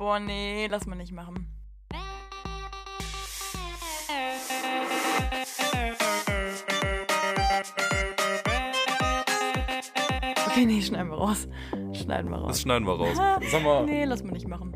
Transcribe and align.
Boah, 0.00 0.18
nee, 0.18 0.66
lass 0.66 0.86
mal 0.86 0.96
nicht 0.96 1.12
machen. 1.12 1.46
Okay, 10.46 10.64
nee, 10.64 10.80
schneiden 10.80 11.10
wir 11.10 11.18
raus. 11.18 11.46
Schneiden 11.92 12.30
wir 12.30 12.38
raus. 12.38 12.48
Das 12.48 12.62
schneiden 12.62 12.86
wir 12.86 12.94
raus. 12.94 13.14
Sag 13.50 13.62
mal. 13.62 13.84
Nee, 13.84 14.06
lass 14.06 14.22
mal 14.22 14.32
nicht 14.32 14.48
machen. 14.48 14.72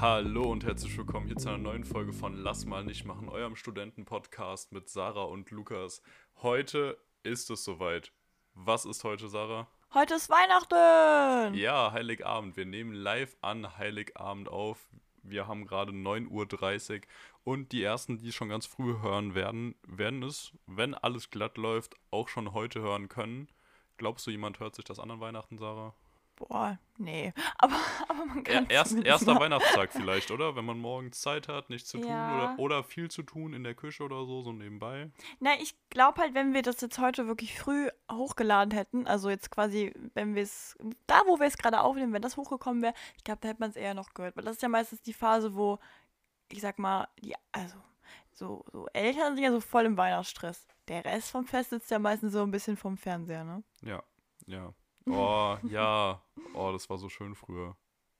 Hallo 0.00 0.44
und 0.50 0.64
herzlich 0.64 0.96
willkommen 0.96 1.26
hier 1.26 1.36
zu 1.36 1.50
einer 1.50 1.58
neuen 1.58 1.84
Folge 1.84 2.14
von 2.14 2.36
Lass 2.36 2.64
mal 2.64 2.84
nicht 2.84 3.04
machen, 3.04 3.28
eurem 3.28 3.54
Studentenpodcast 3.54 4.72
mit 4.72 4.88
Sarah 4.88 5.24
und 5.24 5.50
Lukas. 5.50 6.00
Heute 6.36 6.96
ist 7.22 7.50
es 7.50 7.64
soweit. 7.64 8.14
Was 8.54 8.86
ist 8.86 9.04
heute, 9.04 9.28
Sarah? 9.28 9.68
Heute 9.94 10.14
ist 10.14 10.28
Weihnachten! 10.28 11.54
Ja, 11.54 11.92
Heiligabend. 11.92 12.56
Wir 12.56 12.66
nehmen 12.66 12.92
live 12.92 13.36
an 13.40 13.78
Heiligabend 13.78 14.48
auf. 14.48 14.90
Wir 15.22 15.46
haben 15.46 15.66
gerade 15.66 15.92
9.30 15.92 16.96
Uhr 16.96 17.00
und 17.44 17.72
die 17.72 17.82
ersten, 17.82 18.18
die 18.18 18.32
schon 18.32 18.48
ganz 18.48 18.66
früh 18.66 19.00
hören 19.00 19.34
werden, 19.34 19.74
werden 19.86 20.22
es, 20.22 20.52
wenn 20.66 20.94
alles 20.94 21.30
glatt 21.30 21.56
läuft, 21.56 21.94
auch 22.10 22.28
schon 22.28 22.52
heute 22.52 22.80
hören 22.80 23.08
können. 23.08 23.48
Glaubst 23.96 24.26
du, 24.26 24.30
jemand 24.30 24.60
hört 24.60 24.74
sich 24.74 24.84
das 24.84 24.98
an 24.98 25.10
an 25.10 25.20
Weihnachten, 25.20 25.56
Sarah? 25.56 25.94
Boah, 26.36 26.78
nee. 26.98 27.32
Aber, 27.58 27.74
aber 28.08 28.26
man 28.26 28.44
kann 28.44 28.66
erst, 28.68 28.90
zumindest 28.90 29.10
erster 29.10 29.34
mal- 29.34 29.40
Weihnachtstag 29.40 29.90
vielleicht, 29.92 30.30
oder? 30.30 30.54
Wenn 30.54 30.66
man 30.66 30.78
morgens 30.78 31.20
Zeit 31.22 31.48
hat, 31.48 31.70
nichts 31.70 31.88
zu 31.88 31.98
tun 31.98 32.08
Ja. 32.10 32.36
oder, 32.36 32.58
oder 32.58 32.84
viel 32.84 33.10
zu 33.10 33.22
tun 33.22 33.54
in 33.54 33.64
der 33.64 33.74
Küche 33.74 34.02
oder 34.02 34.26
so, 34.26 34.42
so 34.42 34.52
nebenbei. 34.52 35.10
Na, 35.40 35.54
ich 35.58 35.74
glaube 35.88 36.20
halt, 36.20 36.34
wenn 36.34 36.52
wir 36.52 36.60
das 36.62 36.80
jetzt 36.82 36.98
heute 36.98 37.26
wirklich 37.26 37.58
früh 37.58 37.88
hochgeladen 38.12 38.72
hätten, 38.74 39.06
also 39.06 39.30
jetzt 39.30 39.50
quasi, 39.50 39.94
wenn 40.14 40.34
wir 40.34 40.42
es, 40.42 40.76
da 41.06 41.22
wo 41.26 41.38
wir 41.40 41.46
es 41.46 41.56
gerade 41.56 41.80
aufnehmen, 41.80 42.12
wenn 42.12 42.20
das 42.22 42.36
hochgekommen 42.36 42.82
wäre, 42.82 42.94
ich 43.16 43.24
glaube, 43.24 43.40
da 43.40 43.48
hätte 43.48 43.60
man 43.60 43.70
es 43.70 43.76
eher 43.76 43.94
noch 43.94 44.12
gehört. 44.12 44.36
Weil 44.36 44.44
das 44.44 44.56
ist 44.56 44.62
ja 44.62 44.68
meistens 44.68 45.00
die 45.00 45.14
Phase, 45.14 45.56
wo, 45.56 45.78
ich 46.52 46.60
sag 46.60 46.78
mal, 46.78 47.08
die, 47.22 47.34
also, 47.52 47.76
so, 48.32 48.62
so 48.70 48.86
Eltern 48.92 49.34
sind 49.36 49.44
ja 49.44 49.50
so 49.52 49.60
voll 49.60 49.86
im 49.86 49.96
Weihnachtsstress. 49.96 50.66
Der 50.88 51.02
Rest 51.06 51.30
vom 51.30 51.46
Fest 51.46 51.70
sitzt 51.70 51.90
ja 51.90 51.98
meistens 51.98 52.34
so 52.34 52.42
ein 52.42 52.50
bisschen 52.50 52.76
vom 52.76 52.98
Fernseher, 52.98 53.42
ne? 53.44 53.62
Ja, 53.82 54.02
ja. 54.46 54.74
Oh, 55.08 55.56
ja. 55.70 56.22
Oh, 56.54 56.72
das 56.72 56.88
war 56.90 56.98
so 56.98 57.08
schön 57.08 57.34
früher. 57.34 57.76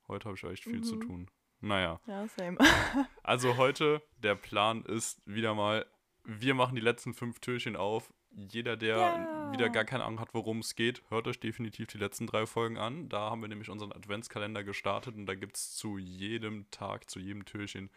Heute 0.09 0.27
habe 0.27 0.37
ich 0.37 0.45
echt 0.45 0.65
viel 0.65 0.83
zu 0.83 0.97
Mhm. 0.97 1.01
tun. 1.01 1.31
Naja, 1.61 2.01
Ja, 2.07 2.27
same. 2.29 2.59
also 3.23 3.57
heute, 3.57 4.03
der 4.19 4.35
Plan 4.35 4.85
ist 4.85 5.21
wieder 5.27 5.55
mal, 5.55 5.87
wir 6.25 6.55
machen 6.55 6.75
die 6.77 6.81
letzten 6.83 7.15
fünf 7.15 7.41
Türchen 7.41 7.77
auf. 7.77 8.13
Jeder, 8.31 8.77
der 8.77 8.97
Ja. 8.99 9.53
wieder 9.53 9.71
gar 9.71 9.85
keine 9.85 10.05
Ahnung 10.05 10.21
hat, 10.21 10.35
worum 10.35 10.59
es 10.59 10.75
geht, 10.75 11.03
hört 11.09 11.27
euch 11.27 11.41
definitiv 11.41 11.87
die 11.89 11.99
letzten 11.99 12.27
drei 12.27 12.45
Folgen 12.47 12.77
an. 12.77 13.09
Da 13.09 13.31
haben 13.31 13.41
wir 13.41 13.49
nämlich 13.49 13.71
unseren 13.71 13.93
Adventskalender 13.93 14.63
gestartet 14.65 15.15
und 15.17 15.27
da 15.27 15.35
gibt 15.35 15.57
es 15.57 15.75
zu 15.75 15.97
jedem 15.99 16.71
Tag, 16.71 17.09
zu 17.09 17.19
jedem 17.19 17.45
Türchen 17.47 17.91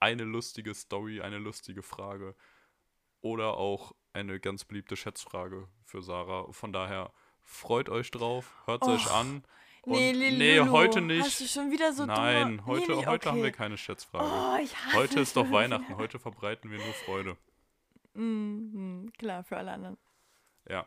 eine 0.00 0.24
lustige 0.24 0.74
Story, 0.74 1.22
eine 1.22 1.38
lustige 1.38 1.82
Frage 1.82 2.36
oder 3.20 3.56
auch 3.56 3.94
eine 4.12 4.38
ganz 4.38 4.64
beliebte 4.64 4.96
Schätzfrage 4.96 5.68
für 5.84 6.02
Sarah. 6.02 6.52
Von 6.52 6.72
daher 6.72 7.12
freut 7.48 7.88
euch 7.88 8.10
drauf, 8.10 8.52
hört 8.66 8.82
es 8.82 8.88
euch 8.88 9.10
an. 9.10 9.42
Und 9.82 9.92
nee, 9.92 10.12
Lilo, 10.12 10.64
nee, 10.64 10.70
heute 10.70 11.00
Hast 11.00 11.40
du 11.40 11.44
nicht. 11.44 11.50
schon 11.50 11.70
wieder 11.70 11.92
so 11.92 12.04
Nein, 12.04 12.66
heute, 12.66 12.90
nee, 12.90 12.96
nicht, 12.96 13.06
heute 13.06 13.30
haben 13.30 13.38
okay. 13.38 13.44
wir 13.44 13.52
keine 13.52 13.78
Schätzfrage. 13.78 14.24
Oh, 14.24 14.62
ich 14.62 14.76
hasse 14.76 14.96
Heute 14.96 15.20
ist 15.20 15.36
doch. 15.36 15.50
Weihnachten, 15.50 15.96
heute 15.96 16.18
verbreiten 16.18 16.70
wir 16.70 16.78
nur 16.78 16.92
Freude. 17.06 17.36
Mhm, 18.14 19.10
klar, 19.16 19.44
für 19.44 19.56
alle 19.56 19.72
anderen. 19.72 19.96
Ja. 20.68 20.86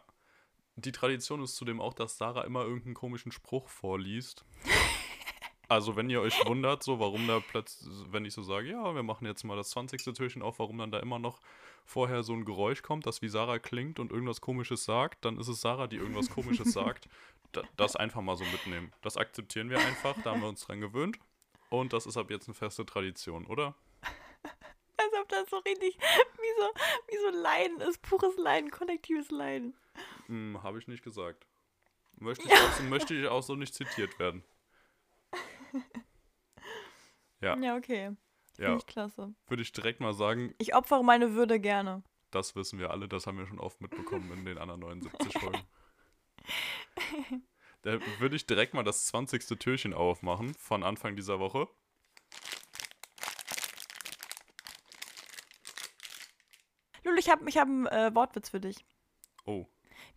Die 0.75 0.91
Tradition 0.91 1.41
ist 1.43 1.55
zudem 1.55 1.81
auch, 1.81 1.93
dass 1.93 2.17
Sarah 2.17 2.43
immer 2.43 2.61
irgendeinen 2.61 2.93
komischen 2.93 3.31
Spruch 3.31 3.67
vorliest. 3.67 4.45
Also, 5.67 5.95
wenn 5.95 6.09
ihr 6.09 6.19
euch 6.19 6.45
wundert, 6.45 6.83
so 6.83 6.99
warum 6.99 7.25
da 7.29 7.39
plötzlich, 7.39 7.89
wenn 8.11 8.25
ich 8.25 8.33
so 8.33 8.43
sage, 8.43 8.71
ja, 8.71 8.93
wir 8.93 9.03
machen 9.03 9.25
jetzt 9.25 9.45
mal 9.45 9.55
das 9.55 9.69
20. 9.69 10.03
Türchen 10.13 10.41
auf, 10.41 10.59
warum 10.59 10.77
dann 10.77 10.91
da 10.91 10.99
immer 10.99 11.17
noch 11.17 11.39
vorher 11.85 12.23
so 12.23 12.33
ein 12.33 12.45
Geräusch 12.45 12.81
kommt, 12.81 13.05
das 13.05 13.21
wie 13.21 13.29
Sarah 13.29 13.59
klingt 13.59 13.99
und 13.99 14.11
irgendwas 14.11 14.41
Komisches 14.41 14.85
sagt, 14.85 15.25
dann 15.25 15.37
ist 15.39 15.47
es 15.47 15.61
Sarah, 15.61 15.87
die 15.87 15.97
irgendwas 15.97 16.29
Komisches 16.29 16.71
sagt. 16.73 17.07
Da, 17.51 17.63
das 17.75 17.95
einfach 17.95 18.21
mal 18.21 18.37
so 18.37 18.45
mitnehmen. 18.45 18.93
Das 19.01 19.17
akzeptieren 19.17 19.69
wir 19.69 19.79
einfach, 19.79 20.15
da 20.23 20.31
haben 20.31 20.41
wir 20.41 20.47
uns 20.47 20.61
dran 20.65 20.79
gewöhnt. 20.79 21.17
Und 21.69 21.93
das 21.93 22.05
ist 22.05 22.17
ab 22.17 22.29
jetzt 22.29 22.47
eine 22.47 22.55
feste 22.55 22.85
Tradition, 22.85 23.45
oder? 23.45 23.75
Als 24.97 25.13
ob 25.21 25.27
das 25.29 25.49
so 25.49 25.57
richtig 25.57 25.97
wie 25.97 26.61
so, 26.61 26.73
wie 27.09 27.17
so 27.17 27.41
Leiden 27.41 27.81
ist, 27.81 28.01
pures 28.01 28.37
Leiden, 28.37 28.71
kollektives 28.71 29.31
Leiden. 29.31 29.73
Hm, 30.27 30.61
Habe 30.63 30.79
ich 30.79 30.87
nicht 30.87 31.03
gesagt. 31.03 31.45
Möchte 32.17 32.45
ich, 32.45 32.53
auch 32.53 32.71
so, 32.73 32.83
möchte 32.83 33.15
ich 33.15 33.27
auch 33.27 33.41
so 33.41 33.55
nicht 33.55 33.73
zitiert 33.73 34.17
werden. 34.19 34.43
Ja, 37.41 37.57
Ja, 37.57 37.75
okay. 37.75 38.15
Finde 38.53 38.71
ja. 38.71 38.77
ich 38.77 38.85
klasse. 38.85 39.33
Würde 39.47 39.61
ich 39.63 39.71
direkt 39.71 39.99
mal 39.99 40.13
sagen, 40.13 40.53
Ich 40.57 40.75
opfere 40.75 41.03
meine 41.03 41.33
Würde 41.33 41.59
gerne. 41.59 42.03
das 42.31 42.55
wissen 42.55 42.79
wir 42.79 42.91
alle, 42.91 43.07
das 43.07 43.27
haben 43.27 43.37
wir 43.37 43.47
schon 43.47 43.59
oft 43.59 43.81
mitbekommen 43.81 44.31
in 44.31 44.45
den 44.45 44.57
anderen 44.57 44.81
79 44.81 45.33
Folgen. 45.39 45.61
Da 47.83 47.97
würde 48.19 48.35
ich 48.35 48.45
direkt 48.45 48.75
mal 48.75 48.83
das 48.83 49.05
20. 49.07 49.57
Türchen 49.57 49.95
aufmachen 49.95 50.53
von 50.53 50.83
Anfang 50.83 51.15
dieser 51.15 51.39
Woche. 51.39 51.67
Lulu, 57.03 57.17
ich 57.17 57.29
habe 57.29 57.49
ich 57.49 57.57
hab 57.57 57.67
einen 57.67 57.87
äh, 57.87 58.13
Wortwitz 58.13 58.49
für 58.49 58.59
dich. 58.59 58.85
Oh, 59.45 59.65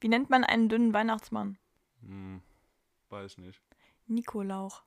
Wie 0.00 0.08
nennt 0.08 0.28
man 0.30 0.44
einen 0.44 0.68
dünnen 0.68 0.92
Weihnachtsmann? 0.92 1.58
hm, 2.00 2.42
weiß 3.08 3.38
nicht. 3.38 3.62
Nikolauch. 4.06 4.82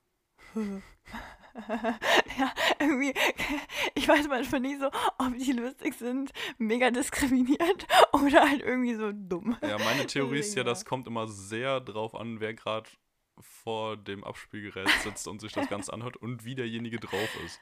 ja, 2.38 2.53
irgendwie, 2.79 3.13
ich 3.95 4.07
weiß 4.07 4.28
manchmal 4.28 4.62
nicht 4.62 4.79
so, 4.79 4.88
ob 5.18 5.38
die 5.38 5.51
lustig 5.53 5.95
sind, 5.95 6.31
mega 6.57 6.91
diskriminiert 6.91 7.88
oder 8.13 8.47
halt 8.50 8.62
irgendwie 8.62 8.95
so 8.95 9.12
dumm. 9.13 9.57
Ja, 9.62 9.78
meine 9.78 10.06
Theorie 10.06 10.40
ist 10.40 10.56
ja, 10.56 10.63
das 10.63 10.85
kommt 10.85 11.07
immer 11.07 11.28
sehr 11.28 11.79
drauf 11.79 12.16
an, 12.16 12.40
wer 12.40 12.53
gerade 12.53 12.90
vor 13.40 13.97
dem 13.97 14.23
Abspielgerät 14.23 14.90
sitzt 15.03 15.28
und 15.28 15.41
sich 15.41 15.53
das 15.53 15.69
Ganze 15.69 15.94
anhört 15.94 16.18
und 16.18 16.45
wie 16.45 16.56
derjenige 16.56 17.00
drauf 17.00 17.29
ist. 17.45 17.59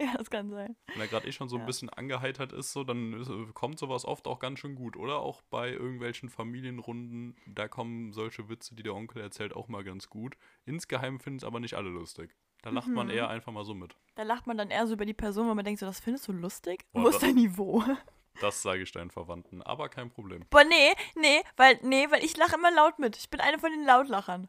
ja, 0.00 0.14
das 0.16 0.30
kann 0.30 0.50
sein. 0.50 0.76
Wenn 0.88 1.00
er 1.00 1.08
gerade 1.08 1.26
eh 1.26 1.32
schon 1.32 1.48
so 1.48 1.56
ein 1.56 1.60
Ja. 1.60 1.66
bisschen 1.66 1.88
angeheitert 1.90 2.52
ist, 2.52 2.72
so, 2.72 2.84
dann 2.84 3.12
äh, 3.48 3.52
kommt 3.54 3.78
sowas 3.78 4.04
oft 4.04 4.26
auch 4.26 4.38
ganz 4.38 4.60
schön 4.60 4.74
gut. 4.74 4.96
Oder 4.96 5.20
auch 5.20 5.42
bei 5.50 5.70
irgendwelchen 5.72 6.28
Familienrunden, 6.28 7.34
da 7.46 7.66
kommen 7.66 8.12
solche 8.12 8.48
Witze, 8.48 8.74
die 8.74 8.82
der 8.82 8.94
Onkel 8.94 9.20
erzählt, 9.22 9.54
auch 9.54 9.68
mal 9.68 9.84
ganz 9.84 10.08
gut. 10.08 10.36
Insgeheim 10.64 11.18
finden 11.18 11.38
es 11.38 11.44
aber 11.44 11.60
nicht 11.60 11.74
alle 11.74 11.88
lustig. 11.88 12.36
Da 12.62 12.70
lacht 12.70 12.88
man 12.88 13.06
Mhm. 13.06 13.12
eher 13.12 13.28
einfach 13.28 13.52
mal 13.52 13.64
so 13.64 13.74
mit. 13.74 13.96
Da 14.16 14.24
lacht 14.24 14.46
man 14.46 14.56
dann 14.58 14.70
eher 14.70 14.86
so 14.86 14.94
über 14.94 15.06
die 15.06 15.14
Person, 15.14 15.46
weil 15.48 15.54
man 15.54 15.64
denkt 15.64 15.80
so, 15.80 15.86
das 15.86 16.00
findest 16.00 16.26
du 16.28 16.32
lustig? 16.32 16.84
Boah, 16.92 17.04
Wo 17.04 17.08
ist 17.08 17.22
dein 17.22 17.34
Niveau? 17.34 17.82
Das 18.40 18.62
sage 18.62 18.82
ich 18.82 18.92
deinen 18.92 19.10
Verwandten, 19.10 19.62
aber 19.62 19.88
kein 19.88 20.10
Problem. 20.10 20.44
Boah, 20.48 20.62
nee, 20.62 20.92
nee, 21.16 21.42
weil, 21.56 21.76
nee, 21.82 22.06
weil 22.08 22.22
ich 22.24 22.36
lache 22.36 22.54
immer 22.54 22.70
laut 22.70 23.00
mit. 23.00 23.16
Ich 23.16 23.30
bin 23.30 23.40
eine 23.40 23.58
von 23.58 23.72
den 23.72 23.84
Lautlachern. 23.84 24.48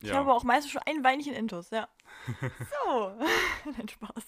Ich 0.00 0.10
habe 0.10 0.20
aber 0.20 0.30
Ja, 0.30 0.36
auch 0.36 0.44
meistens 0.44 0.70
schon 0.70 0.82
ein 0.86 1.02
Weinchen 1.02 1.34
intus, 1.34 1.70
ja. 1.70 1.88
So. 2.40 3.10
Nein, 3.64 3.88
Spaß. 3.88 4.24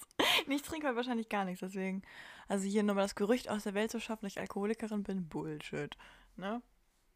Ich 0.49 0.61
trinke 0.63 0.87
heute 0.87 0.97
wahrscheinlich 0.97 1.29
gar 1.29 1.45
nichts, 1.45 1.61
deswegen. 1.61 2.01
Also 2.49 2.67
hier 2.67 2.83
nochmal 2.83 3.05
das 3.05 3.15
Gerücht 3.15 3.49
aus 3.49 3.63
der 3.63 3.73
Welt 3.75 3.91
zu 3.91 4.01
schaffen, 4.01 4.25
dass 4.25 4.33
ich 4.33 4.39
Alkoholikerin 4.41 5.03
bin, 5.03 5.29
Bullshit. 5.29 5.95
Ne? 6.35 6.61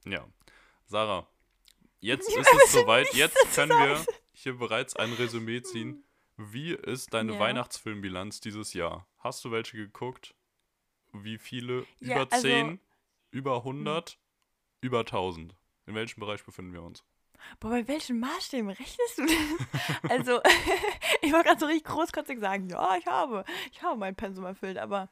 ja. 0.06 0.26
Sarah, 0.86 1.28
jetzt 2.06 2.30
ist 2.30 2.48
es 2.66 2.72
soweit. 2.72 3.14
Jetzt 3.14 3.38
können 3.56 3.72
wir 3.72 4.06
hier 4.34 4.58
bereits 4.58 4.96
ein 4.96 5.14
Resümee 5.14 5.62
ziehen. 5.62 6.04
Wie 6.38 6.74
ist 6.74 7.14
deine 7.14 7.34
Ja. 7.34 7.40
Weihnachtsfilmbilanz 7.40 8.42
dieses 8.42 8.74
Jahr? 8.74 9.08
Hast 9.20 9.44
du 9.46 9.52
welche 9.52 9.78
geguckt? 9.78 10.36
Wie 11.14 11.38
viele? 11.38 11.86
Ja, 12.00 12.24
über 12.24 12.32
also- 12.34 12.48
10? 12.48 12.80
Über 13.32 13.64
100? 13.64 14.18
Über 14.82 15.06
1000? 15.06 15.56
In 15.88 15.96
welchem 15.96 16.20
Bereich 16.20 16.44
befinden 16.44 16.74
wir 16.74 16.84
uns? 16.84 17.04
Boah, 17.60 17.70
bei 17.70 17.88
welchen 17.88 18.20
Maßstäben 18.20 18.70
rechnest 18.70 19.18
du 19.18 19.26
denn? 19.26 19.58
also, 20.10 20.42
ich 21.22 21.32
wollte 21.32 21.50
gerade 21.50 21.60
so 21.60 21.66
richtig 21.66 21.86
großkotzig 21.86 22.40
sagen, 22.40 22.70
ja, 22.70 22.98
ich 22.98 23.06
habe, 23.06 23.46
ich 23.72 23.82
habe 23.82 23.98
mein 23.98 24.16
Pensum 24.16 24.46
erfüllt, 24.46 24.78
aber 24.78 25.10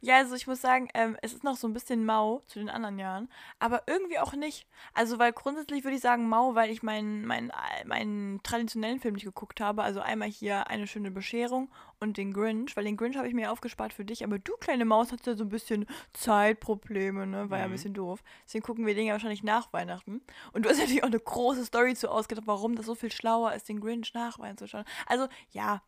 ja, 0.00 0.16
also 0.16 0.34
ich 0.34 0.46
muss 0.46 0.60
sagen, 0.60 0.88
ähm, 0.94 1.16
es 1.22 1.32
ist 1.32 1.44
noch 1.44 1.56
so 1.56 1.68
ein 1.68 1.72
bisschen 1.72 2.04
mau 2.04 2.42
zu 2.46 2.58
den 2.58 2.70
anderen 2.70 2.98
Jahren, 2.98 3.28
aber 3.58 3.82
irgendwie 3.86 4.18
auch 4.18 4.32
nicht. 4.32 4.66
Also, 4.94 5.18
weil 5.18 5.32
grundsätzlich 5.32 5.84
würde 5.84 5.96
ich 5.96 6.02
sagen 6.02 6.28
mau, 6.28 6.54
weil 6.54 6.70
ich 6.70 6.82
meinen, 6.82 7.26
meinen, 7.26 7.50
äh, 7.50 7.84
meinen 7.86 8.42
traditionellen 8.42 9.00
Film 9.00 9.14
nicht 9.14 9.24
geguckt 9.24 9.60
habe. 9.60 9.82
Also 9.82 10.00
einmal 10.00 10.28
hier 10.28 10.68
eine 10.68 10.86
schöne 10.86 11.10
Bescherung 11.10 11.70
und 11.98 12.16
den 12.16 12.32
Grinch, 12.32 12.76
weil 12.76 12.84
den 12.84 12.96
Grinch 12.96 13.16
habe 13.16 13.28
ich 13.28 13.34
mir 13.34 13.52
aufgespart 13.52 13.92
für 13.92 14.04
dich, 14.06 14.24
aber 14.24 14.38
du, 14.38 14.52
kleine 14.58 14.84
Maus, 14.86 15.12
hast 15.12 15.26
ja 15.26 15.34
so 15.34 15.44
ein 15.44 15.50
bisschen 15.50 15.86
Zeitprobleme, 16.14 17.26
ne? 17.26 17.50
War 17.50 17.58
ja 17.58 17.64
ein 17.64 17.70
Mhm. 17.70 17.74
bisschen 17.74 17.94
doof. 17.94 18.22
Deswegen 18.46 18.64
gucken 18.64 18.86
wir 18.86 18.94
den 18.94 19.06
ja 19.06 19.12
wahrscheinlich 19.12 19.42
nach 19.42 19.72
Weihnachten. 19.72 20.22
Und 20.52 20.64
du 20.64 20.70
hast 20.70 20.78
natürlich 20.80 21.02
auch 21.02 21.08
eine 21.08 21.20
große 21.20 21.64
Story 21.66 21.94
zu 21.94 22.10
ausgedacht, 22.10 22.46
warum 22.46 22.74
das 22.76 22.86
so 22.86 22.94
viel 22.94 23.12
schlauer 23.12 23.52
ist, 23.52 23.68
den 23.68 23.80
Grinch 23.80 24.14
nach 24.14 24.38
Weihnachten 24.38 24.58
zu 24.58 24.68
schauen. 24.68 24.84
Also, 25.06 25.28
ja, 25.50 25.82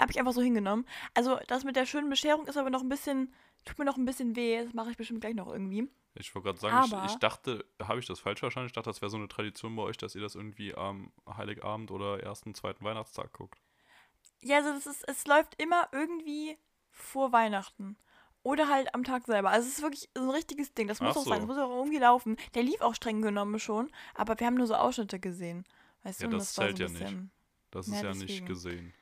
habe 0.00 0.10
ich 0.12 0.18
einfach 0.18 0.32
so 0.32 0.40
hingenommen. 0.40 0.86
Also, 1.14 1.38
das 1.48 1.64
mit 1.64 1.76
der 1.76 1.84
schönen 1.84 2.08
Bescherung 2.08 2.46
ist 2.46 2.56
aber 2.56 2.70
noch 2.70 2.82
ein 2.82 2.88
bisschen, 2.88 3.34
tut 3.64 3.78
mir 3.78 3.84
noch 3.84 3.96
ein 3.96 4.04
bisschen 4.04 4.36
weh. 4.36 4.62
Das 4.64 4.74
mache 4.74 4.90
ich 4.90 4.96
bestimmt 4.96 5.20
gleich 5.20 5.34
noch 5.34 5.48
irgendwie. 5.48 5.88
Ich 6.14 6.34
wollte 6.34 6.46
gerade 6.46 6.58
sagen, 6.58 7.04
ich, 7.04 7.12
ich 7.12 7.18
dachte, 7.18 7.64
habe 7.80 8.00
ich 8.00 8.06
das 8.06 8.18
falsch 8.20 8.40
verstanden? 8.40 8.66
Ich 8.66 8.72
dachte, 8.72 8.90
das 8.90 9.00
wäre 9.00 9.10
so 9.10 9.16
eine 9.16 9.28
Tradition 9.28 9.76
bei 9.76 9.82
euch, 9.82 9.96
dass 9.96 10.14
ihr 10.14 10.20
das 10.20 10.34
irgendwie 10.34 10.74
am 10.74 11.12
Heiligabend 11.28 11.90
oder 11.90 12.20
ersten, 12.20 12.54
zweiten 12.54 12.84
Weihnachtstag 12.84 13.32
guckt. 13.32 13.60
Ja, 14.42 14.56
also 14.58 14.72
das 14.72 14.86
ist, 14.86 15.06
es 15.08 15.26
läuft 15.26 15.60
immer 15.62 15.88
irgendwie 15.92 16.58
vor 16.90 17.32
Weihnachten. 17.32 17.96
Oder 18.42 18.68
halt 18.68 18.94
am 18.94 19.04
Tag 19.04 19.26
selber. 19.26 19.50
Also 19.50 19.68
es 19.68 19.76
ist 19.76 19.82
wirklich 19.82 20.08
so 20.14 20.22
ein 20.22 20.30
richtiges 20.30 20.72
Ding. 20.72 20.88
Das 20.88 21.00
muss 21.00 21.12
Ach 21.12 21.20
auch 21.20 21.24
sein. 21.24 21.42
so. 21.42 21.46
Das 21.46 21.56
muss 21.56 21.58
auch 21.58 21.76
irgendwie 21.76 21.98
laufen. 21.98 22.36
Der 22.54 22.62
lief 22.62 22.80
auch 22.80 22.94
streng 22.94 23.20
genommen 23.20 23.60
schon, 23.60 23.90
aber 24.14 24.38
wir 24.40 24.46
haben 24.46 24.54
nur 24.54 24.66
so 24.66 24.74
Ausschnitte 24.74 25.20
gesehen. 25.20 25.64
Weißt 26.04 26.22
Ja, 26.22 26.28
du, 26.28 26.38
das 26.38 26.56
war 26.56 26.64
zählt 26.74 26.78
so 26.78 26.84
ja 26.84 26.88
nicht. 26.88 27.16
Das 27.70 27.86
ist 27.86 27.94
Ja, 27.94 28.08
ja 28.08 28.14
nicht 28.14 28.46
gesehen. 28.46 28.94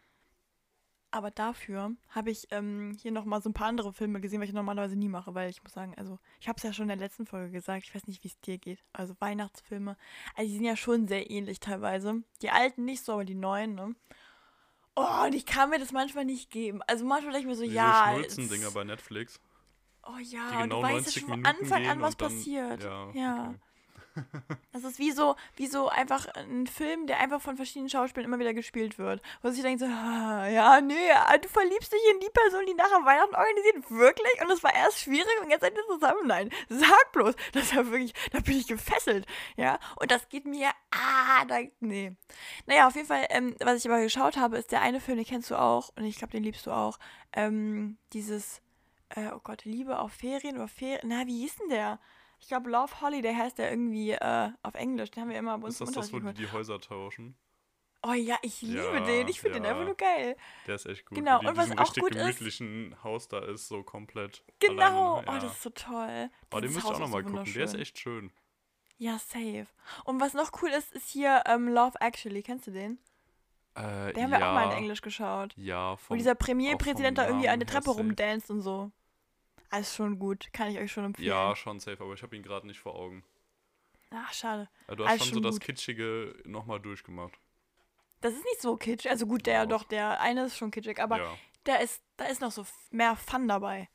Aber 1.10 1.31
dafür 1.31 1.93
habe 2.10 2.31
ich 2.31 2.49
ähm, 2.50 2.94
hier 3.00 3.12
nochmal 3.12 3.40
so 3.40 3.49
ein 3.49 3.55
paar 3.55 3.69
andere 3.69 3.94
Filme 3.94 4.20
gesehen, 4.20 4.40
was 4.43 4.49
ich 4.49 4.55
normalerweise 4.55 4.94
nie 4.94 5.08
mache, 5.08 5.34
weil 5.34 5.49
ich 5.49 5.62
muss 5.62 5.72
sagen, 5.72 5.94
also 5.96 6.19
ich 6.38 6.49
habe 6.49 6.58
es 6.58 6.62
ja 6.62 6.72
schon 6.75 6.84
in 6.84 6.99
der 6.99 7.06
letzten 7.08 7.25
Folge 7.25 7.50
gesagt, 7.50 7.84
ich 7.84 7.94
weiß 7.94 8.06
nicht, 8.06 8.22
wie 8.25 8.28
es 8.28 8.38
dir 8.40 8.58
geht. 8.58 8.84
Also 8.93 9.14
Weihnachtsfilme, 9.19 9.96
also 10.34 10.49
die 10.49 10.55
sind 10.56 10.66
ja 10.66 10.76
schon 10.76 11.08
sehr 11.08 11.31
ähnlich 11.31 11.60
teilweise. 11.60 12.22
Die 12.43 12.50
alten 12.50 12.84
nicht 12.84 13.05
so, 13.05 13.12
aber 13.14 13.25
die 13.25 13.34
neuen, 13.34 13.75
ne? 13.75 13.94
Oh, 14.96 15.25
und 15.25 15.34
ich 15.34 15.46
kann 15.46 15.70
mir 15.70 15.78
das 15.78 15.93
manchmal 15.93 16.25
nicht 16.26 16.50
geben. 16.50 16.81
Also 16.87 17.05
manchmal 17.06 17.32
denke 17.32 17.46
ich 17.46 17.50
mir 17.52 17.56
so, 17.56 17.62
Diese 17.62 17.75
ja. 17.76 18.05
Schnulzen-Dinger 18.12 18.69
es- 18.69 18.75
bei 18.75 18.84
Netflix, 18.84 19.40
Oh 20.02 20.19
die 20.19 20.25
ja, 20.34 20.62
und 20.62 20.62
genau 20.64 20.82
du 20.82 20.88
weißt 20.88 20.93
ja 20.93 20.99
90 20.99 21.20
schon 21.22 21.31
von 21.31 21.44
Anfang 21.46 21.87
an, 21.87 22.00
was 22.02 22.16
passiert. 22.16 22.82
Ja, 22.84 23.10
Ja. 23.12 23.49
okay. 23.50 23.58
Das 24.73 24.85
ist 24.85 24.99
wie 24.99 25.11
so, 25.11 25.35
wie 25.56 25.67
so 25.67 25.88
einfach 25.88 26.26
ein 26.35 26.67
Film, 26.67 27.06
der 27.06 27.19
einfach 27.19 27.41
von 27.41 27.56
verschiedenen 27.56 27.88
Schauspielern 27.88 28.29
immer 28.29 28.38
wieder 28.38 28.55
gespielt 28.55 28.99
wird. 28.99 29.23
Wo 29.43 29.50
sich 29.50 29.62
denkt 29.62 29.81
so, 29.81 29.87
ah, 29.87 30.47
ja, 30.47 30.81
nee, 30.81 31.11
ah, 31.12 31.37
du 31.37 31.49
verliebst 31.49 31.93
dich 31.93 32.00
in 32.12 32.20
die 32.20 32.31
Person, 32.32 32.67
die 32.67 32.75
nachher 32.75 33.05
Weihnachten 33.05 33.35
organisiert, 33.35 33.91
wirklich? 33.91 34.41
Und 34.41 34.50
es 34.50 34.62
war 34.62 34.75
erst 34.75 35.00
schwierig 35.00 35.43
und 35.43 35.50
jetzt 35.50 35.62
seid 35.62 35.75
ihr 35.76 35.87
zusammen. 35.87 36.26
Nein, 36.26 36.50
sag 36.69 37.12
bloß. 37.12 37.35
Das 37.53 37.73
ist 37.73 37.75
wirklich, 37.75 38.12
da 38.31 38.41
bin 38.41 38.59
ich 38.59 38.67
gefesselt. 38.67 39.26
Ja, 39.56 39.79
und 39.97 40.11
das 40.11 40.29
geht 40.29 40.44
mir, 40.44 40.70
ah, 40.91 41.44
da, 41.47 41.59
nee. 41.81 42.12
Naja, 42.67 42.87
auf 42.87 42.94
jeden 42.94 43.09
Fall, 43.09 43.26
ähm, 43.31 43.56
was 43.61 43.76
ich 43.76 43.91
aber 43.91 44.00
geschaut 44.00 44.37
habe, 44.37 44.59
ist 44.59 44.70
der 44.70 44.82
eine 44.82 45.00
Film, 45.00 45.17
den 45.17 45.26
kennst 45.26 45.50
du 45.50 45.56
auch 45.56 45.91
und 45.97 46.05
ich 46.05 46.19
glaube, 46.19 46.32
den 46.32 46.44
liebst 46.44 46.67
du 46.67 46.70
auch. 46.70 46.99
Ähm, 47.32 47.99
dieses, 48.12 48.62
äh, 49.11 49.31
oh 49.35 49.41
Gott, 49.43 49.65
Liebe 49.65 49.99
auf 49.99 50.12
Ferien 50.12 50.56
oder 50.56 50.69
Ferien, 50.69 51.00
na, 51.05 51.26
wie 51.26 51.41
hieß 51.41 51.56
denn 51.56 51.70
der? 51.70 51.99
Ich 52.40 52.49
glaube, 52.49 52.70
Love 52.70 53.00
Holiday 53.00 53.35
heißt 53.35 53.58
der 53.58 53.70
irgendwie 53.70 54.12
äh, 54.12 54.50
auf 54.62 54.75
Englisch. 54.75 55.11
Den 55.11 55.23
haben 55.25 55.31
wir 55.31 55.38
immer 55.38 55.58
bei 55.58 55.67
uns 55.67 55.81
Ist 55.81 55.88
das 55.88 55.94
das, 56.11 56.12
wo 56.12 56.20
die 56.20 56.32
die 56.35 56.50
Häuser 56.50 56.81
tauschen? 56.81 57.37
Oh 58.06 58.12
ja, 58.12 58.37
ich 58.43 58.62
liebe 58.62 58.79
Ja, 58.81 59.00
den. 59.00 59.26
Ich 59.26 59.40
finde 59.40 59.55
den 59.58 59.64
ja. 59.64 59.70
einfach 59.70 59.85
nur 59.85 59.96
geil. 59.96 60.37
Der 60.69 60.76
ist 60.76 60.87
echt 60.87 61.05
gut. 61.05 61.19
Genau, 61.19 61.43
Wo 61.43 61.49
und 61.49 61.56
was 61.56 61.73
auch 61.73 61.81
richtig 61.81 62.02
gut 62.05 62.14
ist- 62.14 62.19
gemütlichen 62.20 62.96
Haus 63.02 63.26
da 63.26 63.40
ist, 63.40 63.67
so 63.67 63.82
komplett. 63.82 64.44
Genau. 64.61 65.14
Alleine, 65.17 65.29
Oh, 65.29 65.32
ja. 65.32 65.38
das 65.40 65.52
ist 65.55 65.62
so 65.62 65.70
toll. 65.70 66.31
Oh, 66.55 66.61
den 66.61 66.73
müsst 66.73 66.87
ihr 66.87 66.94
auch 66.94 66.99
nochmal 67.00 67.25
gucken. 67.25 67.52
Der 67.52 67.64
ist 67.64 67.75
echt 67.75 67.99
schön. 67.99 68.31
Ja, 68.99 69.19
safe. 69.19 69.67
Und 70.05 70.20
was 70.20 70.34
noch 70.34 70.50
cool 70.62 70.70
ist, 70.70 70.93
ist 70.93 71.08
hier 71.08 71.43
ähm, 71.46 71.69
Love 71.69 72.00
Actually. 72.00 72.43
Kennst 72.43 72.67
du 72.69 72.70
den? 72.70 72.99
Äh, 73.75 74.12
Den 74.12 74.25
haben 74.25 74.31
wir 74.31 74.38
auch 74.49 74.55
mal 74.55 74.67
in 74.73 74.79
Englisch 74.79 75.02
geschaut. 75.02 75.52
Ja, 75.56 75.93
Wo 75.93 75.96
vom, 75.96 76.19
dieser 76.19 76.32
auch 76.32 76.38
Premierpräsident 76.38 77.19
da 77.19 77.26
irgendwie 77.26 77.49
eine 77.49 77.64
her 77.64 77.70
Treppe 77.73 77.91
rumdanzt 77.91 78.50
und 78.50 78.61
so. 78.61 78.91
Alles 79.70 79.94
schon 79.94 80.19
gut. 80.19 80.49
Kann 80.53 80.70
ich 80.70 80.79
euch 80.79 80.91
schon 80.93 81.05
empfehlen. 81.05 81.29
Ja, 81.29 81.55
schon 81.56 81.79
safe, 81.81 82.03
aber 82.03 82.15
ich 82.15 82.23
habe 82.23 82.35
ihn 82.37 82.43
gerade 82.43 82.67
nicht 82.67 82.81
vor 82.81 82.94
Augen. 82.94 83.25
Ach, 84.11 84.32
schade. 84.32 84.69
Äh, 84.87 84.97
Du 84.97 85.05
hast 85.05 85.11
Alles 85.11 85.20
schon 85.25 85.29
so 85.29 85.35
schon 85.35 85.43
das 85.43 85.55
gut. 85.56 85.62
Kitschige 85.62 86.35
nochmal 86.44 86.81
durchgemacht. 86.81 87.38
Das 88.20 88.32
ist 88.32 88.44
nicht 88.44 88.61
so 88.62 88.76
kitschig. 88.76 89.11
Also 89.11 89.26
gut, 89.26 89.47
der 89.47 89.55
Ja, 89.55 89.67
doch, 89.67 89.85
der 89.85 90.20
eine 90.20 90.44
ist 90.47 90.56
schon 90.56 90.70
kitschig, 90.70 90.99
aber 91.00 91.19
ja, 91.19 91.37
der 91.67 91.81
ist, 91.81 92.03
da 92.17 92.25
ist 92.25 92.41
noch 92.41 92.50
so 92.50 92.67
mehr 92.91 93.15
Fun 93.17 93.47
dabei. 93.47 93.88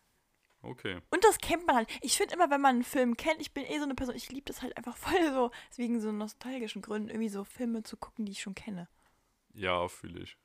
okay. 0.62 1.00
Und 1.10 1.24
das 1.24 1.40
kennt 1.40 1.66
man 1.68 1.76
halt. 1.76 1.90
Ich 2.02 2.16
finde 2.18 2.36
immer, 2.36 2.50
wenn 2.52 2.62
man 2.62 2.76
einen 2.76 2.84
Film 2.84 3.18
kennt, 3.18 3.42
ich 3.42 3.54
bin 3.54 3.66
eh 3.66 3.78
so 3.80 3.84
eine 3.84 3.96
Person, 3.96 4.16
ich 4.16 4.30
liebe 4.32 4.46
das 4.46 4.62
halt 4.62 4.78
einfach 4.78 4.96
voll 4.96 5.32
so, 5.34 5.52
wegen 5.76 6.00
so 6.00 6.12
nostalgischen 6.12 6.82
Gründen, 6.84 7.10
irgendwie 7.10 7.30
so 7.30 7.44
Filme 7.44 7.84
zu 7.84 7.98
gucken, 7.98 8.26
die 8.26 8.32
ich 8.34 8.42
schon 8.42 8.56
kenne. 8.56 8.88
Ja, 9.54 9.88
fühle 9.88 10.22
ich. 10.22 10.38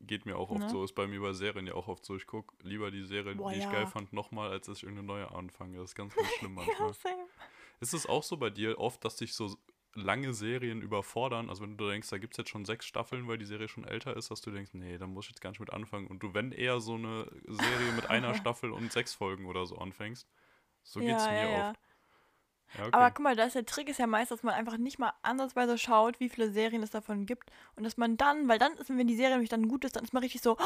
Geht 0.00 0.26
mir 0.26 0.36
auch 0.36 0.50
oft 0.50 0.60
Ne? 0.60 0.68
so. 0.70 0.84
Ist 0.84 0.94
bei 0.94 1.06
mir 1.06 1.20
bei 1.20 1.32
Serien 1.32 1.66
ja 1.66 1.74
auch 1.74 1.88
oft 1.88 2.04
so. 2.04 2.16
Ich 2.16 2.26
gucke 2.26 2.54
lieber 2.62 2.90
die 2.90 3.04
Serie, 3.04 3.34
Boah, 3.34 3.50
die 3.50 3.58
ich 3.58 3.64
ja. 3.64 3.72
geil 3.72 3.86
fand, 3.86 4.12
nochmal, 4.12 4.50
als 4.50 4.66
dass 4.66 4.78
ich 4.78 4.84
irgendeine 4.84 5.06
neue 5.06 5.30
anfange. 5.32 5.78
Das 5.78 5.90
ist 5.90 5.94
ganz, 5.94 6.14
ganz 6.14 6.28
schlimm 6.38 6.54
manchmal. 6.54 6.88
Ja, 6.88 6.92
same. 6.92 7.26
Ist 7.80 7.94
es 7.94 8.06
auch 8.06 8.22
so 8.22 8.36
bei 8.36 8.50
dir 8.50 8.78
oft, 8.78 9.04
dass 9.04 9.16
dich 9.16 9.34
so 9.34 9.56
lange 9.94 10.34
Serien 10.34 10.82
überfordern? 10.82 11.48
Also 11.48 11.62
wenn 11.62 11.76
du 11.76 11.88
denkst, 11.88 12.08
da 12.10 12.18
gibt 12.18 12.34
es 12.34 12.38
jetzt 12.38 12.50
schon 12.50 12.64
sechs 12.64 12.86
Staffeln, 12.86 13.26
weil 13.28 13.38
die 13.38 13.44
Serie 13.44 13.68
schon 13.68 13.84
älter 13.84 14.16
ist, 14.16 14.30
dass 14.30 14.40
du 14.40 14.50
denkst, 14.50 14.72
nee, 14.74 14.98
da 14.98 15.06
muss 15.06 15.26
ich 15.26 15.30
jetzt 15.30 15.40
gar 15.40 15.50
nicht 15.50 15.60
mit 15.60 15.72
anfangen. 15.72 16.06
Und 16.06 16.22
du, 16.22 16.34
wenn 16.34 16.52
eher 16.52 16.80
so 16.80 16.94
eine 16.94 17.30
Serie 17.46 17.92
mit 17.94 18.10
einer 18.10 18.34
Staffel 18.34 18.72
und 18.72 18.92
sechs 18.92 19.14
Folgen 19.14 19.46
oder 19.46 19.66
so 19.66 19.78
anfängst, 19.78 20.28
so 20.82 21.00
geht's 21.00 21.24
ja, 21.24 21.32
mir 21.32 21.50
ja. 21.50 21.70
oft. 21.70 21.80
Ja, 22.74 22.80
okay. 22.86 22.90
Aber 22.92 23.10
guck 23.10 23.20
mal, 23.24 23.36
das 23.36 23.52
der 23.54 23.64
Trick 23.64 23.88
ist 23.88 23.98
ja 23.98 24.06
meist, 24.06 24.30
dass 24.30 24.42
man 24.42 24.54
einfach 24.54 24.76
nicht 24.76 24.98
mal 24.98 25.12
ansatzweise 25.22 25.78
schaut, 25.78 26.20
wie 26.20 26.28
viele 26.28 26.50
Serien 26.50 26.82
es 26.82 26.90
davon 26.90 27.26
gibt. 27.26 27.50
Und 27.76 27.84
dass 27.84 27.96
man 27.96 28.16
dann, 28.16 28.48
weil 28.48 28.58
dann 28.58 28.74
ist, 28.74 28.90
wenn 28.90 29.06
die 29.06 29.16
Serie 29.16 29.32
nämlich 29.32 29.50
dann 29.50 29.68
gut 29.68 29.84
ist, 29.84 29.96
dann 29.96 30.04
ist 30.04 30.12
man 30.12 30.22
richtig 30.22 30.42
so, 30.42 30.56
"Oh, 30.58 30.64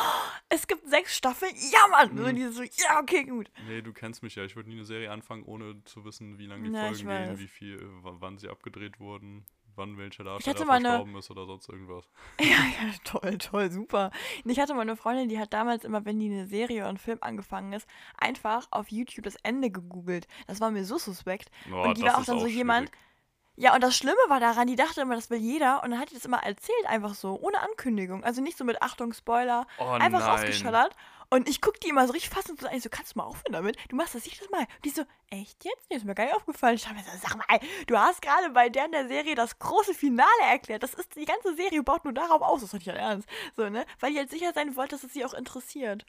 es 0.48 0.66
gibt 0.66 0.88
sechs 0.88 1.16
Staffeln, 1.16 1.52
ja 1.72 1.86
Mann! 1.90 2.14
Mhm. 2.14 2.36
dieses 2.36 2.56
so, 2.56 2.62
ja, 2.62 3.00
okay, 3.00 3.24
gut. 3.24 3.50
Nee, 3.68 3.82
du 3.82 3.92
kennst 3.92 4.22
mich 4.22 4.34
ja. 4.34 4.44
Ich 4.44 4.56
würde 4.56 4.68
nie 4.68 4.76
eine 4.76 4.84
Serie 4.84 5.10
anfangen, 5.10 5.44
ohne 5.44 5.82
zu 5.84 6.04
wissen, 6.04 6.38
wie 6.38 6.46
lange 6.46 6.68
die 6.70 6.74
Ja, 6.76 6.86
Folgen 6.86 7.08
gehen, 7.08 7.38
wie 7.38 7.48
viel, 7.48 7.78
wann 8.02 8.38
sie 8.38 8.48
abgedreht 8.48 8.98
wurden, 9.00 9.44
wann 9.76 9.96
welcher 9.98 10.24
Darsteller 10.24 10.64
mal 10.64 10.74
eine- 10.76 10.88
verstorben 10.88 11.16
ist 11.16 11.30
oder 11.30 11.46
sonst 11.46 11.68
irgendwas. 11.68 12.04
Ja, 12.40 12.46
ja, 12.46 12.92
toll, 13.04 13.38
toll, 13.38 13.70
super. 13.70 14.10
Ich 14.44 14.58
hatte 14.60 14.74
mal 14.74 14.82
eine 14.82 14.96
Freundin, 14.96 15.28
die 15.28 15.38
hat 15.38 15.52
damals 15.52 15.84
immer, 15.84 16.04
wenn 16.04 16.18
die 16.18 16.30
eine 16.30 16.46
Serie 16.46 16.80
oder 16.80 16.88
einen 16.88 16.98
Film 16.98 17.18
angefangen 17.20 17.72
ist, 17.72 17.86
einfach 18.18 18.66
auf 18.70 18.88
YouTube 18.90 19.24
das 19.24 19.36
Ende 19.42 19.70
gegoogelt. 19.70 20.26
Das 20.46 20.60
war 20.60 20.70
mir 20.70 20.84
so 20.84 20.98
suspekt. 20.98 21.50
Oh, 21.72 21.82
und 21.82 21.98
die 21.98 22.02
war 22.02 22.12
auch 22.18 22.24
dann 22.24 22.38
so 22.38 22.40
schwierig. 22.40 22.54
jemand. 22.56 22.90
Ja, 23.56 23.74
und 23.74 23.82
das 23.82 23.94
Schlimme 23.94 24.16
war 24.28 24.40
daran, 24.40 24.68
die 24.68 24.76
dachte 24.76 25.02
immer, 25.02 25.16
das 25.16 25.28
will 25.28 25.38
jeder. 25.38 25.82
Und 25.82 25.90
dann 25.90 26.00
hat 26.00 26.10
die 26.10 26.14
das 26.14 26.24
immer 26.24 26.42
erzählt, 26.42 26.86
einfach 26.86 27.12
so, 27.14 27.38
ohne 27.40 27.60
Ankündigung. 27.60 28.24
Also 28.24 28.40
nicht 28.40 28.56
so 28.56 28.64
mit 28.64 28.80
Achtung, 28.80 29.12
Spoiler, 29.12 29.66
Oh 29.78 29.84
einfach 29.84 30.20
nein. 30.20 30.30
rausgeschallert. 30.30 30.96
Und 31.32 31.48
ich 31.48 31.60
guck 31.60 31.80
die 31.80 31.88
immer 31.88 32.06
so 32.08 32.12
richtig 32.12 32.30
fassend 32.30 32.60
so 32.60 32.66
an. 32.66 32.74
Ich 32.74 32.82
so, 32.82 32.88
kannst 32.90 33.14
du 33.14 33.18
mal 33.18 33.24
aufhören 33.24 33.52
damit? 33.52 33.76
Du 33.88 33.94
machst 33.94 34.16
das 34.16 34.24
jedes 34.24 34.50
Mal. 34.50 34.62
Und 34.62 34.84
die 34.84 34.90
so, 34.90 35.04
echt 35.28 35.64
jetzt? 35.64 35.88
Nee, 35.88 35.96
ist 35.96 36.04
mir 36.04 36.16
gar 36.16 36.24
nicht 36.24 36.34
aufgefallen. 36.34 36.74
Ich 36.74 36.88
hab 36.88 36.96
mir 36.96 37.04
so, 37.04 37.10
sag 37.22 37.36
mal, 37.36 37.60
du 37.86 37.96
hast 37.96 38.20
gerade 38.20 38.50
bei 38.50 38.68
der 38.68 38.86
in 38.86 38.92
der 38.92 39.06
Serie 39.06 39.36
das 39.36 39.58
große 39.60 39.94
Finale 39.94 40.28
erklärt. 40.42 40.82
Das 40.82 40.94
ist, 40.94 41.14
die 41.14 41.24
ganze 41.24 41.54
Serie 41.54 41.84
baut 41.84 42.04
nur 42.04 42.12
darauf 42.12 42.42
aus. 42.42 42.62
Das 42.62 42.74
ist 42.74 42.84
nicht 42.84 42.88
Ernst. 42.88 43.28
So, 43.56 43.68
ne? 43.68 43.86
Weil 44.00 44.12
ihr 44.12 44.18
halt 44.20 44.30
sicher 44.30 44.52
sein 44.52 44.74
wollt, 44.74 44.90
dass 44.92 45.04
es 45.04 45.12
sie 45.12 45.24
auch 45.24 45.34
interessiert. 45.34 46.04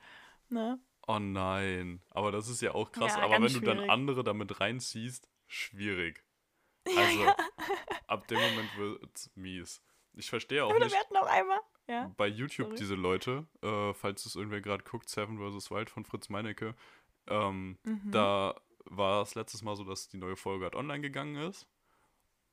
Ne? 0.49 0.79
Oh 1.07 1.19
nein. 1.19 2.01
Aber 2.09 2.31
das 2.31 2.47
ist 2.47 2.61
ja 2.61 2.73
auch 2.73 2.91
krass. 2.91 3.15
Ja, 3.15 3.21
aber 3.21 3.35
wenn 3.35 3.41
ganz 3.43 3.53
du 3.53 3.59
dann 3.59 3.77
schwierig. 3.77 3.91
andere 3.91 4.23
damit 4.23 4.59
reinziehst, 4.59 5.29
schwierig. 5.47 6.23
Also, 6.97 7.31
ab 8.07 8.27
dem 8.27 8.39
Moment 8.39 8.75
wird's 8.75 9.29
mies. 9.35 9.83
Ich 10.13 10.31
verstehe 10.31 10.65
auch 10.65 10.71
Oder 10.71 10.85
nicht 10.85 10.93
wir 10.93 10.99
hatten 10.99 11.15
auch 11.15 11.27
einmal. 11.27 11.59
Ja. 11.87 12.11
bei 12.17 12.27
YouTube 12.27 12.67
sorry. 12.67 12.77
diese 12.79 12.95
Leute, 12.95 13.45
äh, 13.61 13.93
falls 13.93 14.25
es 14.25 14.35
irgendwer 14.35 14.61
gerade 14.61 14.83
guckt, 14.83 15.09
Seven 15.09 15.37
vs. 15.37 15.71
Wild 15.71 15.89
von 15.89 16.05
Fritz 16.05 16.29
Meinecke, 16.29 16.75
ähm, 17.27 17.77
Mhm. 17.83 18.11
da 18.11 18.55
war 18.85 19.21
es 19.21 19.35
letztes 19.35 19.61
Mal 19.63 19.75
so, 19.75 19.83
dass 19.83 20.07
die 20.07 20.17
neue 20.17 20.35
Folge 20.35 20.65
halt 20.65 20.75
online 20.75 21.01
gegangen 21.01 21.35
ist. 21.35 21.67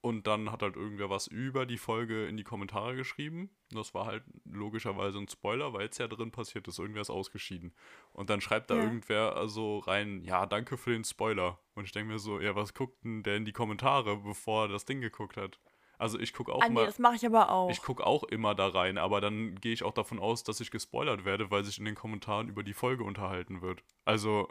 Und 0.00 0.28
dann 0.28 0.52
hat 0.52 0.62
halt 0.62 0.76
irgendwer 0.76 1.10
was 1.10 1.26
über 1.26 1.66
die 1.66 1.76
Folge 1.76 2.26
in 2.28 2.36
die 2.36 2.44
Kommentare 2.44 2.94
geschrieben. 2.94 3.50
Das 3.70 3.94
war 3.94 4.06
halt 4.06 4.22
logischerweise 4.44 5.18
ein 5.18 5.26
Spoiler, 5.26 5.72
weil 5.72 5.88
es 5.88 5.98
ja 5.98 6.06
drin 6.06 6.30
passiert 6.30 6.68
ist. 6.68 6.78
Irgendwer 6.78 7.02
ist 7.02 7.10
ausgeschieden. 7.10 7.74
Und 8.12 8.30
dann 8.30 8.40
schreibt 8.40 8.70
da 8.70 8.76
Ja. 8.76 8.82
irgendwer 8.84 9.48
so 9.48 9.78
rein, 9.80 10.22
ja, 10.22 10.46
danke 10.46 10.76
für 10.78 10.92
den 10.92 11.02
Spoiler. 11.02 11.58
Und 11.74 11.84
ich 11.84 11.90
denke 11.92 12.12
mir 12.12 12.20
so, 12.20 12.40
ja, 12.40 12.54
was 12.54 12.74
guckt 12.74 13.02
denn 13.04 13.24
der 13.24 13.36
in 13.36 13.44
die 13.44 13.52
Kommentare, 13.52 14.18
bevor 14.18 14.66
er 14.66 14.68
das 14.68 14.84
Ding 14.84 15.00
geguckt 15.00 15.36
hat? 15.36 15.58
Also 15.98 16.18
ich 16.18 16.32
gucke 16.32 16.52
auch 16.52 16.62
Ah, 16.62 16.68
nee, 16.68 16.74
mal. 16.74 16.86
das 16.86 16.98
mache 16.98 17.16
ich 17.16 17.26
aber 17.26 17.50
auch. 17.50 17.70
Ich 17.70 17.82
gucke 17.82 18.06
auch 18.06 18.22
immer 18.24 18.54
da 18.54 18.68
rein, 18.68 18.98
aber 18.98 19.20
dann 19.20 19.56
gehe 19.56 19.72
ich 19.72 19.82
auch 19.82 19.92
davon 19.92 20.18
aus, 20.20 20.44
dass 20.44 20.60
ich 20.60 20.70
gespoilert 20.70 21.24
werde, 21.24 21.50
weil 21.50 21.64
sich 21.64 21.78
in 21.78 21.84
den 21.84 21.94
Kommentaren 21.96 22.48
über 22.48 22.62
die 22.62 22.72
Folge 22.74 23.02
unterhalten 23.04 23.62
wird. 23.62 23.82
Also, 24.04 24.48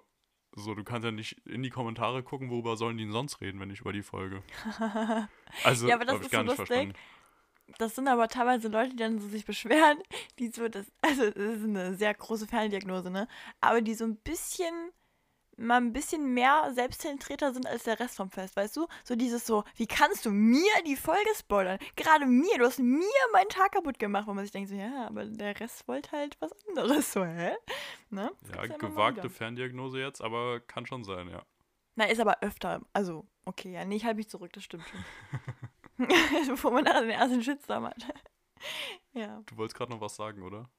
so, 0.56 0.76
du 0.76 0.84
kannst 0.84 1.06
ja 1.06 1.12
nicht 1.12 1.34
in 1.48 1.64
die 1.64 1.70
Kommentare 1.70 2.22
gucken, 2.24 2.50
worüber 2.50 2.76
sollen 2.78 2.98
die 2.98 3.04
denn 3.04 3.12
sonst 3.14 3.40
reden, 3.42 3.60
wenn 3.60 3.70
nicht 3.70 3.82
über 3.82 3.94
die 3.94 4.04
Folge. 4.04 4.44
Also, 5.64 5.88
Ja, 5.88 5.96
aber 5.96 6.06
das 6.06 6.16
hab 6.16 6.20
ich 6.22 6.26
ist 6.28 6.32
gar 6.32 6.42
so 6.44 6.50
nicht 6.52 6.58
lustig. 6.60 6.68
verstanden. 6.68 6.98
Das 7.80 7.96
sind 7.96 8.08
aber 8.08 8.28
teilweise 8.30 8.70
Leute, 8.70 8.92
die 8.92 8.96
dann 8.96 9.20
so 9.20 9.28
sich 9.28 9.46
beschweren, 9.46 9.98
die 10.40 10.48
so, 10.50 10.68
das, 10.70 10.92
also 11.02 11.30
das 11.30 11.36
ist 11.36 11.64
eine 11.64 11.96
sehr 11.96 12.14
große 12.14 12.48
Ferndiagnose, 12.48 13.10
ne? 13.12 13.28
Aber 13.62 13.82
die 13.82 13.94
so 13.94 14.06
ein 14.06 14.16
bisschen, 14.18 14.74
mal 15.58 15.78
ein 15.78 15.92
bisschen 15.92 16.34
mehr 16.34 16.72
selbstzentrierter 16.74 17.54
sind 17.54 17.66
als 17.68 17.84
der 17.84 18.00
Rest 18.00 18.16
vom 18.18 18.30
Fest, 18.30 18.56
weißt 18.56 18.78
du? 18.78 18.88
So 19.04 19.16
dieses 19.16 19.46
so, 19.46 19.64
wie 19.76 19.88
kannst 19.88 20.26
du 20.26 20.32
mir 20.32 20.72
die 20.86 20.96
Folge 20.96 21.30
spoilern? 21.36 21.80
Gerade 21.96 22.26
mir, 22.26 22.58
du 22.58 22.66
hast 22.66 22.80
mir 22.80 23.04
meinen 23.34 23.50
Tag 23.50 23.74
kaputt 23.74 24.00
gemacht, 24.00 24.28
wo 24.28 24.34
man 24.34 24.46
sich 24.46 24.52
denkt 24.52 24.70
so, 24.70 24.76
ja, 24.76 25.08
aber 25.08 25.26
der 25.26 25.60
Rest 25.60 25.88
wollte 25.88 26.12
halt 26.12 26.38
was 26.40 26.52
anderes, 26.68 27.12
so, 27.14 27.26
hä? 27.26 27.56
Ne? 28.10 28.32
Ja, 28.56 28.68
gewagte. 28.68 29.30
Ferndiagnose 29.30 30.00
jetzt, 30.00 30.22
aber 30.22 30.60
kann 30.60 30.86
schon 30.86 31.04
sein, 31.04 31.28
ja. 31.30 31.44
Na, 31.96 32.06
ist 32.06 32.20
aber 32.20 32.42
öfter, 32.42 32.82
also, 32.94 33.26
okay, 33.46 33.74
ja, 33.74 33.84
nee, 33.84 33.96
ich 33.96 34.06
halte 34.06 34.18
mich 34.18 34.30
zurück, 34.30 34.54
das 34.54 34.64
stimmt 34.64 34.86
schon. 34.88 35.04
Bevor 36.48 36.72
man 36.72 36.84
nachher 36.84 37.02
den 37.02 37.10
ersten 37.10 37.44
Shitstorm 37.44 37.86
hat. 37.86 38.06
ja. 39.14 39.42
Du 39.48 39.58
wolltest 39.58 39.76
gerade 39.76 39.92
noch 39.92 40.02
was 40.02 40.16
sagen, 40.16 40.44
oder? 40.44 40.70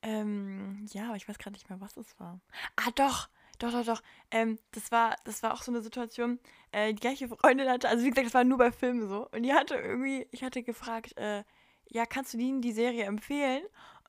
Ähm, 0.00 0.86
ja, 0.92 1.08
aber 1.08 1.16
ich 1.16 1.28
weiß 1.28 1.38
gerade 1.38 1.54
nicht 1.54 1.68
mehr, 1.68 1.80
was 1.80 1.96
es 1.96 2.18
war. 2.18 2.40
Ah, 2.76 2.90
doch, 2.94 3.28
doch, 3.58 3.72
doch, 3.72 3.84
doch. 3.84 4.02
Ähm, 4.30 4.58
das 4.72 4.90
war, 4.92 5.16
das 5.24 5.42
war 5.42 5.52
auch 5.52 5.62
so 5.62 5.72
eine 5.72 5.82
Situation, 5.82 6.38
äh, 6.72 6.92
die 6.92 7.00
gleiche 7.00 7.28
Freundin 7.28 7.68
hatte, 7.68 7.88
also 7.88 8.04
wie 8.04 8.10
gesagt, 8.10 8.26
das 8.26 8.34
war 8.34 8.44
nur 8.44 8.58
bei 8.58 8.70
Filmen 8.72 9.08
so. 9.08 9.28
Und 9.32 9.42
die 9.42 9.52
hatte 9.52 9.74
irgendwie, 9.74 10.26
ich 10.30 10.44
hatte 10.44 10.62
gefragt, 10.62 11.16
äh, 11.16 11.44
ja, 11.90 12.06
kannst 12.06 12.34
du 12.34 12.38
denen 12.38 12.60
die 12.60 12.72
Serie 12.72 13.04
empfehlen? 13.04 13.62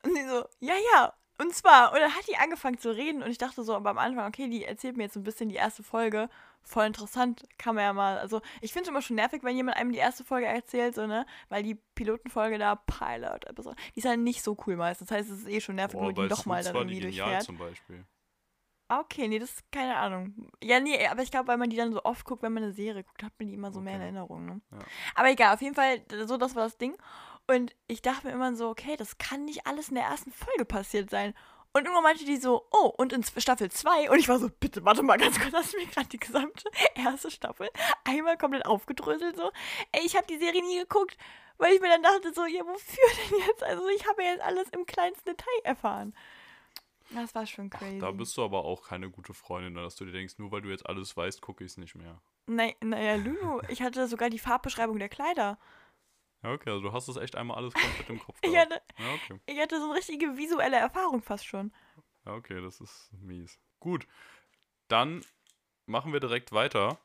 Und 0.03 0.15
sie 0.15 0.27
so, 0.27 0.45
ja, 0.59 0.75
ja. 0.93 1.13
Und 1.41 1.55
zwar, 1.55 1.93
und 1.93 1.99
dann 1.99 2.13
hat 2.13 2.27
die 2.27 2.35
angefangen 2.35 2.77
zu 2.77 2.93
reden 2.93 3.23
und 3.23 3.31
ich 3.31 3.37
dachte 3.37 3.63
so 3.63 3.73
aber 3.73 3.91
am 3.91 3.97
Anfang, 3.97 4.27
okay, 4.27 4.49
die 4.49 4.65
erzählt 4.65 4.97
mir 4.97 5.03
jetzt 5.03 5.13
so 5.13 5.21
ein 5.21 5.23
bisschen 5.23 5.47
die 5.47 5.55
erste 5.55 5.83
Folge. 5.83 6.29
Voll 6.61 6.85
interessant, 6.85 7.43
kann 7.57 7.75
man 7.75 7.85
ja 7.85 7.93
mal. 7.93 8.17
Also, 8.17 8.41
ich 8.59 8.73
finde 8.73 8.83
es 8.83 8.89
immer 8.89 9.01
schon 9.01 9.15
nervig, 9.15 9.41
wenn 9.43 9.55
jemand 9.55 9.77
einem 9.77 9.93
die 9.93 9.97
erste 9.97 10.25
Folge 10.25 10.47
erzählt, 10.47 10.95
so, 10.95 11.07
ne? 11.07 11.25
Weil 11.47 11.63
die 11.63 11.75
Pilotenfolge 11.95 12.57
da, 12.57 12.75
Pilot, 12.75 13.45
die 13.95 13.99
ist 13.99 14.05
halt 14.05 14.19
nicht 14.19 14.43
so 14.43 14.57
cool 14.67 14.75
meistens. 14.75 15.07
Das 15.07 15.17
heißt, 15.19 15.29
es 15.29 15.39
ist 15.39 15.47
eh 15.47 15.61
schon 15.61 15.75
nervig, 15.75 15.93
Boah, 15.93 16.09
wenn 16.09 16.15
man 16.15 16.27
die 16.27 16.35
nochmal 16.35 16.61
dann 16.61 16.75
irgendwie 16.75 16.99
genial 16.99 17.29
durchfährt. 17.29 17.43
zum 17.43 17.57
Beispiel. 17.57 18.05
Okay, 18.89 19.27
nee, 19.27 19.37
das 19.37 19.51
ist 19.51 19.71
keine 19.71 19.95
Ahnung. 19.97 20.33
Ja, 20.63 20.79
nee, 20.79 21.07
aber 21.07 21.21
ich 21.21 21.29
glaube, 21.29 21.47
weil 21.47 21.57
man 21.57 21.69
die 21.69 21.77
dann 21.77 21.93
so 21.93 22.03
oft 22.03 22.25
guckt, 22.25 22.41
wenn 22.41 22.53
man 22.53 22.63
eine 22.63 22.73
Serie 22.73 23.03
guckt, 23.03 23.21
hat 23.21 23.33
man 23.37 23.47
die 23.47 23.53
immer 23.53 23.71
so 23.71 23.81
mehr 23.81 23.93
in 23.93 23.99
Okay. 23.99 24.05
Erinnerung, 24.05 24.45
ne? 24.45 24.61
Ja. 24.71 24.79
Aber 25.13 25.29
egal, 25.29 25.53
auf 25.53 25.61
jeden 25.61 25.75
Fall, 25.75 26.01
so, 26.25 26.37
das 26.37 26.55
war 26.55 26.63
das 26.63 26.77
Ding. 26.77 26.97
Und 27.45 27.75
ich 27.87 28.01
dachte 28.01 28.27
mir 28.27 28.33
immer 28.33 28.55
so, 28.55 28.69
okay, 28.69 28.95
das 28.97 29.19
kann 29.19 29.45
nicht 29.45 29.67
alles 29.67 29.89
in 29.89 29.95
der 29.95 30.05
ersten 30.05 30.31
Folge 30.31 30.65
passiert 30.65 31.09
sein. 31.11 31.35
Und 31.71 31.83
irgendwann 31.83 32.03
meinte 32.03 32.25
die 32.25 32.37
so, 32.37 32.67
oh, 32.71 32.91
und 32.97 33.13
in 33.13 33.23
Staffel 33.23 33.69
2. 33.69 34.09
Und 34.09 34.17
ich 34.17 34.27
war 34.27 34.39
so, 34.39 34.49
bitte, 34.49 34.83
warte 34.85 35.03
mal 35.03 35.17
ganz 35.17 35.39
kurz, 35.39 35.53
hast 35.55 35.73
du 35.73 35.77
mir 35.77 35.85
gerade 35.85 36.09
die 36.09 36.19
gesamte 36.19 36.67
erste 36.95 37.29
Staffel 37.29 37.69
einmal 38.05 38.37
komplett 38.37 38.65
aufgedröselt 38.65 39.37
so? 39.37 39.51
Ey, 39.91 40.03
ich 40.03 40.15
habe 40.15 40.25
die 40.25 40.39
Serie 40.39 40.63
nie 40.63 40.79
geguckt, 40.79 41.15
weil 41.59 41.73
ich 41.73 41.81
mir 41.81 41.89
dann 41.89 42.01
dachte 42.01 42.33
so, 42.33 42.45
ja, 42.45 42.65
wofür 42.65 43.03
denn 43.29 43.39
jetzt? 43.47 43.63
Also 43.63 43.87
ich 43.89 44.07
habe 44.07 44.23
ja 44.23 44.31
jetzt 44.31 44.41
alles 44.41 44.67
im 44.69 44.87
kleinsten 44.87 45.29
Detail 45.29 45.59
erfahren. 45.63 46.15
Das 47.11 47.33
war 47.33 47.45
schon 47.45 47.69
crazy. 47.69 47.99
Da 47.99 48.11
bist 48.11 48.37
du 48.37 48.43
aber 48.43 48.65
auch 48.65 48.83
keine 48.87 49.09
gute 49.09 49.33
Freundin, 49.33 49.73
dass 49.75 49.95
du 49.95 50.05
dir 50.05 50.11
denkst, 50.11 50.37
nur 50.37 50.51
weil 50.51 50.61
du 50.61 50.69
jetzt 50.69 50.85
alles 50.85 51.15
weißt, 51.17 51.41
gucke 51.41 51.63
ich 51.63 51.71
es 51.71 51.77
nicht 51.77 51.95
mehr. 51.95 52.21
Nein, 52.45 52.73
naja, 52.81 53.15
Lulu, 53.15 53.61
ich 53.69 53.81
hatte 53.81 54.07
sogar 54.07 54.29
die 54.29 54.39
Farbbeschreibung 54.39 54.99
der 54.99 55.09
Kleider. 55.09 55.57
Ja, 56.43 56.53
okay, 56.53 56.69
also 56.69 56.81
du 56.81 56.93
hast 56.93 57.07
das 57.07 57.17
echt 57.17 57.35
einmal 57.35 57.57
alles 57.57 57.73
komplett 57.73 58.09
im 58.09 58.19
Kopf 58.19 58.37
Ich 58.43 58.55
hatte, 58.55 58.81
Ja, 58.97 59.13
okay. 59.13 59.39
ich 59.45 59.59
hatte 59.59 59.77
so 59.79 59.85
eine 59.85 59.95
richtige 59.95 60.37
visuelle 60.37 60.77
Erfahrung 60.77 61.21
fast 61.21 61.45
schon. 61.45 61.73
Ja, 62.25 62.33
okay, 62.35 62.61
das 62.61 62.79
ist 62.79 63.09
mies. 63.13 63.59
Gut, 63.79 64.07
dann 64.87 65.25
machen 65.85 66.13
wir 66.13 66.19
direkt 66.19 66.51
weiter. 66.51 66.99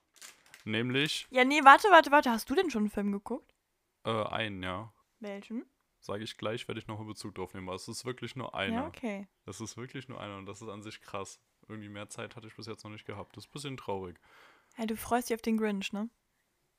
Nämlich 0.65 1.27
Ja, 1.31 1.45
nee, 1.45 1.63
warte, 1.65 1.89
warte, 1.91 2.11
warte. 2.11 2.31
Hast 2.31 2.49
du 2.49 2.55
denn 2.55 2.71
schon 2.71 2.83
einen 2.83 2.91
Film 2.91 3.13
geguckt? 3.13 3.53
äh, 4.05 4.11
einen, 4.27 4.63
ja. 4.63 4.93
Welchen? 5.21 5.65
Sage 6.05 6.23
ich 6.23 6.37
gleich, 6.37 6.69
werde 6.69 6.79
ich 6.79 6.87
noch 6.87 6.99
einen 6.99 7.09
Bezug 7.09 7.35
drauf 7.35 7.55
nehmen. 7.55 7.67
Aber 7.67 7.77
es 7.77 7.89
ist 7.89 8.05
wirklich 8.05 8.37
nur 8.37 8.55
einer. 8.55 8.83
Ja, 8.83 8.87
okay. 8.87 9.27
Das 9.47 9.63
ist 9.63 9.79
wirklich 9.79 10.07
nur 10.07 10.21
einer 10.21 10.37
und 10.37 10.45
das 10.45 10.61
ist 10.61 10.69
an 10.69 10.83
sich 10.83 11.01
krass. 11.01 11.41
Irgendwie 11.67 11.89
mehr 11.89 12.11
Zeit 12.11 12.37
hatte 12.37 12.47
ich 12.47 12.55
bis 12.55 12.67
jetzt 12.67 12.85
noch 12.85 12.91
nicht 12.91 13.07
gehabt. 13.07 13.35
Das 13.35 13.45
ist 13.45 13.49
ein 13.49 13.53
bisschen 13.53 13.77
traurig. 13.79 14.21
Ja, 14.77 14.85
du 14.85 14.99
freust 14.99 15.31
dich 15.31 15.35
auf 15.35 15.41
den 15.41 15.57
Grinch, 15.57 15.95
ne? 15.95 16.11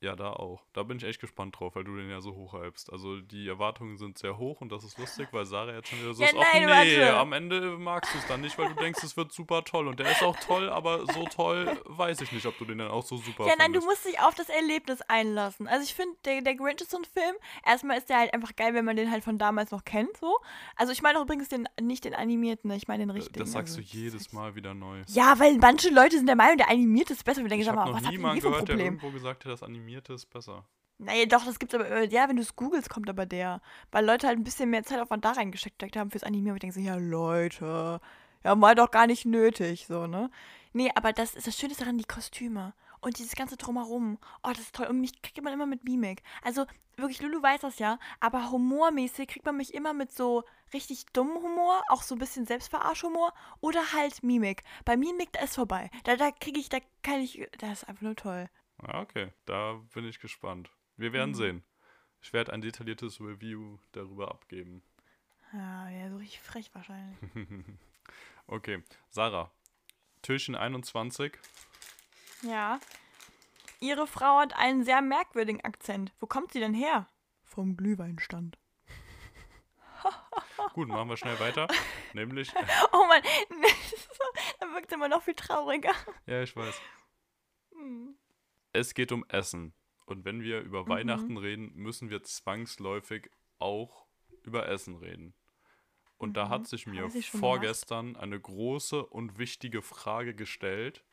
Ja, 0.06 0.16
da 0.16 0.34
auch. 0.34 0.62
Da 0.74 0.84
bin 0.84 0.98
ich 0.98 1.04
echt 1.04 1.20
gespannt 1.20 1.60
drauf, 1.60 1.76
weil 1.76 1.84
du 1.84 1.96
den 1.96 2.10
ja 2.12 2.22
so 2.22 2.36
hoch 2.36 2.54
halbst. 2.54 2.92
Also 2.92 3.20
die 3.22 3.48
Erwartungen 3.48 3.98
sind 3.98 4.20
sehr 4.20 4.38
hoch 4.38 4.62
und 4.62 4.72
das 4.72 4.84
ist 4.84 5.00
lustig, 5.00 5.30
weil 5.32 5.46
Sarah 5.46 5.74
jetzt 5.74 5.90
schon 5.90 6.00
wieder 6.00 6.14
so 6.14 6.22
Ja, 6.22 6.30
ist, 6.30 6.36
ach 6.38 6.54
nein, 6.54 6.66
nee, 6.66 7.00
warte. 7.00 7.18
am 7.18 7.34
Ende 7.34 7.78
magst 7.80 8.14
du 8.14 8.20
es 8.20 8.28
dann 8.28 8.42
nicht, 8.42 8.56
weil 8.60 8.68
du 8.70 8.76
denkst, 8.76 9.04
es 9.04 9.18
wird 9.18 9.32
super 9.32 9.64
toll. 9.64 9.88
Und 9.88 10.00
der 10.00 10.12
ist 10.12 10.22
auch 10.22 10.36
toll, 10.40 10.70
aber 10.70 11.08
so 11.08 11.26
toll 11.26 11.82
weiß 11.86 12.22
ich 12.22 12.32
nicht, 12.32 12.46
ob 12.46 12.56
du 12.60 12.66
den 12.66 12.78
dann 12.78 12.90
auch 12.90 13.04
so 13.04 13.18
super 13.18 13.48
Ja, 13.48 13.54
nein, 13.58 13.74
du 13.74 13.82
findest. 13.82 13.88
musst 13.88 14.06
dich 14.06 14.20
auf 14.22 14.36
das 14.36 14.50
Erlebnis 14.50 15.02
einlassen. 15.02 15.68
Also 15.68 15.84
ich 15.84 15.96
finde, 15.96 16.16
der, 16.26 16.42
der 16.42 16.54
Grinch 16.56 16.82
ist 16.82 16.92
so 16.92 16.98
ein 16.98 17.06
Film. 17.06 17.36
Erstmal 17.66 17.98
ist 17.98 18.08
der 18.10 18.18
halt 18.20 18.34
einfach 18.34 18.56
geil, 18.56 18.74
wenn 18.76 18.86
man 18.86 18.96
den 18.96 19.10
halt 19.10 19.24
von 19.24 19.40
damals 19.40 19.72
noch 19.72 19.84
kennt, 19.86 20.16
so. 20.18 20.38
Also 20.76 20.92
ich 20.94 21.02
meine 21.02 21.20
übrigens 21.20 21.50
den, 21.50 21.68
nicht 21.82 22.06
den 22.06 22.14
animierten, 22.14 22.70
ne? 22.70 22.78
ich 22.78 22.88
meine 22.88 23.04
den 23.06 23.10
Äh, 23.10 23.14
richtigen. 23.14 23.40
Das 23.40 23.54
sagst 23.54 23.76
also, 23.78 23.90
du 23.90 23.98
jedes 23.98 24.32
Mal 24.34 24.54
wieder 24.56 24.74
neu. 24.76 25.02
Ja, 25.08 25.40
weil 25.40 25.58
manche 25.58 25.90
Leute 25.90 26.18
sind 26.18 26.28
der 26.28 26.36
Meinung, 26.36 26.58
der 26.58 26.70
animierte 26.70 27.14
ist 27.14 27.24
besser. 27.24 27.44
Ich 27.46 27.68
habe 27.68 27.76
mal, 27.78 27.86
noch 27.88 27.94
was 28.02 28.08
hier 28.08 28.20
für 28.20 28.28
ein 28.28 28.40
gehört, 28.40 28.70
der 28.70 28.78
irgendwo 28.78 29.10
gesagt 29.12 29.46
hat, 29.46 29.52
das 29.52 29.64
Animierte 29.96 30.14
ist 30.14 30.30
besser. 30.30 30.66
Naja, 30.98 31.26
doch, 31.26 31.46
das 31.46 31.60
gibt's 31.60 31.76
aber, 31.76 31.90
äh, 31.90 32.08
ja, 32.08 32.28
wenn 32.28 32.36
du 32.36 32.42
es 32.42 32.56
googelst, 32.56 32.90
kommt 32.90 33.10
aber 33.10 33.26
der. 33.26 33.62
Weil 33.92 34.06
Leute 34.06 34.28
halt 34.28 34.38
ein 34.38 34.44
bisschen 34.44 34.70
mehr 34.70 34.84
Zeitaufwand 34.84 35.24
da 35.24 35.32
reingesteckt 35.32 35.96
haben 35.96 36.12
fürs 36.12 36.24
Animieren. 36.24 36.52
Und 36.52 36.58
ich 36.58 36.74
denke 36.74 36.76
so, 36.76 36.80
ja, 36.82 36.96
Leute, 36.96 38.00
ja, 38.44 38.56
mal 38.56 38.76
doch 38.76 38.92
gar 38.92 39.08
nicht 39.08 39.26
nötig, 39.26 39.88
so, 39.88 40.08
ne? 40.08 40.30
Nee, 40.74 40.92
aber 40.96 41.14
das 41.14 41.36
ist 41.36 41.48
das 41.48 41.58
Schöne 41.58 41.74
daran, 41.76 41.98
die 41.98 42.06
Kostüme. 42.06 42.74
Und 43.02 43.20
dieses 43.20 43.36
ganze 43.36 43.56
Drumherum. 43.56 44.18
Oh, 44.44 44.50
das 44.50 44.60
ist 44.60 44.76
toll. 44.76 44.88
Und 44.88 45.00
mich 45.00 45.22
kriegt 45.22 45.42
man 45.42 45.54
immer 45.54 45.66
mit 45.66 45.84
Mimik. 45.84 46.24
Also, 46.44 46.66
wirklich, 46.98 47.22
Lulu 47.22 47.42
weiß 47.42 47.62
das 47.62 47.80
ja, 47.80 48.00
aber 48.20 48.52
humormäßig 48.52 49.28
kriegt 49.28 49.46
man 49.46 49.58
mich 49.58 49.74
immer 49.74 49.94
mit 49.94 50.12
so 50.12 50.44
richtig 50.74 51.06
dummem 51.14 51.42
Humor, 51.42 51.84
auch 51.90 52.04
so 52.04 52.16
ein 52.16 52.20
bisschen 52.20 52.46
Selbstverarschhumor 52.46 53.34
oder 53.62 53.94
halt 53.94 54.24
Mimik. 54.24 54.64
Bei 54.86 54.98
Mimik, 54.98 55.32
da 55.34 55.42
ist 55.42 55.56
vorbei. 55.56 55.90
Da, 56.04 56.16
da 56.16 56.32
kriege 56.32 56.60
ich, 56.60 56.70
da 56.70 56.80
kann 57.04 57.22
ich, 57.22 57.48
das 57.60 57.84
ist 57.84 57.90
einfach 57.90 58.02
nur 58.02 58.16
toll. 58.16 58.50
Okay, 58.78 59.32
da 59.46 59.74
bin 59.94 60.06
ich 60.06 60.20
gespannt. 60.20 60.70
Wir 60.98 61.14
werden 61.14 61.32
Mhm. 61.32 61.36
sehen. 61.36 61.64
Ich 62.22 62.34
werde 62.34 62.54
ein 62.54 62.62
detailliertes 62.62 63.20
Review 63.22 63.78
darüber 63.92 64.30
abgeben. 64.32 64.84
Ja, 65.54 65.90
ja, 65.90 66.10
so 66.10 66.18
richtig 66.18 66.42
frech 66.42 66.70
wahrscheinlich. 66.74 67.18
Okay, 68.48 68.84
Sarah, 69.10 69.50
Türchen 70.22 70.56
21. 70.56 71.34
Ja. 72.44 72.80
Ihre 73.80 74.06
Frau 74.06 74.38
hat 74.40 74.56
einen 74.56 74.84
sehr 74.84 75.02
merkwürdigen 75.02 75.62
Akzent. 75.62 76.14
Wo 76.20 76.28
kommt 76.28 76.52
sie 76.54 76.60
denn 76.60 76.76
her? 76.76 77.08
Vom 77.44 77.76
Glühweinstand. 77.76 78.60
Gut, 80.74 80.88
machen 80.90 81.10
wir 81.10 81.18
schnell 81.18 81.40
weiter. 81.40 81.68
Nämlich, 82.14 82.54
Oh 82.92 83.06
Mann, 83.08 83.24
dann 84.60 84.74
wirkt 84.76 84.88
es 84.92 84.94
immer 84.94 85.08
noch 85.10 85.24
viel 85.24 85.34
trauriger. 85.34 85.94
ja, 86.28 86.44
ich 86.44 86.56
weiß. 86.56 86.80
Hm. 87.72 88.16
Es 88.76 88.94
geht 88.94 89.12
um 89.12 89.26
Essen. 89.30 89.74
Und 90.06 90.26
wenn 90.26 90.42
wir 90.42 90.60
über 90.62 90.84
Mhm. 90.84 90.90
Weihnachten 90.90 91.38
reden, 91.38 91.72
müssen 91.76 92.10
wir 92.10 92.24
zwangsläufig 92.24 93.30
auch 93.58 94.06
über 94.44 94.68
Essen 94.68 94.96
reden. 94.98 95.34
Und 96.18 96.36
da 96.38 96.46
Mhm. 96.46 96.50
hat 96.50 96.68
sich 96.68 96.86
mir 96.88 97.10
vorgestern 97.10 98.16
eine 98.16 98.40
große 98.40 99.06
und 99.06 99.38
wichtige 99.38 99.82
Frage 99.82 100.36
gestellt. 100.36 101.04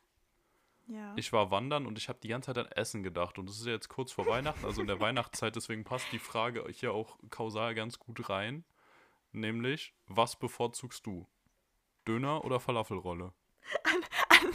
Ja. 0.87 1.13
Ich 1.15 1.31
war 1.31 1.49
wandern 1.49 1.85
und 1.85 1.97
ich 1.97 2.09
habe 2.09 2.19
die 2.21 2.27
ganze 2.27 2.53
Zeit 2.53 2.57
an 2.65 2.71
Essen 2.71 3.03
gedacht. 3.03 3.39
Und 3.39 3.49
es 3.49 3.59
ist 3.59 3.65
ja 3.65 3.71
jetzt 3.71 3.87
kurz 3.89 4.11
vor 4.11 4.25
Weihnachten, 4.27 4.65
also 4.65 4.81
in 4.81 4.87
der 4.87 4.99
Weihnachtszeit, 4.99 5.55
deswegen 5.55 5.83
passt 5.85 6.11
die 6.11 6.19
Frage 6.19 6.65
hier 6.69 6.93
auch 6.93 7.17
kausal 7.29 7.73
ganz 7.73 7.97
gut 7.99 8.29
rein. 8.29 8.65
Nämlich, 9.31 9.95
was 10.07 10.37
bevorzugst 10.37 11.05
du? 11.05 11.27
Döner 12.07 12.43
oder 12.45 12.59
Falafelrolle? 12.59 13.33
An 14.29 14.53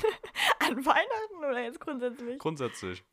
Weihnachten 0.76 1.38
oder 1.38 1.62
jetzt 1.62 1.80
grundsätzlich? 1.80 2.38
Grundsätzlich. 2.38 3.04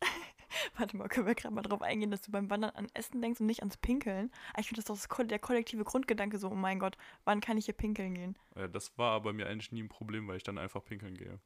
Warte 0.76 0.96
mal, 0.96 1.08
können 1.08 1.26
wir 1.26 1.34
gerade 1.34 1.54
mal 1.54 1.62
drauf 1.62 1.82
eingehen, 1.82 2.10
dass 2.10 2.20
du 2.22 2.30
beim 2.30 2.50
Wandern 2.50 2.70
an 2.70 2.88
Essen 2.94 3.20
denkst 3.22 3.40
und 3.40 3.46
nicht 3.46 3.60
ans 3.60 3.76
Pinkeln? 3.76 4.30
Aber 4.50 4.60
Ich 4.60 4.68
finde 4.68 4.82
das 4.82 4.86
doch 4.86 5.16
das, 5.16 5.26
der 5.26 5.38
kollektive 5.38 5.84
Grundgedanke 5.84 6.38
so, 6.38 6.48
oh 6.50 6.54
mein 6.54 6.78
Gott, 6.78 6.96
wann 7.24 7.40
kann 7.40 7.56
ich 7.58 7.64
hier 7.66 7.74
pinkeln 7.74 8.14
gehen? 8.14 8.38
Äh, 8.54 8.68
Das 8.68 8.96
war 8.98 9.12
aber 9.12 9.32
mir 9.32 9.46
eigentlich 9.48 9.72
nie 9.72 9.82
ein 9.82 9.88
Problem, 9.88 10.28
weil 10.28 10.36
ich 10.36 10.42
dann 10.42 10.58
einfach 10.58 10.84
pinkeln 10.84 11.16
gehe. 11.16 11.38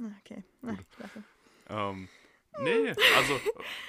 Ah, 0.00 0.10
Okay, 0.20 0.44
Na, 0.62 0.76
klasse. 0.96 1.24
Ähm, 1.70 2.08
nee, 2.60 2.88
also 3.16 3.40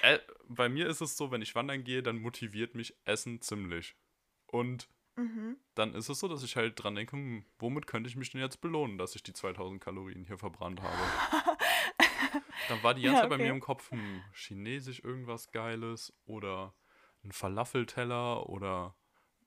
äh, 0.02 0.18
bei 0.48 0.68
mir 0.68 0.86
ist 0.88 1.00
es 1.00 1.16
so, 1.16 1.30
wenn 1.30 1.42
ich 1.42 1.54
wandern 1.54 1.84
gehe, 1.84 2.02
dann 2.02 2.18
motiviert 2.18 2.74
mich 2.74 2.94
Essen 3.04 3.40
ziemlich. 3.40 3.94
Und 4.46 4.88
Mhm. 5.20 5.56
dann 5.74 5.94
ist 5.94 6.08
es 6.08 6.18
so, 6.20 6.28
dass 6.28 6.42
ich 6.42 6.56
halt 6.56 6.82
dran 6.82 6.94
denke, 6.94 7.12
hm, 7.16 7.44
womit 7.58 7.86
könnte 7.86 8.08
ich 8.08 8.16
mich 8.16 8.30
denn 8.30 8.40
jetzt 8.40 8.60
belohnen, 8.60 8.98
dass 8.98 9.14
ich 9.14 9.22
die 9.22 9.32
2000 9.32 9.82
Kalorien 9.82 10.24
hier 10.24 10.38
verbrannt 10.38 10.82
habe. 10.82 11.14
dann 12.66 12.82
war 12.82 12.94
die 12.94 13.02
ganze 13.02 13.20
Ja, 13.20 13.22
Zeit 13.22 13.30
bei 13.30 13.38
mir 13.38 13.50
okay. 13.50 13.50
im 13.52 13.60
Kopf, 13.60 13.90
hm, 13.90 14.24
chinesisch 14.32 15.00
irgendwas 15.02 15.50
Geiles 15.52 16.12
oder 16.26 16.74
ein 17.24 17.32
Falafelteller 17.32 18.48
oder 18.48 18.96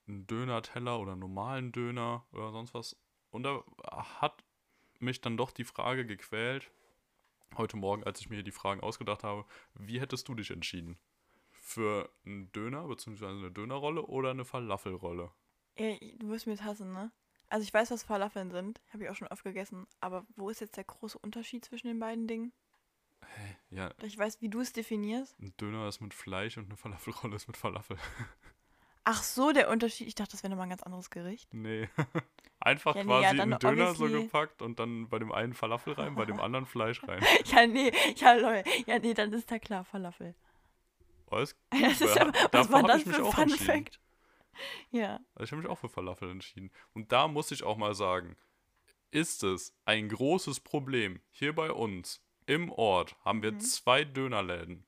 ein 0.07 0.27
Döner-Teller 0.27 0.99
oder 0.99 1.13
einen 1.13 1.21
normalen 1.21 1.71
Döner 1.71 2.25
oder 2.31 2.51
sonst 2.51 2.73
was. 2.73 2.97
Und 3.31 3.43
da 3.43 3.63
hat 4.21 4.43
mich 4.99 5.21
dann 5.21 5.37
doch 5.37 5.51
die 5.51 5.63
Frage 5.65 6.05
gequält, 6.05 6.71
heute 7.57 7.77
Morgen, 7.77 8.03
als 8.03 8.19
ich 8.21 8.29
mir 8.29 8.37
hier 8.37 8.43
die 8.43 8.51
Fragen 8.51 8.81
ausgedacht 8.81 9.23
habe, 9.23 9.45
wie 9.75 10.01
hättest 10.01 10.27
du 10.27 10.35
dich 10.35 10.51
entschieden? 10.51 10.99
Für 11.51 12.11
einen 12.25 12.51
Döner, 12.51 12.87
beziehungsweise 12.87 13.37
eine 13.37 13.51
Dönerrolle 13.51 14.03
oder 14.03 14.31
eine 14.31 14.45
Falafelrolle? 14.45 15.31
Ja, 15.77 15.95
du 16.17 16.29
wirst 16.29 16.45
mir 16.45 16.53
jetzt 16.53 16.63
hassen, 16.63 16.93
ne? 16.93 17.11
Also 17.49 17.63
ich 17.63 17.73
weiß, 17.73 17.91
was 17.91 18.03
Falafeln 18.03 18.51
sind. 18.51 18.81
Habe 18.91 19.03
ich 19.03 19.09
auch 19.09 19.15
schon 19.15 19.27
oft 19.27 19.43
gegessen. 19.43 19.85
Aber 19.99 20.25
wo 20.35 20.49
ist 20.49 20.61
jetzt 20.61 20.77
der 20.77 20.83
große 20.83 21.17
Unterschied 21.19 21.65
zwischen 21.65 21.87
den 21.87 21.99
beiden 21.99 22.27
Dingen? 22.27 22.51
Ja, 23.69 23.89
Dass 23.89 24.07
ich 24.07 24.17
weiß, 24.17 24.41
wie 24.41 24.49
du 24.49 24.59
es 24.59 24.73
definierst. 24.73 25.39
ein 25.39 25.53
Döner 25.59 25.87
ist 25.87 26.01
mit 26.01 26.13
Fleisch 26.13 26.57
und 26.57 26.65
eine 26.65 26.77
Falafelrolle 26.77 27.35
ist 27.35 27.47
mit 27.47 27.57
Falafel. 27.57 27.97
Ach 29.05 29.21
so, 29.21 29.51
der 29.51 29.69
Unterschied. 29.69 30.07
Ich 30.07 30.15
dachte, 30.15 30.31
das 30.31 30.43
wäre 30.43 30.51
nochmal 30.51 30.67
ein 30.67 30.69
ganz 30.69 30.83
anderes 30.83 31.09
Gericht. 31.09 31.53
Nee. 31.53 31.89
Einfach 32.59 32.95
Ja, 32.95 33.03
nee, 33.03 33.09
quasi 33.09 33.35
ja, 33.35 33.43
einen 33.43 33.59
Döner 33.59 33.93
so 33.95 34.07
gepackt 34.07 34.61
und 34.61 34.79
dann 34.79 35.09
bei 35.09 35.19
dem 35.19 35.31
einen 35.33 35.53
Falafel 35.53 35.93
rein, 35.93 36.15
bei 36.15 36.25
dem 36.25 36.39
anderen 36.39 36.65
Fleisch 36.65 37.03
rein. 37.03 37.21
Ja, 37.45 37.67
nee, 37.67 37.91
ja, 38.15 38.33
Leute. 38.33 38.69
Ja, 38.85 38.99
nee, 38.99 39.13
dann 39.13 39.33
ist 39.33 39.51
da 39.51 39.59
klar 39.59 39.83
Falafel. 39.83 40.33
Was? 41.27 41.55
Das 41.71 41.99
ist 41.99 42.15
Ja, 42.15 42.21
aber, 42.21 42.33
was 42.51 42.71
war 42.71 42.83
das 42.83 43.03
für 43.03 43.15
ein 43.25 43.31
Fun. 43.31 43.49
Fact? 43.49 43.99
Ja. 44.91 45.19
Also 45.35 45.43
ich 45.45 45.51
habe 45.51 45.61
mich 45.61 45.71
auch 45.71 45.77
für 45.79 45.89
Falafel 45.89 46.29
entschieden. 46.29 46.71
Und 46.93 47.11
da 47.11 47.27
muss 47.27 47.51
ich 47.51 47.63
auch 47.63 47.77
mal 47.77 47.95
sagen, 47.95 48.35
ist 49.11 49.43
es 49.43 49.75
ein 49.85 50.09
großes 50.09 50.59
Problem. 50.59 51.21
Hier 51.31 51.53
bei 51.53 51.71
uns 51.71 52.23
im 52.45 52.71
Ort 52.71 53.15
haben 53.23 53.41
wir 53.41 53.53
Mhm. 53.53 53.59
zwei 53.59 54.03
Dönerläden. 54.03 54.85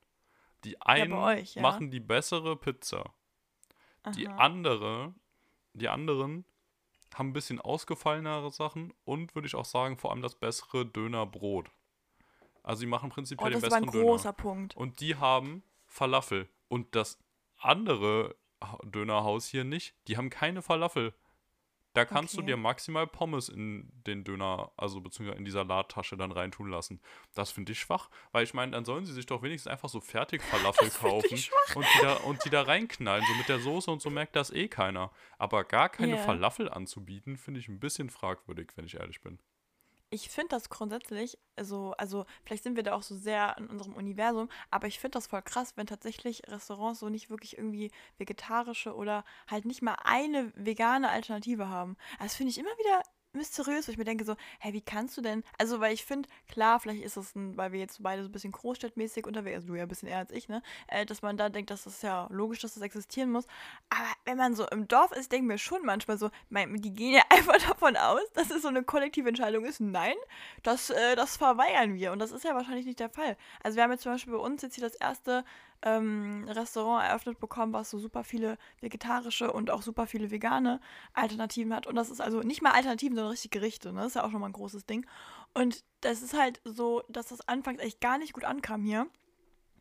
Die 0.64 0.82
einen 0.82 1.12
bei 1.12 1.40
euch, 1.42 1.56
ja. 1.56 1.62
machen 1.62 1.92
die 1.92 2.00
bessere 2.00 2.56
Pizza. 2.56 3.14
Die 4.16 4.28
Aha. 4.28 4.38
andere 4.38 5.14
die 5.76 5.90
anderen 5.90 6.46
haben 7.14 7.30
ein 7.30 7.34
bisschen 7.34 7.60
ausgefallenere 7.62 8.52
Sachen 8.52 8.94
und 9.04 9.36
würde 9.36 9.48
ich 9.48 9.56
auch 9.56 9.66
sagen, 9.66 9.98
vor 9.98 10.12
allem 10.12 10.22
das 10.22 10.36
bessere 10.36 10.86
Dönerbrot. 10.86 11.70
Also 12.64 12.82
die 12.82 12.88
machen 12.88 13.10
Oh, 13.12 13.14
prinzipiell 13.14 13.52
das 13.52 13.62
den 13.62 13.72
war 13.72 13.78
ein 13.78 13.86
besseren 13.86 14.02
großer 14.06 14.24
Döner. 14.34 14.34
Punkt. 14.34 14.76
Und 14.78 15.00
die 15.00 15.16
haben 15.16 15.64
Falafel. 15.86 16.50
Und 16.68 16.96
das 16.96 17.20
andere 17.58 18.36
Dönerhaus 18.84 19.48
hier 19.48 19.64
nicht. 19.64 19.96
Die 20.08 20.18
haben 20.18 20.30
keine 20.30 20.62
Falafel. 20.62 21.14
Da 21.94 22.04
kannst 22.04 22.34
du 22.34 22.40
Okay. 22.40 22.48
dir 22.48 22.58
maximal 22.58 23.08
Pommes 23.08 23.48
in 23.48 23.90
den 24.06 24.26
Döner, 24.26 24.70
also 24.76 25.00
beziehungsweise 25.00 25.38
in 25.40 25.46
die 25.46 25.52
Salattasche 25.52 26.18
dann 26.18 26.34
reintun 26.34 26.70
lassen. 26.70 27.00
Das 27.36 27.52
finde 27.52 27.72
ich 27.72 27.80
schwach, 27.80 28.10
weil 28.34 28.44
ich 28.44 28.54
meine, 28.54 28.74
dann 28.74 28.84
sollen 28.84 29.06
sie 29.06 29.14
sich 29.14 29.28
doch 29.28 29.42
wenigstens 29.44 29.72
einfach 29.72 29.88
so 29.88 30.02
fertig 30.02 30.42
Falafel 30.44 30.90
kaufen 30.90 31.42
und 31.74 31.86
die, 31.96 32.00
da, 32.02 32.16
und 32.16 32.44
die 32.44 32.50
da 32.50 32.64
reinknallen, 32.64 33.24
so 33.26 33.34
mit 33.36 33.48
der 33.48 33.60
Soße 33.60 33.90
und 33.90 34.02
so 34.02 34.10
merkt 34.10 34.36
das 34.36 34.52
eh 34.52 34.68
keiner. 34.68 35.10
Aber 35.38 35.64
gar 35.64 35.88
keine 35.88 36.18
Ja. 36.18 36.22
Falafel 36.22 36.70
anzubieten, 36.70 37.38
finde 37.38 37.62
ich 37.62 37.70
ein 37.70 37.80
bisschen 37.80 38.10
fragwürdig, 38.10 38.74
wenn 38.76 38.84
ich 38.86 38.96
ehrlich 38.96 39.22
bin. 39.22 39.40
Ich 40.12 40.30
finde 40.30 40.50
das 40.50 40.70
grundsätzlich, 40.70 41.38
also, 41.56 41.94
also 41.98 42.26
vielleicht 42.44 42.64
sind 42.64 42.76
wir 42.76 42.84
da 42.84 42.94
auch 42.94 43.02
so 43.04 43.16
sehr 43.16 43.58
in 43.58 43.68
unserem 43.68 43.94
Universum, 43.94 44.50
aber 44.70 44.88
ich 44.88 45.00
finde 45.00 45.18
das 45.18 45.28
voll 45.28 45.42
krass, 45.42 45.74
wenn 45.76 45.88
tatsächlich 45.88 46.44
Restaurants 46.48 47.00
so 47.00 47.10
nicht 47.10 47.30
wirklich 47.30 47.58
irgendwie 47.58 47.92
vegetarische 48.18 48.96
oder 48.96 49.26
halt 49.48 49.66
nicht 49.66 49.82
mal 49.82 49.98
eine 50.04 50.54
vegane 50.56 51.10
Alternative 51.10 51.68
haben. 51.70 51.98
Das 52.20 52.36
finde 52.36 52.52
ich 52.52 52.58
immer 52.60 52.70
wieder 52.78 53.02
mysteriös, 53.36 53.88
wo 53.88 53.92
ich 53.92 53.98
mir 53.98 54.06
denke 54.06 54.26
so, 54.26 54.36
hä, 54.60 54.74
wie 54.74 54.82
kannst 54.82 55.18
du 55.18 55.22
denn? 55.22 55.44
Also, 55.58 55.80
weil 55.80 55.94
ich 55.94 56.06
finde, 56.06 56.30
klar, 56.50 56.80
vielleicht 56.80 57.04
ist 57.04 57.18
es 57.18 57.36
ein, 57.36 57.58
weil 57.58 57.72
wir 57.72 57.80
jetzt 57.80 58.02
beide 58.02 58.24
so 58.24 58.30
ein 58.30 58.32
bisschen 58.32 58.52
großstadtmäßig 58.52 59.28
unterwegs, 59.28 59.56
also 59.56 59.68
du 59.68 59.76
ja 59.76 59.84
ein 59.84 59.88
bisschen 59.88 60.10
eher 60.10 60.20
als 60.20 60.32
ich, 60.32 60.50
ne, 60.50 60.62
äh, 60.88 61.06
dass 61.06 61.22
man 61.22 61.38
da 61.38 61.50
denkt, 61.50 61.70
dass 61.72 61.84
das 61.84 62.02
ja 62.02 62.28
logisch, 62.32 62.60
dass 62.60 62.74
das 62.74 62.84
existieren 62.84 63.32
muss. 63.32 63.46
Aber 63.90 64.08
wenn 64.26 64.38
man 64.38 64.56
so 64.56 64.68
im 64.68 64.88
Dorf 64.88 65.12
ist, 65.12 65.32
denken 65.32 65.50
wir 65.50 65.58
schon 65.58 65.84
manchmal 65.84 66.18
so, 66.18 66.30
mein, 66.50 66.76
die 66.82 66.94
gehen 66.94 67.14
ja 67.14 67.24
einfach 67.30 67.58
davon 67.58 67.98
aus, 67.98 68.24
dass 68.34 68.50
es 68.50 68.62
so 68.62 68.68
eine 68.68 68.84
kollektive 68.84 69.30
Entscheidung 69.30 69.66
ist. 69.66 69.80
Nein, 69.80 70.16
das, 70.64 70.90
äh, 70.90 71.16
das 71.16 71.38
verweigern 71.38 71.96
wir. 71.96 72.12
Und 72.12 72.20
das 72.20 72.32
ist 72.32 72.44
ja 72.44 72.56
wahrscheinlich 72.56 72.86
nicht 72.86 73.00
der 73.00 73.10
Fall. 73.10 73.38
Also 73.64 73.76
wir 73.76 73.84
haben 73.84 73.92
jetzt 73.92 74.04
zum 74.04 74.14
Beispiel 74.14 74.34
bei 74.34 74.40
uns 74.40 74.62
jetzt 74.62 74.76
hier 74.76 74.84
das 74.84 74.96
erste 74.96 75.44
ähm, 75.86 76.46
Restaurant 76.50 77.06
eröffnet 77.08 77.40
bekommen, 77.40 77.72
was 77.72 77.92
so 77.92 78.00
super 78.00 78.24
viele 78.24 78.58
vegetarische 78.82 79.54
und 79.54 79.70
auch 79.70 79.84
super 79.84 80.08
viele 80.08 80.32
vegane 80.32 80.82
Alternativen 81.14 81.74
hat. 81.74 81.88
Und 81.88 81.96
das 81.96 82.10
ist 82.10 82.20
also 82.20 82.42
nicht 82.42 82.62
mal 82.62 82.72
Alternativen, 82.72 83.16
sondern 83.16 83.32
richtig 83.32 83.52
Gerichte. 83.52 83.94
Ne? 83.94 84.00
Das 84.00 84.08
ist 84.08 84.16
ja 84.16 84.24
auch 84.26 84.32
schon 84.32 84.42
mal 84.42 84.48
ein 84.48 84.54
großes 84.54 84.86
Ding. 84.86 85.06
Und 85.54 85.86
das 86.02 86.22
ist 86.22 86.38
halt 86.38 86.60
so, 86.66 87.04
dass 87.08 87.28
das 87.28 87.48
anfangs 87.48 87.82
echt 87.82 88.02
gar 88.02 88.18
nicht 88.18 88.34
gut 88.34 88.44
ankam 88.44 88.84
hier. 88.84 89.08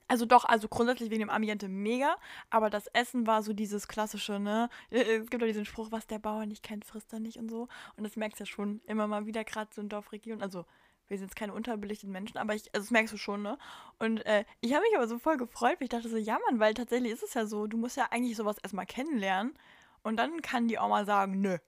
Also 0.07 0.27
doch, 0.27 0.45
also 0.45 0.69
grundsätzlich 0.69 1.11
wegen 1.11 1.21
dem 1.21 1.31
Ambiente 1.31 1.67
mega, 1.67 2.17
aber 2.51 2.69
das 2.69 2.89
Essen 2.89 3.27
war 3.27 3.43
so 3.43 3.55
dieses 3.55 3.89
klassische, 3.89 4.39
ne? 4.39 4.69
Äh, 4.91 5.01
Es 5.01 5.31
gibt 5.31 5.43
doch 5.43 5.47
diesen 5.47 5.65
Spruch, 5.65 5.91
was 5.93 6.07
der 6.07 6.19
Bauer 6.19 6.45
nicht 6.45 6.63
kennt, 6.63 6.85
frisst 6.85 7.11
er 7.15 7.21
nicht 7.21 7.39
und 7.39 7.49
so. 7.49 7.69
Und 7.97 8.05
das 8.05 8.17
merkst 8.17 8.39
du 8.39 8.45
ja 8.45 8.47
schon 8.47 8.83
immer 8.87 9.07
mal 9.07 9.25
wieder, 9.25 9.45
gerade 9.45 9.71
so 9.75 9.81
in 9.81 9.89
Dorfregionen. 9.89 10.43
Also 10.43 10.67
wir 11.09 11.19
sind 11.19 11.29
jetzt 11.29 11.37
keine 11.37 11.53
unterbelichteten 11.53 12.13
Menschen, 12.13 12.39
aber 12.39 12.55
ich, 12.55 12.75
also 12.75 12.85
das 12.85 12.91
merkst 12.91 13.13
du 13.13 13.19
schon, 13.19 13.43
ne? 13.43 13.59
Und 13.99 14.25
äh, 14.27 14.45
ich 14.61 14.73
habe 14.73 14.83
mich 14.83 14.97
aber 14.97 15.07
so 15.07 15.19
voll 15.19 15.37
gefreut, 15.37 15.77
weil 15.79 15.85
ich 15.85 15.89
dachte 15.91 16.09
so, 16.09 16.17
ja 16.17 16.39
Mann, 16.49 16.61
weil 16.61 16.75
tatsächlich 16.75 17.13
ist 17.13 17.23
es 17.23 17.35
ja 17.35 17.47
so, 17.47 17.67
du 17.67 17.77
musst 17.77 17.97
ja 17.97 18.09
eigentlich 18.11 18.37
sowas 18.37 18.57
erstmal 18.63 18.87
kennenlernen 18.87 19.55
und 20.03 20.17
dann 20.17 20.43
kann 20.43 20.69
die 20.69 20.79
Oma 20.79 21.05
sagen, 21.05 21.41
nö. 21.41 21.59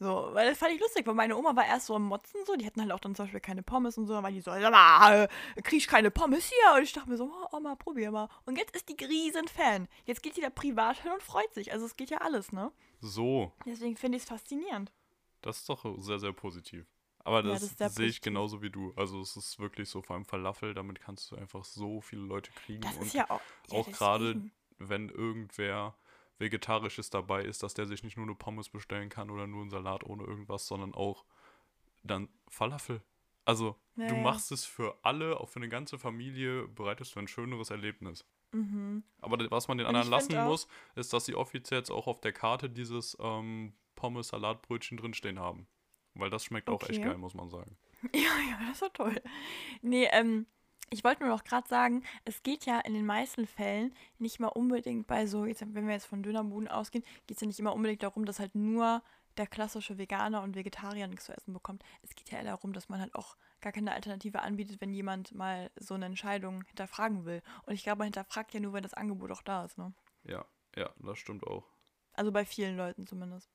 So, 0.00 0.30
weil 0.32 0.48
das 0.48 0.58
fand 0.58 0.72
ich 0.72 0.80
lustig, 0.80 1.06
weil 1.06 1.14
meine 1.14 1.36
Oma 1.36 1.54
war 1.54 1.66
erst 1.66 1.86
so 1.86 1.94
am 1.94 2.02
Motzen, 2.04 2.40
so, 2.44 2.56
die 2.56 2.66
hatten 2.66 2.80
halt 2.80 2.90
auch 2.90 2.98
dann 2.98 3.14
zum 3.14 3.26
Beispiel 3.26 3.40
keine 3.40 3.62
Pommes 3.62 3.96
und 3.96 4.06
so, 4.06 4.14
war 4.14 4.30
die 4.30 4.40
so, 4.40 4.50
mal, 4.50 5.28
äh, 5.54 5.62
krieg 5.62 5.78
ich 5.78 5.86
keine 5.86 6.10
Pommes 6.10 6.48
hier? 6.50 6.76
Und 6.76 6.82
ich 6.82 6.92
dachte 6.92 7.08
mir 7.08 7.16
so, 7.16 7.30
oh, 7.32 7.56
Oma, 7.56 7.76
probier 7.76 8.10
mal. 8.10 8.28
Und 8.44 8.58
jetzt 8.58 8.74
ist 8.74 8.88
die 8.88 9.04
riesen 9.04 9.46
Fan. 9.46 9.86
Jetzt 10.04 10.22
geht 10.24 10.36
die 10.36 10.40
da 10.40 10.50
privat 10.50 11.00
hin 11.00 11.12
und 11.12 11.22
freut 11.22 11.54
sich. 11.54 11.72
Also 11.72 11.86
es 11.86 11.96
geht 11.96 12.10
ja 12.10 12.18
alles, 12.18 12.50
ne? 12.50 12.72
So, 13.00 13.52
Deswegen 13.66 13.96
finde 13.96 14.16
ich 14.16 14.24
es 14.24 14.28
faszinierend. 14.28 14.90
das 15.42 15.58
ist 15.58 15.68
doch 15.68 15.84
sehr, 16.00 16.18
sehr 16.18 16.32
positiv. 16.32 16.86
Aber 17.24 17.38
Ja, 17.42 17.52
das, 17.52 17.60
das 17.62 17.70
ist 17.70 17.78
sehr 17.78 17.90
sehe 17.90 18.06
ich 18.06 18.20
genauso 18.20 18.60
wie 18.62 18.70
du. 18.70 18.92
Also 18.96 19.20
es 19.20 19.36
ist 19.36 19.58
wirklich 19.58 19.88
so, 19.88 20.02
vor 20.02 20.14
allem 20.16 20.26
Falafel, 20.26 20.74
damit 20.74 21.00
kannst 21.00 21.30
du 21.30 21.36
einfach 21.36 21.64
so 21.64 22.00
viele 22.00 22.22
Leute 22.22 22.52
kriegen. 22.52 22.82
Das 22.82 22.96
und 22.96 23.06
ist 23.06 23.14
ja 23.14 23.28
auch. 23.30 23.40
Ja, 23.70 23.78
auch 23.78 23.90
gerade, 23.90 24.50
wenn 24.78 25.08
irgendwer 25.08 25.96
Vegetarisches 26.38 27.10
dabei 27.10 27.42
ist, 27.44 27.62
dass 27.62 27.74
der 27.74 27.86
sich 27.86 28.02
nicht 28.02 28.16
nur 28.16 28.26
eine 28.26 28.34
Pommes 28.34 28.68
bestellen 28.68 29.08
kann 29.08 29.30
oder 29.30 29.46
nur 29.46 29.62
einen 29.62 29.70
Salat 29.70 30.04
ohne 30.04 30.24
irgendwas, 30.24 30.66
sondern 30.66 30.94
auch 30.94 31.24
dann 32.02 32.28
Falafel. 32.48 33.00
Also, 33.46 33.76
Ja, 33.96 34.08
du 34.08 34.14
ja. 34.16 34.20
machst 34.22 34.52
es 34.52 34.64
für 34.66 34.98
alle, 35.02 35.40
auch 35.40 35.48
für 35.48 35.60
eine 35.60 35.68
ganze 35.68 35.98
Familie, 35.98 36.66
bereitest 36.68 37.14
du 37.14 37.20
ein 37.20 37.28
schöneres 37.28 37.70
Erlebnis. 37.70 38.26
Mhm. 38.52 39.02
Aber 39.20 39.50
was 39.50 39.68
man 39.68 39.78
den 39.78 39.86
anderen 39.86 40.08
lassen 40.10 40.36
auch- 40.36 40.46
muss, 40.46 40.68
ist, 40.94 41.12
dass 41.12 41.24
sie 41.24 41.34
offiziell 41.34 41.80
jetzt 41.80 41.90
auch 41.90 42.06
auf 42.06 42.20
der 42.20 42.32
Karte 42.32 42.68
dieses 42.68 43.16
ähm, 43.20 43.74
Pommes-Salatbrötchen 43.96 44.96
drinstehen 44.98 45.38
haben. 45.38 45.66
Weil 46.14 46.30
das 46.30 46.44
schmeckt 46.44 46.70
auch 46.70 46.82
echt 46.84 47.00
Okay. 47.00 47.00
geil, 47.00 47.18
muss 47.18 47.34
man 47.34 47.50
sagen. 47.50 47.76
Ja, 48.12 48.20
ja, 48.50 48.58
das 48.68 48.82
war 48.82 48.92
toll. 48.92 49.20
Nee, 49.80 50.08
ähm, 50.12 50.46
ich 50.90 51.04
wollte 51.04 51.22
nur 51.24 51.32
noch 51.34 51.44
gerade 51.44 51.66
sagen, 51.66 52.04
es 52.24 52.42
geht 52.42 52.66
ja 52.66 52.78
in 52.80 52.92
den 52.92 53.06
meisten 53.06 53.46
Fällen 53.46 53.94
nicht 54.18 54.40
mal 54.40 54.48
unbedingt 54.48 55.06
bei 55.06 55.26
so, 55.26 55.46
jetzt, 55.46 55.62
wenn 55.74 55.86
wir 55.86 55.94
jetzt 55.94 56.06
von 56.06 56.22
Dönerbuden 56.22 56.68
ausgehen, 56.68 57.04
geht 57.26 57.36
es 57.38 57.40
ja 57.40 57.46
nicht 57.46 57.58
immer 57.58 57.74
unbedingt 57.74 58.02
darum, 58.02 58.26
dass 58.26 58.38
halt 58.40 58.54
nur 58.54 59.02
der 59.38 59.46
klassische 59.46 59.98
Veganer 59.98 60.42
und 60.42 60.54
Vegetarier 60.54 61.06
nichts 61.08 61.24
zu 61.24 61.32
essen 61.36 61.54
bekommt. 61.54 61.82
Es 62.02 62.14
geht 62.14 62.30
ja 62.30 62.38
eher 62.38 62.44
darum, 62.44 62.72
dass 62.72 62.88
man 62.88 63.00
halt 63.00 63.14
auch 63.14 63.36
gar 63.60 63.72
keine 63.72 63.92
Alternative 63.92 64.42
anbietet, 64.42 64.80
wenn 64.80 64.92
jemand 64.92 65.34
mal 65.34 65.70
so 65.76 65.94
eine 65.94 66.04
Entscheidung 66.06 66.62
hinterfragen 66.64 67.24
will. 67.24 67.42
Und 67.66 67.72
ich 67.72 67.82
glaube, 67.82 67.98
man 67.98 68.06
hinterfragt 68.06 68.52
ja 68.52 68.60
nur, 68.60 68.74
wenn 68.74 68.82
das 68.82 68.94
Angebot 68.94 69.32
auch 69.32 69.42
da 69.42 69.64
ist, 69.64 69.78
ne? 69.78 69.94
Ja, 70.24 70.44
ja, 70.76 70.90
das 70.98 71.18
stimmt 71.18 71.44
auch. 71.46 71.64
Also 72.12 72.30
bei 72.30 72.44
vielen 72.44 72.76
Leuten 72.76 73.06
zumindest. 73.06 73.50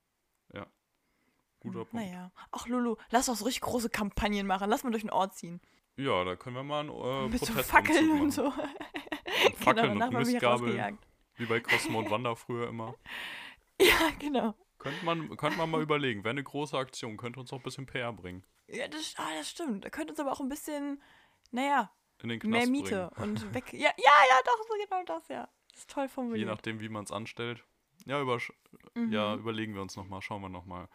Guter 1.60 1.80
Hm, 1.80 1.86
Punkt. 1.86 1.94
Naja. 2.06 2.30
Ach, 2.50 2.66
Lulu, 2.66 2.96
lass 3.10 3.26
doch 3.26 3.36
so 3.36 3.44
richtig 3.44 3.62
große 3.62 3.90
Kampagnen 3.90 4.46
machen. 4.46 4.68
Lass 4.68 4.82
mal 4.84 4.90
durch 4.90 5.02
den 5.02 5.10
Ort 5.10 5.34
ziehen. 5.36 5.60
Ja, 5.96 6.24
da 6.24 6.34
können 6.36 6.56
wir 6.56 6.62
mal 6.62 6.80
einen 6.80 6.90
äh, 6.90 7.28
Mit 7.28 7.44
so 7.44 7.52
Fackeln 7.52 8.10
und 8.20 8.30
so. 8.30 8.44
Und 9.46 9.56
Fackeln 9.56 9.98
danach 9.98 10.08
und 10.08 10.16
Mistgabeln, 10.18 10.98
wie 11.36 11.46
bei 11.46 11.60
Cosmo 11.60 12.00
und 12.00 12.10
Wanda 12.10 12.34
früher 12.34 12.68
immer. 12.68 12.94
Ja, 13.80 14.10
genau. 14.18 14.54
Könnte 14.78 15.02
man, 15.06 15.34
könnte 15.38 15.56
man 15.56 15.70
mal 15.70 15.80
überlegen, 15.80 16.22
wäre 16.24 16.32
eine 16.32 16.42
große 16.42 16.76
Aktion, 16.76 17.16
könnte 17.16 17.40
uns 17.40 17.50
auch 17.52 17.56
ein 17.58 17.62
bisschen 17.62 17.86
PR 17.86 18.12
bringen. 18.12 18.44
Ja, 18.66 18.88
das, 18.88 19.14
ah, 19.16 19.28
das 19.38 19.48
stimmt. 19.48 19.84
Da 19.84 19.88
könnte 19.90 20.12
uns 20.12 20.20
aber 20.20 20.32
auch 20.32 20.40
ein 20.40 20.48
bisschen, 20.50 21.00
naja, 21.50 21.90
mehr 22.22 22.38
bringen. 22.38 22.70
Miete 22.70 23.10
und 23.16 23.54
weg. 23.54 23.72
Ja, 23.72 23.78
ja, 23.96 24.12
ja, 24.28 24.38
doch, 24.44 24.66
so 24.68 24.74
genau 24.82 25.02
das, 25.04 25.28
ja. 25.28 25.48
Das 25.70 25.80
ist 25.80 25.90
toll 25.90 26.04
Je 26.04 26.08
formuliert. 26.08 26.48
nachdem, 26.48 26.80
wie 26.80 26.88
man 26.90 27.04
es 27.04 27.12
anstellt. 27.12 27.64
Ja, 28.04 28.20
über, 28.20 28.38
Mhm. 28.94 29.12
ja, 29.12 29.34
überlegen 29.34 29.74
wir 29.74 29.82
uns 29.82 29.96
nochmal, 29.96 30.20
schauen 30.22 30.42
wir 30.42 30.48
nochmal. 30.50 30.88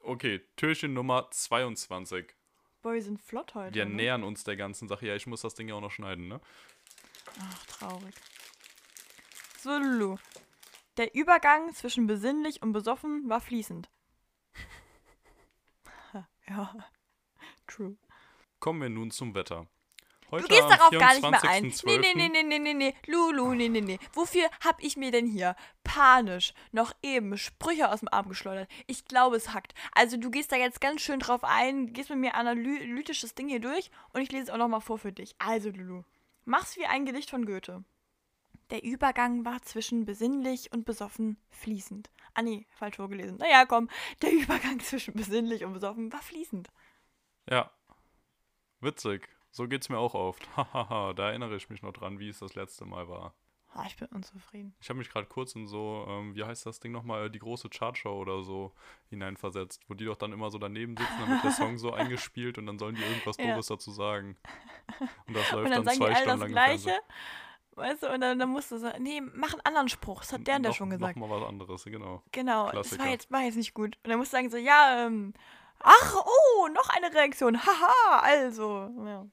Okay, 0.00 0.40
Türchen 0.56 0.94
Nummer 0.94 1.30
22. 1.30 2.34
Boah, 2.82 2.94
wir 2.94 3.02
sind 3.02 3.20
flott 3.20 3.54
heute. 3.54 3.74
Wir 3.74 3.84
ne? 3.84 3.94
nähern 3.94 4.24
uns 4.24 4.44
der 4.44 4.56
ganzen 4.56 4.88
Sache. 4.88 5.06
Ja, 5.06 5.16
ich 5.16 5.26
muss 5.26 5.42
das 5.42 5.54
Ding 5.54 5.68
ja 5.68 5.74
auch 5.74 5.80
noch 5.80 5.90
schneiden, 5.90 6.28
ne? 6.28 6.40
Ach, 7.40 7.66
traurig. 7.66 8.14
So, 9.58 9.76
Lulu. 9.76 10.16
Der 10.96 11.14
Übergang 11.14 11.72
zwischen 11.74 12.06
besinnlich 12.06 12.62
und 12.62 12.72
besoffen 12.72 13.28
war 13.28 13.40
fließend. 13.40 13.88
ja, 16.48 16.88
true. 17.66 17.96
Kommen 18.60 18.82
wir 18.82 18.88
nun 18.88 19.10
zum 19.10 19.34
Wetter. 19.34 19.66
Heute 20.30 20.46
Du 20.46 20.54
gehst 20.54 20.68
darauf 20.68 20.90
gar 20.90 21.14
nicht 21.14 21.30
mehr 21.30 21.44
ein. 21.44 21.62
Nee, 21.62 21.68
24.12.. 21.68 21.98
nee, 22.00 22.14
nee, 22.14 22.28
nee, 22.28 22.42
nee, 22.42 22.58
nee, 22.58 22.74
nee. 22.74 22.94
Lulu, 23.06 23.54
nee, 23.54 23.68
nee, 23.68 23.80
nee. 23.80 23.98
Wofür 24.12 24.48
hab 24.62 24.82
ich 24.82 24.96
mir 24.96 25.10
denn 25.10 25.26
hier 25.26 25.56
panisch 25.84 26.52
noch 26.70 26.92
eben 27.02 27.38
Sprüche 27.38 27.90
aus 27.90 28.00
dem 28.00 28.08
Arm 28.12 28.28
geschleudert? 28.28 28.68
Ich 28.86 29.06
glaube, 29.06 29.36
es 29.36 29.54
hackt. 29.54 29.74
Also 29.92 30.18
du 30.18 30.30
gehst 30.30 30.52
da 30.52 30.56
jetzt 30.56 30.80
ganz 30.80 31.00
schön 31.00 31.20
drauf 31.20 31.44
ein, 31.44 31.92
gehst 31.92 32.10
mit 32.10 32.18
mir 32.18 32.34
analytisches 32.34 33.34
Ding 33.34 33.48
hier 33.48 33.60
durch 33.60 33.90
und 34.12 34.20
ich 34.20 34.30
lese 34.30 34.44
es 34.44 34.50
auch 34.50 34.58
nochmal 34.58 34.82
vor 34.82 34.98
für 34.98 35.12
dich. 35.12 35.34
Also, 35.38 35.70
Lulu, 35.70 36.02
mach's 36.44 36.76
wie 36.76 36.86
ein 36.86 37.06
Gedicht 37.06 37.30
von 37.30 37.46
Goethe. 37.46 37.84
Der 38.70 38.84
Übergang 38.84 39.46
war 39.46 39.62
zwischen 39.62 40.04
besinnlich 40.04 40.72
und 40.72 40.84
besoffen 40.84 41.38
fließend. 41.48 42.10
Ah 42.34 42.42
nee, 42.42 42.66
falsch 42.70 42.96
vorgelesen. 42.96 43.38
Naja, 43.38 43.64
komm. 43.64 43.88
Der 44.20 44.30
Übergang 44.30 44.78
zwischen 44.80 45.14
besinnlich 45.14 45.64
und 45.64 45.72
besoffen 45.72 46.12
war 46.12 46.20
fließend. 46.20 46.68
Ja. 47.48 47.70
Witzig. 48.80 49.26
So 49.58 49.66
geht's 49.66 49.88
mir 49.88 49.98
auch 49.98 50.14
oft. 50.14 50.48
Hahaha, 50.56 51.14
da 51.14 51.30
erinnere 51.30 51.56
ich 51.56 51.68
mich 51.68 51.82
noch 51.82 51.92
dran, 51.92 52.20
wie 52.20 52.28
es 52.28 52.38
das 52.38 52.54
letzte 52.54 52.84
Mal 52.84 53.08
war. 53.08 53.34
Ah, 53.74 53.82
ich 53.88 53.96
bin 53.96 54.06
unzufrieden. 54.06 54.72
Ich 54.80 54.88
habe 54.88 55.00
mich 55.00 55.10
gerade 55.10 55.26
kurz 55.26 55.56
in 55.56 55.66
so, 55.66 56.06
ähm, 56.08 56.36
wie 56.36 56.44
heißt 56.44 56.64
das 56.64 56.78
Ding 56.78 56.92
nochmal, 56.92 57.28
die 57.28 57.40
große 57.40 57.68
Chartshow 57.68 58.12
oder 58.20 58.44
so 58.44 58.72
hineinversetzt, 59.10 59.82
wo 59.88 59.94
die 59.94 60.04
doch 60.04 60.14
dann 60.14 60.32
immer 60.32 60.52
so 60.52 60.58
daneben 60.58 60.96
sitzen, 60.96 61.12
dann 61.18 61.28
wird 61.30 61.42
der 61.42 61.50
Song 61.50 61.76
so 61.76 61.92
eingespielt 61.92 62.56
und 62.56 62.66
dann 62.66 62.78
sollen 62.78 62.94
die 62.94 63.02
irgendwas 63.02 63.36
Ja. 63.36 63.46
Doofes 63.48 63.66
dazu 63.66 63.90
sagen. 63.90 64.36
Und 65.26 65.36
das 65.36 65.50
läuft 65.50 65.64
Und 65.66 65.70
dann 65.72 65.84
dann, 65.84 65.84
sagen 65.84 65.98
die 65.98 66.04
zwei 66.04 66.06
alle 66.06 66.14
Stunden 66.14 66.28
das 66.28 66.38
lang 66.38 66.50
Gleiche. 66.52 66.98
Weißt 67.72 68.02
du, 68.04 68.12
und 68.14 68.20
dann, 68.20 68.38
dann 68.38 68.48
musst 68.50 68.70
du 68.70 68.78
sagen, 68.78 69.02
nee, 69.02 69.20
mach 69.20 69.54
einen 69.54 69.62
anderen 69.62 69.88
Spruch. 69.88 70.20
Das 70.20 70.32
hat 70.32 70.46
der 70.46 70.54
und 70.56 70.62
der 70.62 70.70
Noch- 70.70 70.76
schon 70.76 70.90
gesagt. 70.90 71.16
Noch 71.16 71.28
mal 71.28 71.40
was 71.40 71.48
anderes, 71.48 71.84
genau. 71.84 72.22
Genau, 72.30 72.66
das 72.66 72.72
Klassiker. 72.90 73.02
war 73.02 73.10
jetzt, 73.10 73.30
war 73.32 73.40
jetzt 73.42 73.56
nicht 73.56 73.74
gut. 73.74 73.98
Und 74.04 74.08
dann 74.10 74.18
musst 74.20 74.32
du 74.32 74.36
sagen 74.36 74.50
so, 74.50 74.56
ja, 74.56 75.04
ähm, 75.04 75.34
ach, 75.80 76.14
oh, 76.24 76.68
noch 76.68 76.88
eine 76.90 77.12
Reaktion. 77.12 77.58
Haha, 77.66 78.20
also. 78.22 78.88
Ja, 79.04 79.26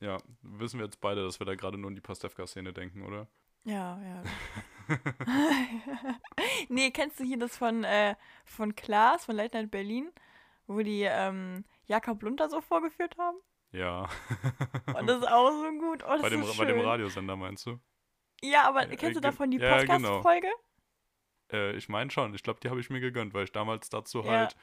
Ja, 0.00 0.18
wissen 0.42 0.78
wir 0.78 0.86
jetzt 0.86 1.00
beide, 1.00 1.24
dass 1.24 1.40
wir 1.40 1.46
da 1.46 1.54
gerade 1.54 1.76
nur 1.78 1.88
an 1.88 1.94
die 1.94 2.00
Pastewka-Szene 2.00 2.72
denken, 2.72 3.02
oder? 3.02 3.26
ja. 3.64 4.00
ja. 4.00 4.22
nee, 6.68 6.90
kennst 6.90 7.20
du 7.20 7.24
hier 7.24 7.38
das 7.38 7.56
von, 7.56 7.84
äh, 7.84 8.14
von 8.44 8.74
Klaas, 8.74 9.24
von 9.24 9.36
Late 9.36 9.56
Night 9.58 9.70
Berlin, 9.70 10.10
wo 10.66 10.80
die 10.80 11.02
ähm, 11.02 11.64
Jakob 11.86 12.22
Lunter 12.22 12.48
so 12.48 12.60
vorgeführt 12.60 13.16
haben? 13.18 13.36
Ja. 13.72 14.08
Und 14.98 15.06
das 15.06 15.18
ist 15.18 15.28
auch 15.28 15.50
so 15.50 15.70
gut. 15.78 16.02
Oh, 16.06 16.22
bei, 16.22 16.28
dem, 16.30 16.42
so 16.44 16.56
bei 16.56 16.64
dem. 16.64 16.80
Radiosender 16.80 17.36
meinst 17.36 17.66
du? 17.66 17.78
Ja, 18.42 18.66
aber 18.68 18.84
Äh, 18.84 18.96
kennst 18.96 19.16
du 19.16 19.20
ge- 19.20 19.30
davon 19.30 19.50
die 19.50 19.58
ja, 19.58 19.82
genau. 19.84 20.22
Podcast-Folge? 20.22 20.48
Äh, 21.52 21.76
ich 21.76 21.88
meine 21.88 22.10
schon. 22.10 22.34
Ich 22.34 22.42
glaube, 22.42 22.60
die 22.60 22.70
habe 22.70 22.80
ich 22.80 22.88
mir 22.88 23.00
gegönnt, 23.00 23.34
weil 23.34 23.44
ich 23.44 23.52
damals 23.52 23.90
dazu 23.90 24.20
Ja. 24.22 24.30
halt 24.30 24.56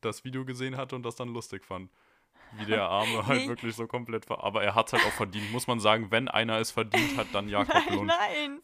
das 0.00 0.24
Video 0.24 0.44
gesehen 0.44 0.76
hatte 0.76 0.96
und 0.96 1.02
das 1.04 1.14
dann 1.16 1.28
lustig 1.28 1.64
fand. 1.64 1.92
Wie 2.58 2.66
der 2.66 2.82
Arme 2.84 3.26
halt 3.26 3.42
Nee. 3.42 3.48
wirklich 3.48 3.74
so 3.76 3.86
komplett 3.86 4.26
ver 4.26 4.42
Aber 4.42 4.62
er 4.62 4.74
hat 4.74 4.92
halt 4.92 5.04
auch 5.06 5.12
verdient, 5.12 5.50
muss 5.52 5.66
man 5.66 5.80
sagen. 5.80 6.10
Wenn 6.10 6.28
einer 6.28 6.58
es 6.58 6.70
verdient 6.70 7.16
hat, 7.16 7.28
dann 7.32 7.48
Jakob 7.48 7.74
Nein, 7.74 7.94
Lund. 7.94 8.06
nein. 8.06 8.60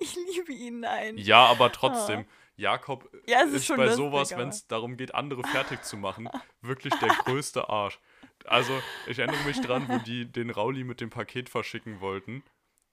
Ich 0.00 0.16
liebe 0.16 0.52
ihn, 0.52 0.80
nein. 0.80 1.16
Ja, 1.18 1.46
aber 1.46 1.70
trotzdem, 1.72 2.24
Jakob 2.56 3.08
Ja, 3.26 3.42
es 3.42 3.52
ist 3.52 3.68
ist 3.70 3.76
bei 3.76 3.84
lustig, 3.84 3.96
sowas, 3.96 4.36
wenn 4.36 4.48
es 4.48 4.66
darum 4.66 4.96
geht, 4.96 5.14
andere 5.14 5.42
fertig 5.44 5.82
zu 5.84 5.96
machen, 5.96 6.28
wirklich 6.62 6.94
der 6.96 7.08
größte 7.08 7.68
Arsch. 7.68 7.98
Also, 8.46 8.72
ich 9.06 9.18
erinnere 9.18 9.44
mich 9.44 9.60
dran, 9.60 9.88
wo 9.88 9.98
die 9.98 10.30
den 10.30 10.50
Rauli 10.50 10.82
mit 10.84 11.00
dem 11.00 11.10
Paket 11.10 11.48
verschicken 11.48 12.00
wollten, 12.00 12.42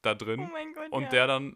da 0.01 0.11
Oh 0.11 0.15
drin, 0.15 0.49
mein 0.51 0.73
Gott, 0.73 0.91
und 0.91 1.03
ja. 1.03 1.09
der 1.09 1.27
dann 1.27 1.55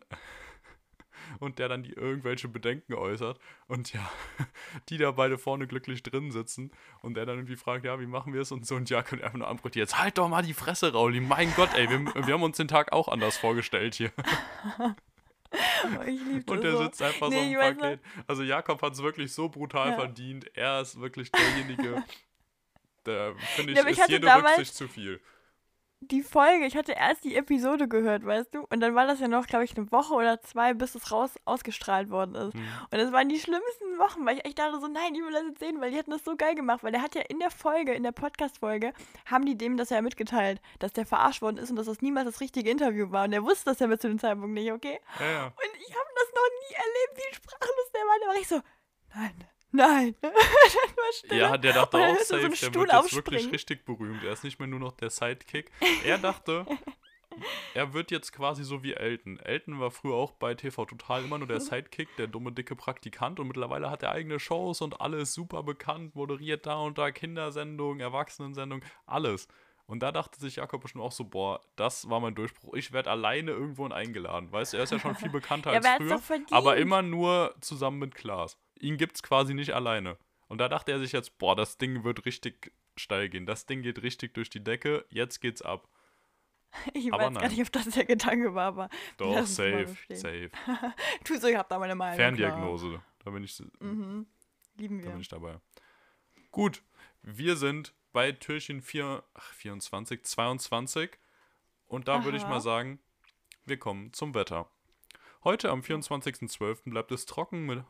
und 1.39 1.57
der 1.59 1.67
dann 1.69 1.83
die 1.83 1.93
irgendwelche 1.93 2.47
Bedenken 2.47 2.93
äußert 2.93 3.39
und 3.67 3.93
ja, 3.93 4.09
die 4.89 4.97
da 4.97 5.11
beide 5.11 5.37
vorne 5.37 5.67
glücklich 5.67 6.03
drin 6.03 6.31
sitzen 6.31 6.71
und 7.01 7.15
der 7.15 7.25
dann 7.25 7.37
irgendwie 7.37 7.55
fragt, 7.55 7.85
ja, 7.85 7.99
wie 7.99 8.05
machen 8.07 8.33
wir 8.33 8.41
es 8.41 8.51
und 8.51 8.65
so 8.67 8.75
und 8.75 8.89
Jakob 8.89 9.21
einfach 9.23 9.37
nur 9.37 9.47
anbrüllt, 9.47 9.75
jetzt 9.75 9.97
halt 9.99 10.17
doch 10.17 10.27
mal 10.29 10.41
die 10.43 10.53
Fresse, 10.53 10.91
Rauli, 10.93 11.19
mein 11.21 11.53
Gott, 11.55 11.69
ey, 11.75 11.89
wir, 11.89 11.99
wir 12.27 12.33
haben 12.33 12.43
uns 12.43 12.57
den 12.57 12.67
Tag 12.67 12.91
auch 12.91 13.07
anders 13.07 13.37
vorgestellt 13.37 13.95
hier. 13.95 14.11
Oh, 14.79 16.01
ich 16.05 16.19
das 16.45 16.45
Und 16.55 16.63
der 16.63 16.71
so. 16.73 16.83
sitzt 16.83 17.01
einfach 17.01 17.29
Nee, 17.29 17.55
so 17.55 17.59
im 17.61 17.77
Paket. 17.77 17.99
Also 18.27 18.43
Jakob 18.43 18.81
hat 18.81 18.93
es 18.93 19.01
wirklich 19.01 19.33
so 19.33 19.49
brutal 19.49 19.89
Ja. 19.91 19.95
verdient. 19.95 20.45
Er 20.55 20.81
ist 20.81 20.99
wirklich 20.99 21.31
derjenige, 21.31 22.03
der, 23.05 23.35
finde 23.55 23.71
ich, 23.71 23.77
Ja, 23.77 23.87
ich 23.87 23.97
ist 23.97 24.09
jede 24.09 24.27
damals- 24.27 24.57
Rücksicht 24.57 24.75
zu 24.75 24.87
viel. 24.87 25.19
Die 26.01 26.23
Folge, 26.23 26.65
ich 26.65 26.77
hatte 26.77 26.93
erst 26.93 27.23
die 27.25 27.35
Episode 27.35 27.87
gehört, 27.87 28.25
weißt 28.25 28.53
du? 28.53 28.65
Und 28.69 28.79
dann 28.79 28.95
war 28.95 29.05
das 29.05 29.19
ja 29.19 29.27
noch, 29.27 29.47
glaube 29.47 29.65
ich, 29.65 29.75
eine 29.75 29.91
Woche 29.91 30.13
oder 30.13 30.41
zwei, 30.41 30.73
bis 30.73 30.95
es 30.95 31.11
raus 31.11 31.35
ausgestrahlt 31.45 32.09
worden 32.09 32.35
ist. 32.35 32.55
Mhm. 32.55 32.67
Und 32.91 32.97
das 32.97 33.11
waren 33.11 33.27
die 33.27 33.39
schlimmsten 33.39 33.97
Wochen, 33.97 34.25
weil 34.25 34.37
ich 34.37 34.45
echt 34.45 34.59
dachte 34.59 34.79
so, 34.79 34.87
nein, 34.87 35.13
ich 35.13 35.21
will 35.21 35.31
das 35.31 35.43
jetzt 35.43 35.59
sehen, 35.59 35.81
weil 35.81 35.91
die 35.91 35.97
hätten 35.97 36.11
das 36.11 36.23
so 36.23 36.35
geil 36.37 36.55
gemacht. 36.55 36.83
Weil 36.83 36.93
der 36.93 37.01
hat 37.01 37.15
ja 37.15 37.21
in 37.21 37.39
der 37.39 37.51
Folge, 37.51 37.93
in 37.93 38.03
der 38.03 38.13
Podcast-Folge, 38.13 38.93
haben 39.25 39.45
die 39.45 39.57
dem 39.57 39.75
das 39.75 39.89
ja 39.89 40.01
mitgeteilt, 40.01 40.61
dass 40.79 40.93
der 40.93 41.05
verarscht 41.05 41.41
worden 41.41 41.57
ist 41.57 41.69
und 41.69 41.75
dass 41.75 41.87
das 41.87 42.01
niemals 42.01 42.25
das 42.27 42.39
richtige 42.39 42.69
Interview 42.69 43.11
war. 43.11 43.25
Und 43.25 43.31
der 43.31 43.43
wusste 43.43 43.65
das 43.65 43.79
ja 43.79 43.87
bis 43.87 43.99
zu 43.99 44.07
dem 44.07 44.19
Zeitpunkt 44.19 44.53
nicht, 44.53 44.71
okay? 44.71 44.99
Ja, 45.19 45.29
ja. 45.29 45.45
Und 45.45 45.75
ich 45.75 45.95
habe 45.95 46.09
das 46.15 46.29
noch 46.33 46.49
nie 46.61 46.75
erlebt, 46.75 47.17
wie 47.17 47.35
sprachlos 47.35 47.91
der 47.93 48.01
war. 48.01 48.19
Da 48.21 48.27
war 48.27 48.41
ich 48.41 48.47
so, 48.47 48.61
nein, 49.15 49.49
nein. 49.71 50.15
dann 50.21 50.31
war 50.33 51.13
Stille. 51.13 51.39
Ja, 51.39 51.57
der 51.57 51.73
dachte 51.73 51.97
auch 51.97 52.17
so 52.17 52.23
safe, 52.23 52.39
einen 52.39 52.49
der 52.49 52.55
Stuhl 52.55 52.87
wird 52.87 52.93
jetzt 52.93 53.15
wirklich 53.15 53.51
richtig 53.51 53.85
berühmt. 53.85 54.23
Er 54.23 54.33
ist 54.33 54.43
nicht 54.43 54.59
mehr 54.59 54.67
nur 54.67 54.79
noch 54.79 54.93
der 54.93 55.09
Sidekick. 55.09 55.71
Er 56.03 56.17
dachte, 56.17 56.65
er 57.73 57.93
wird 57.93 58.11
jetzt 58.11 58.31
quasi 58.31 58.63
so 58.63 58.83
wie 58.83 58.93
Elton. 58.93 59.39
Elton 59.39 59.79
war 59.79 59.91
früher 59.91 60.15
auch 60.15 60.31
bei 60.31 60.55
TV 60.55 60.85
Total 60.85 61.23
immer 61.23 61.37
nur 61.37 61.47
der 61.47 61.59
Sidekick, 61.59 62.09
der 62.17 62.27
dumme, 62.27 62.51
dicke 62.51 62.75
Praktikant 62.75 63.39
und 63.39 63.47
mittlerweile 63.47 63.89
hat 63.89 64.03
er 64.03 64.11
eigene 64.11 64.39
Shows 64.39 64.81
und 64.81 65.01
alles 65.01 65.33
super 65.33 65.63
bekannt, 65.63 66.15
moderiert 66.15 66.65
da 66.65 66.79
und 66.79 66.97
da 66.97 67.11
Kindersendungen, 67.11 67.99
Erwachsenensendungen, 67.99 68.85
alles. 69.05 69.47
Und 69.89 70.03
da 70.03 70.11
dachte 70.11 70.39
sich 70.39 70.57
Jakob 70.57 70.83
bestimmt 70.83 71.03
auch 71.03 71.11
so, 71.11 71.23
boah, 71.23 71.61
das 71.75 72.07
war 72.11 72.19
mein 72.19 72.35
Durchbruch. 72.35 72.75
Ich 72.75 72.91
werde 72.91 73.09
alleine 73.09 73.49
irgendwohin 73.49 73.91
eingeladen. 73.91 74.51
Weißt 74.51 74.73
du, 74.73 74.77
er 74.77 74.83
ist 74.83 74.91
ja 74.91 74.99
schon 74.99 75.15
viel 75.15 75.29
bekannter 75.31 75.71
Ja, 75.71 75.77
als 75.77 75.85
er 75.87 76.19
früher, 76.19 76.45
aber 76.51 76.77
immer 76.77 77.01
nur 77.01 77.55
zusammen 77.59 77.97
mit 77.97 78.13
Klaas. 78.13 78.55
Ihn 78.79 78.97
gibt's 78.97 79.23
quasi 79.23 79.53
nicht 79.53 79.73
alleine. 79.73 80.17
Und 80.47 80.59
da 80.59 80.67
dachte 80.67 80.91
er 80.91 80.99
sich 80.99 81.11
jetzt, 81.11 81.37
boah, 81.37 81.55
das 81.55 81.77
Ding 81.77 82.03
wird 82.03 82.25
richtig 82.25 82.73
steil 82.95 83.29
gehen. 83.29 83.45
Das 83.45 83.65
Ding 83.65 83.81
geht 83.81 84.01
richtig 84.01 84.33
durch 84.33 84.49
die 84.49 84.63
Decke. 84.63 85.05
Jetzt 85.09 85.39
geht's 85.39 85.61
ab. 85.61 85.87
Ich 86.93 87.11
aber 87.11 87.25
weiß 87.25 87.33
gar 87.33 87.41
nein. 87.41 87.51
nicht, 87.51 87.61
ob 87.61 87.71
das 87.71 87.85
der 87.85 88.05
Gedanke 88.05 88.53
war, 88.53 88.67
aber 88.67 88.89
Doch, 89.17 89.43
safe, 89.47 89.97
safe. 90.11 90.51
tu 91.23 91.35
so, 91.39 91.47
ich 91.47 91.55
hab 91.55 91.67
da 91.67 91.79
meine 91.79 91.95
Meinung. 91.95 92.15
Ferndiagnose. 92.15 93.01
Da 93.23 93.31
bin 93.31 93.43
ich, 93.43 93.57
Klar. 93.57 93.69
Mhm. 93.79 94.27
Lieben 94.75 94.99
da 94.99 95.05
wir. 95.05 95.11
bin 95.13 95.21
ich 95.21 95.27
dabei. 95.27 95.59
Gut, 96.51 96.83
wir 97.23 97.57
sind 97.57 97.95
bei 98.13 98.31
Türchen 98.33 98.81
4, 98.81 99.23
ach, 99.33 99.53
24, 99.53 100.23
22. 100.23 101.17
Und 101.87 102.07
da 102.07 102.23
würde 102.23 102.37
ich 102.37 102.43
mal 102.43 102.61
sagen, 102.61 102.99
wir 103.65 103.77
kommen 103.77 104.13
zum 104.13 104.35
Wetter. 104.35 104.69
Heute 105.43 105.71
am 105.71 105.81
24.12. 105.81 106.89
bleibt 106.91 107.11
es 107.11 107.25
trocken 107.25 107.65
mit, 107.65 107.83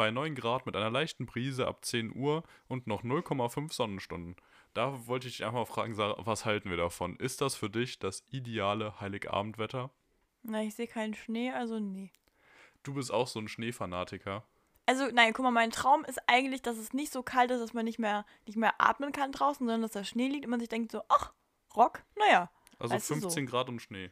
bei 0.00 0.10
9 0.10 0.34
Grad 0.34 0.64
mit 0.64 0.76
einer 0.76 0.88
leichten 0.88 1.26
Brise 1.26 1.68
ab 1.68 1.84
10 1.84 2.16
Uhr 2.16 2.42
und 2.68 2.86
noch 2.86 3.02
0,5 3.02 3.70
Sonnenstunden. 3.70 4.34
Da 4.72 5.06
wollte 5.06 5.28
ich 5.28 5.36
dich 5.36 5.44
einfach 5.44 5.58
mal 5.58 5.64
fragen, 5.66 5.94
Sarah, 5.94 6.16
was 6.24 6.46
halten 6.46 6.70
wir 6.70 6.78
davon? 6.78 7.16
Ist 7.16 7.42
das 7.42 7.54
für 7.54 7.68
dich 7.68 7.98
das 7.98 8.24
ideale 8.30 8.98
Heiligabendwetter? 8.98 9.90
Na, 10.42 10.62
ich 10.62 10.74
sehe 10.74 10.86
keinen 10.86 11.12
Schnee, 11.12 11.50
also 11.50 11.78
nee. 11.80 12.10
Du 12.82 12.94
bist 12.94 13.12
auch 13.12 13.26
so 13.26 13.40
ein 13.40 13.48
Schneefanatiker. 13.48 14.42
Also, 14.86 15.06
nein, 15.12 15.34
guck 15.34 15.42
mal, 15.42 15.50
mein 15.50 15.70
Traum 15.70 16.06
ist 16.06 16.18
eigentlich, 16.26 16.62
dass 16.62 16.78
es 16.78 16.94
nicht 16.94 17.12
so 17.12 17.22
kalt 17.22 17.50
ist, 17.50 17.60
dass 17.60 17.74
man 17.74 17.84
nicht 17.84 17.98
mehr, 17.98 18.24
nicht 18.46 18.56
mehr 18.56 18.72
atmen 18.78 19.12
kann 19.12 19.32
draußen, 19.32 19.66
sondern 19.66 19.82
dass 19.82 19.92
da 19.92 20.02
Schnee 20.02 20.28
liegt 20.28 20.46
und 20.46 20.50
man 20.50 20.60
sich 20.60 20.70
denkt 20.70 20.92
so, 20.92 21.02
ach, 21.10 21.34
Rock, 21.76 22.04
naja. 22.16 22.50
Also 22.78 22.94
Weißt 22.94 23.10
du, 23.10 23.14
so. 23.16 23.20
15 23.20 23.44
Grad 23.44 23.68
und 23.68 23.82
Schnee. 23.82 24.10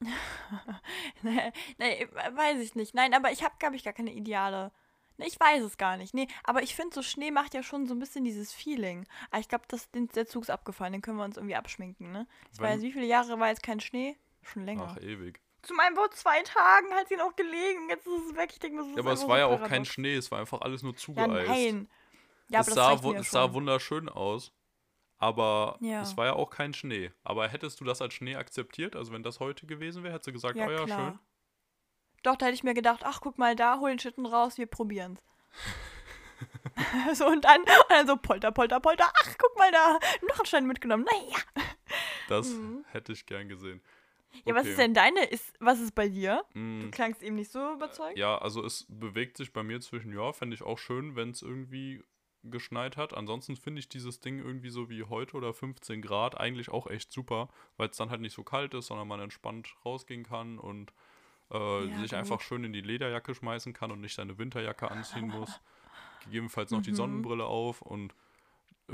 nee, 1.22 1.52
nee, 1.78 2.08
weiß 2.32 2.60
ich 2.60 2.74
nicht. 2.74 2.94
Nein, 2.94 3.14
aber 3.14 3.30
ich 3.32 3.42
habe, 3.44 3.54
glaube 3.58 3.76
ich, 3.76 3.84
gar 3.84 3.92
keine 3.92 4.12
ideale. 4.12 4.72
Nee, 5.18 5.26
ich 5.26 5.38
weiß 5.38 5.62
es 5.62 5.76
gar 5.76 5.96
nicht. 5.98 6.14
Nee, 6.14 6.28
aber 6.44 6.62
ich 6.62 6.74
finde, 6.74 6.94
so 6.94 7.02
Schnee 7.02 7.30
macht 7.30 7.52
ja 7.52 7.62
schon 7.62 7.86
so 7.86 7.94
ein 7.94 7.98
bisschen 7.98 8.24
dieses 8.24 8.52
Feeling. 8.54 9.06
Aber 9.30 9.40
ich 9.40 9.48
glaube, 9.48 9.64
der 9.94 10.26
Zug 10.26 10.44
ist 10.44 10.50
abgefallen, 10.50 10.92
den 10.94 11.02
können 11.02 11.18
wir 11.18 11.24
uns 11.24 11.36
irgendwie 11.36 11.56
abschminken, 11.56 12.10
ne? 12.10 12.26
Ich 12.52 12.58
Wenn- 12.58 12.70
weiß, 12.70 12.82
wie 12.82 12.92
viele 12.92 13.06
Jahre 13.06 13.38
war 13.38 13.48
jetzt 13.48 13.62
kein 13.62 13.80
Schnee? 13.80 14.16
Schon 14.42 14.64
länger. 14.64 14.96
Ach, 14.96 15.02
ewig. 15.02 15.40
Zu 15.62 15.74
meinem 15.74 15.94
vor 15.94 16.10
zwei 16.12 16.40
Tagen 16.42 16.90
hat 16.94 17.08
sie 17.08 17.16
noch 17.16 17.36
gelegen, 17.36 17.90
jetzt 17.90 18.06
ist 18.06 18.30
es 18.30 18.34
weg. 18.36 18.48
Ich 18.52 18.58
denke, 18.60 18.78
das 18.78 18.86
ist 18.86 18.94
Ja, 18.96 19.02
aber 19.02 19.12
es 19.12 19.28
war 19.28 19.36
so 19.36 19.36
ja 19.36 19.46
auch 19.46 19.58
kein 19.60 19.68
paradox. 19.68 19.88
Schnee, 19.88 20.14
es 20.14 20.30
war 20.30 20.38
einfach 20.40 20.62
alles 20.62 20.82
nur 20.82 20.92
Ja, 20.92 20.98
zugeeist. 20.98 21.48
nein. 21.48 21.88
Ja, 22.48 22.60
es 22.60 22.66
sah, 22.68 22.96
mir 22.96 23.18
es 23.20 23.30
sah 23.30 23.52
wunderschön 23.52 24.08
aus, 24.08 24.52
aber 25.20 25.76
Ja. 25.80 26.02
es 26.02 26.16
war 26.16 26.26
ja 26.26 26.32
auch 26.32 26.50
kein 26.50 26.74
Schnee. 26.74 27.12
Aber 27.22 27.46
hättest 27.46 27.80
du 27.80 27.84
das 27.84 28.02
als 28.02 28.14
Schnee 28.14 28.34
akzeptiert? 28.34 28.96
Also 28.96 29.12
wenn 29.12 29.22
das 29.22 29.38
heute 29.38 29.66
gewesen 29.66 30.02
wäre, 30.02 30.14
hättest 30.14 30.26
du 30.28 30.32
gesagt, 30.32 30.56
Ja, 30.56 30.66
oh 30.66 30.70
ja, 30.70 30.84
klar. 30.84 31.10
schön. 31.12 31.18
Doch, 32.22 32.36
da 32.36 32.46
hätte 32.46 32.54
ich 32.54 32.64
mir 32.64 32.74
gedacht, 32.74 33.02
ach, 33.04 33.20
guck 33.20 33.38
mal 33.38 33.54
da, 33.54 33.78
hol 33.78 33.90
den 33.90 33.98
Schlitten 33.98 34.26
raus, 34.26 34.58
wir 34.58 34.66
probieren's. 34.66 35.20
so, 37.14 37.26
und 37.26 37.44
dann, 37.44 37.60
und 37.60 37.68
dann 37.90 38.06
so 38.06 38.16
polter, 38.16 38.50
polter, 38.52 38.80
polter, 38.80 39.04
ach, 39.22 39.34
guck 39.38 39.56
mal 39.58 39.70
da, 39.70 39.98
noch 40.26 40.38
einen 40.38 40.46
Stein 40.46 40.66
mitgenommen, 40.66 41.04
naja. 41.04 41.38
Das 42.28 42.48
Mhm. 42.48 42.84
hätte 42.90 43.12
ich 43.12 43.26
gern 43.26 43.48
gesehen. 43.48 43.82
Ja, 44.44 44.54
was 44.54 44.62
Okay. 44.62 44.70
ist 44.70 44.78
denn 44.78 44.94
deine, 44.94 45.24
ist, 45.24 45.52
was 45.58 45.80
ist 45.80 45.94
bei 45.94 46.08
dir? 46.08 46.44
Mm, 46.54 46.80
Du 46.82 46.90
klangst 46.90 47.22
eben 47.22 47.34
nicht 47.36 47.50
so 47.50 47.72
überzeugt. 47.72 48.16
Ja, 48.16 48.38
also 48.38 48.64
es 48.64 48.86
bewegt 48.88 49.36
sich 49.36 49.52
bei 49.52 49.62
mir 49.62 49.80
zwischen, 49.80 50.12
ja, 50.12 50.32
fände 50.32 50.54
ich 50.54 50.62
auch 50.62 50.78
schön, 50.78 51.16
wenn 51.16 51.30
es 51.30 51.42
irgendwie 51.42 52.02
geschneit 52.42 52.96
hat. 52.96 53.14
Ansonsten 53.14 53.56
finde 53.56 53.80
ich 53.80 53.88
dieses 53.88 54.20
Ding 54.20 54.38
irgendwie 54.38 54.70
so 54.70 54.88
wie 54.88 55.04
heute 55.04 55.36
oder 55.36 55.52
15 55.52 56.02
Grad 56.02 56.38
eigentlich 56.38 56.70
auch 56.70 56.86
echt 56.86 57.12
super, 57.12 57.48
weil 57.76 57.88
es 57.90 57.96
dann 57.96 58.10
halt 58.10 58.20
nicht 58.20 58.34
so 58.34 58.42
kalt 58.44 58.74
ist, 58.74 58.86
sondern 58.86 59.08
man 59.08 59.20
entspannt 59.20 59.74
rausgehen 59.84 60.24
kann 60.24 60.58
und 60.58 60.92
äh, 61.50 61.86
Ja, 61.86 61.98
sich 62.00 62.10
gut. 62.12 62.18
einfach 62.18 62.40
schön 62.40 62.64
in 62.64 62.72
die 62.72 62.80
Lederjacke 62.80 63.34
schmeißen 63.34 63.72
kann 63.72 63.90
und 63.90 64.00
nicht 64.00 64.14
seine 64.14 64.38
Winterjacke 64.38 64.90
anziehen 64.90 65.28
muss. 65.40 65.60
Gegebenenfalls 66.24 66.70
noch 66.70 66.82
die 66.82 66.90
Mhm. 66.90 66.96
Sonnenbrille 66.96 67.44
auf 67.44 67.82
und 67.82 68.14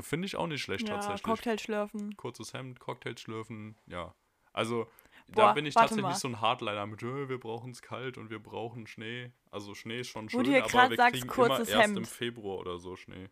finde 0.00 0.26
ich 0.26 0.36
auch 0.36 0.46
nicht 0.46 0.62
schlecht 0.62 0.88
Ja, 0.88 0.94
tatsächlich. 0.96 1.22
Cocktail 1.24 1.58
schlürfen. 1.58 2.16
Kurzes 2.16 2.52
Hemd, 2.52 2.80
Cocktail 2.80 3.16
schlürfen, 3.16 3.76
ja. 3.86 4.14
Also 4.52 4.90
da 5.28 5.46
Boah, 5.46 5.54
bin 5.54 5.66
ich 5.66 5.74
tatsächlich 5.74 6.02
mal. 6.02 6.14
so 6.14 6.28
ein 6.28 6.40
Hardliner 6.40 6.86
mit, 6.86 7.02
äh, 7.02 7.28
wir 7.28 7.40
brauchen 7.40 7.72
es 7.72 7.82
kalt 7.82 8.16
und 8.18 8.30
wir 8.30 8.38
brauchen 8.38 8.86
Schnee. 8.86 9.32
Also 9.50 9.74
Schnee 9.74 10.00
ist 10.00 10.08
schon 10.08 10.26
Wo 10.26 10.28
schön, 10.30 10.44
du 10.44 10.50
hier 10.50 10.64
aber 10.64 10.90
wir 10.90 10.96
sagst, 10.96 11.14
kriegen 11.14 11.28
kurzes 11.28 11.68
immer 11.68 11.78
erst 11.80 11.88
im 11.90 11.96
Hemd. 11.96 12.06
Februar 12.08 12.58
oder 12.58 12.78
so 12.78 12.94
Schnee. 12.96 13.28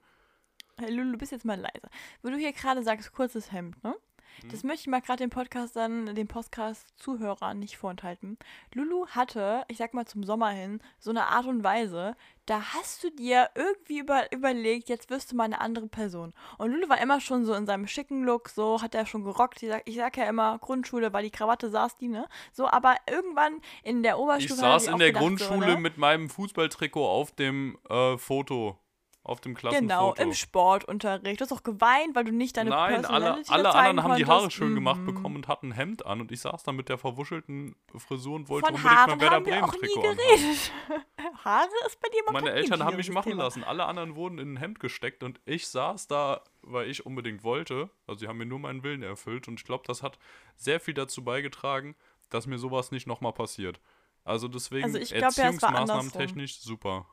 Hey, 0.77 0.91
Lulu, 0.93 1.13
du 1.13 1.19
bist 1.19 1.31
jetzt 1.33 1.45
mal 1.45 1.59
leise. 1.59 1.89
Wo 2.23 2.31
du 2.31 2.37
hier 2.37 2.53
gerade 2.53 2.83
sagst, 2.83 3.13
kurzes 3.13 3.53
Hemd, 3.53 3.83
ne? 3.85 3.95
Mhm. 4.43 4.49
Das 4.51 4.63
möchte 4.65 4.83
ich 4.83 4.87
mal 4.89 5.01
gerade 5.01 5.23
den 5.25 5.31
Podcast 5.31 5.77
dann, 5.77 6.15
den 6.15 6.29
Podcast-Zuhörern 6.29 7.59
nicht 7.59 7.77
vorenthalten. 7.77 8.39
Lulu 8.73 9.07
hatte, 9.09 9.65
ich 9.69 9.79
sag 9.79 9.95
mal 9.95 10.07
zum 10.07 10.25
Sommer 10.25 10.51
hin, 10.51 10.81
so 10.99 11.11
eine 11.11 11.27
Art 11.27 11.47
und 11.47 11.63
Weise, 11.65 12.17
da 12.47 12.61
hast 12.75 13.03
du 13.03 13.11
dir 13.11 13.49
irgendwie 13.55 14.01
über, 14.01 14.31
überlegt, 14.33 14.89
jetzt 14.89 15.09
wirst 15.09 15.33
du 15.33 15.37
mal 15.37 15.45
eine 15.45 15.61
andere 15.61 15.87
Person. 15.87 16.35
Und 16.59 16.73
Lulu 16.73 16.89
war 16.89 17.01
immer 17.01 17.21
schon 17.21 17.45
so 17.47 17.55
in 17.55 17.67
seinem 17.67 17.87
schicken 17.87 18.25
Look, 18.25 18.51
so 18.51 18.83
hat 18.83 18.95
er 18.95 19.07
schon 19.07 19.25
gerockt. 19.25 19.63
Ich 19.63 19.69
sag, 19.71 19.83
ich 19.87 19.97
sag 19.97 20.17
ja 20.17 20.25
immer, 20.25 20.59
Grundschule, 20.59 21.13
weil 21.13 21.25
die 21.25 21.31
Krawatte 21.31 21.71
saß 21.71 21.97
die, 21.97 22.09
ne? 22.09 22.29
So, 22.53 22.67
aber 22.69 22.97
irgendwann 23.11 23.61
in 23.83 24.03
der 24.03 24.15
Ich 24.15 24.21
Oberstufe. 24.21 24.61
hat 24.61 24.65
er 24.67 24.81
saß 24.81 24.87
in 24.89 24.99
der 24.99 25.09
gedacht, 25.09 25.23
Grundschule 25.23 25.61
so, 25.67 25.75
ne? 25.75 25.77
mit 25.79 25.97
meinem 25.97 26.29
Fußballtrikot 26.29 27.09
auf 27.09 27.33
dem 27.33 27.79
äh, 27.89 28.19
Foto. 28.19 28.79
Auf 29.25 29.41
dem 29.41 29.55
Klassenfoto. 29.55 30.13
Genau, 30.13 30.13
im 30.15 30.35
Sportunterricht. 30.35 31.41
Du 31.41 31.45
hast 31.45 31.53
auch 31.53 31.63
geweint, 31.63 32.15
weil 32.15 32.25
du 32.25 32.31
nicht 32.33 32.57
deine 32.59 32.69
Nein, 32.71 32.79
alle, 32.79 32.95
Personality 33.01 33.51
alle 33.53 33.63
zeigen 33.65 33.77
anderen 33.99 34.03
haben 34.03 34.17
die 34.19 34.27
Haare 34.27 34.51
schön 34.51 34.75
gemacht 34.75 35.01
Mhm. 35.01 35.07
bekommen 35.07 35.37
und 35.37 35.49
hatten 35.49 35.69
ein 35.69 35.73
Hemd 35.73 36.05
an 36.05 36.21
und 36.21 36.31
ich 36.31 36.41
saß 36.41 36.63
da 36.63 36.73
mit 36.73 36.91
der 36.91 36.99
verwuschelten 36.99 37.75
Frisur 37.97 38.37
und 38.37 38.49
wollte 38.51 38.67
Von 38.67 38.75
unbedingt 38.77 38.97
Haaren 38.99 39.11
mein 39.13 39.21
Werder 39.21 39.37
haben 39.37 39.47
wir 39.47 39.53
Bremen 39.53 39.65
auch 39.65 39.73
nie 39.73 39.79
Trikot 39.81 40.01
anhaben. 40.03 40.17
geredet. 40.19 40.73
Haare 41.45 41.69
ist 41.87 42.01
bei 42.01 42.09
dir 42.11 42.23
mal 42.27 42.33
Meine 42.33 42.51
Eltern 42.53 42.85
haben 42.85 42.97
mich 42.97 43.11
machen 43.11 43.31
Thema. 43.31 43.45
lassen. 43.45 43.65
Alle 43.65 43.87
anderen 43.87 44.15
wurden 44.15 44.39
in 44.39 44.53
ein 44.55 44.57
Hemd 44.59 44.79
gesteckt 44.79 45.23
und 45.23 45.41
ich 45.47 45.69
saß 45.69 46.07
da, 46.07 46.43
weil 46.63 46.91
ich 46.91 47.07
unbedingt 47.07 47.43
wollte. 47.45 47.89
Also 48.07 48.21
sie 48.21 48.29
haben 48.29 48.37
mir 48.39 48.47
nur 48.47 48.59
meinen 48.59 48.83
Willen 48.83 49.03
erfüllt 49.03 49.49
und 49.49 49.59
ich 49.59 49.65
glaube, 49.65 49.85
das 49.87 50.03
hat 50.03 50.19
sehr 50.57 50.81
viel 50.81 50.95
dazu 50.95 51.25
beigetragen, 51.25 51.97
dass 52.29 52.47
mir 52.47 52.59
sowas 52.59 52.91
nicht 52.91 53.07
nochmal 53.07 53.33
passiert. 53.33 53.81
Also 54.23 54.49
deswegen 54.49 54.85
Also 54.85 54.99
ich 54.99 55.11
glaub 55.11 55.23
Erziehungsmaßnahmen 55.25 56.13
technisch 56.13 56.61
super. 56.61 57.07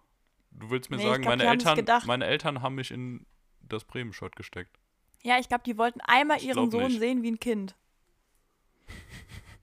Du 0.52 0.70
willst 0.70 0.90
mir 0.92 0.98
Nee, 0.98 1.04
sagen, 1.04 1.22
glaub, 1.24 1.38
meine 1.38 1.50
Eltern, 1.50 1.86
meine 2.06 2.26
Eltern 2.26 2.62
haben 2.62 2.76
mich 2.76 2.92
in 2.92 3.26
das 3.62 3.84
Bremen-Shirt 3.86 4.36
gesteckt. 4.36 4.78
Ja, 5.24 5.40
ich 5.40 5.48
glaube, 5.48 5.64
die 5.66 5.78
wollten 5.78 6.02
einmal 6.02 6.42
ihren 6.42 6.70
Sohn 6.72 6.88
nicht. 6.88 7.00
sehen 7.00 7.24
wie 7.24 7.32
ein 7.32 7.40
Kind. 7.40 7.76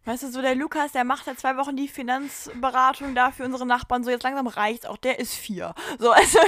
Weißt 0.04 0.22
du, 0.22 0.30
so 0.30 0.40
der 0.40 0.54
Lukas, 0.54 0.92
der 0.92 1.04
macht 1.04 1.26
seit 1.26 1.38
zwei 1.38 1.58
Wochen 1.58 1.76
die 1.76 1.86
Finanzberatung 1.86 3.14
da 3.14 3.30
für 3.30 3.44
unsere 3.44 3.66
Nachbarn. 3.66 4.04
So, 4.04 4.10
jetzt 4.10 4.22
langsam 4.22 4.46
reicht's 4.46 4.86
auch. 4.86 4.96
Der 4.96 5.18
ist 5.18 5.34
vier. 5.34 5.74
So, 5.98 6.10
also, 6.12 6.38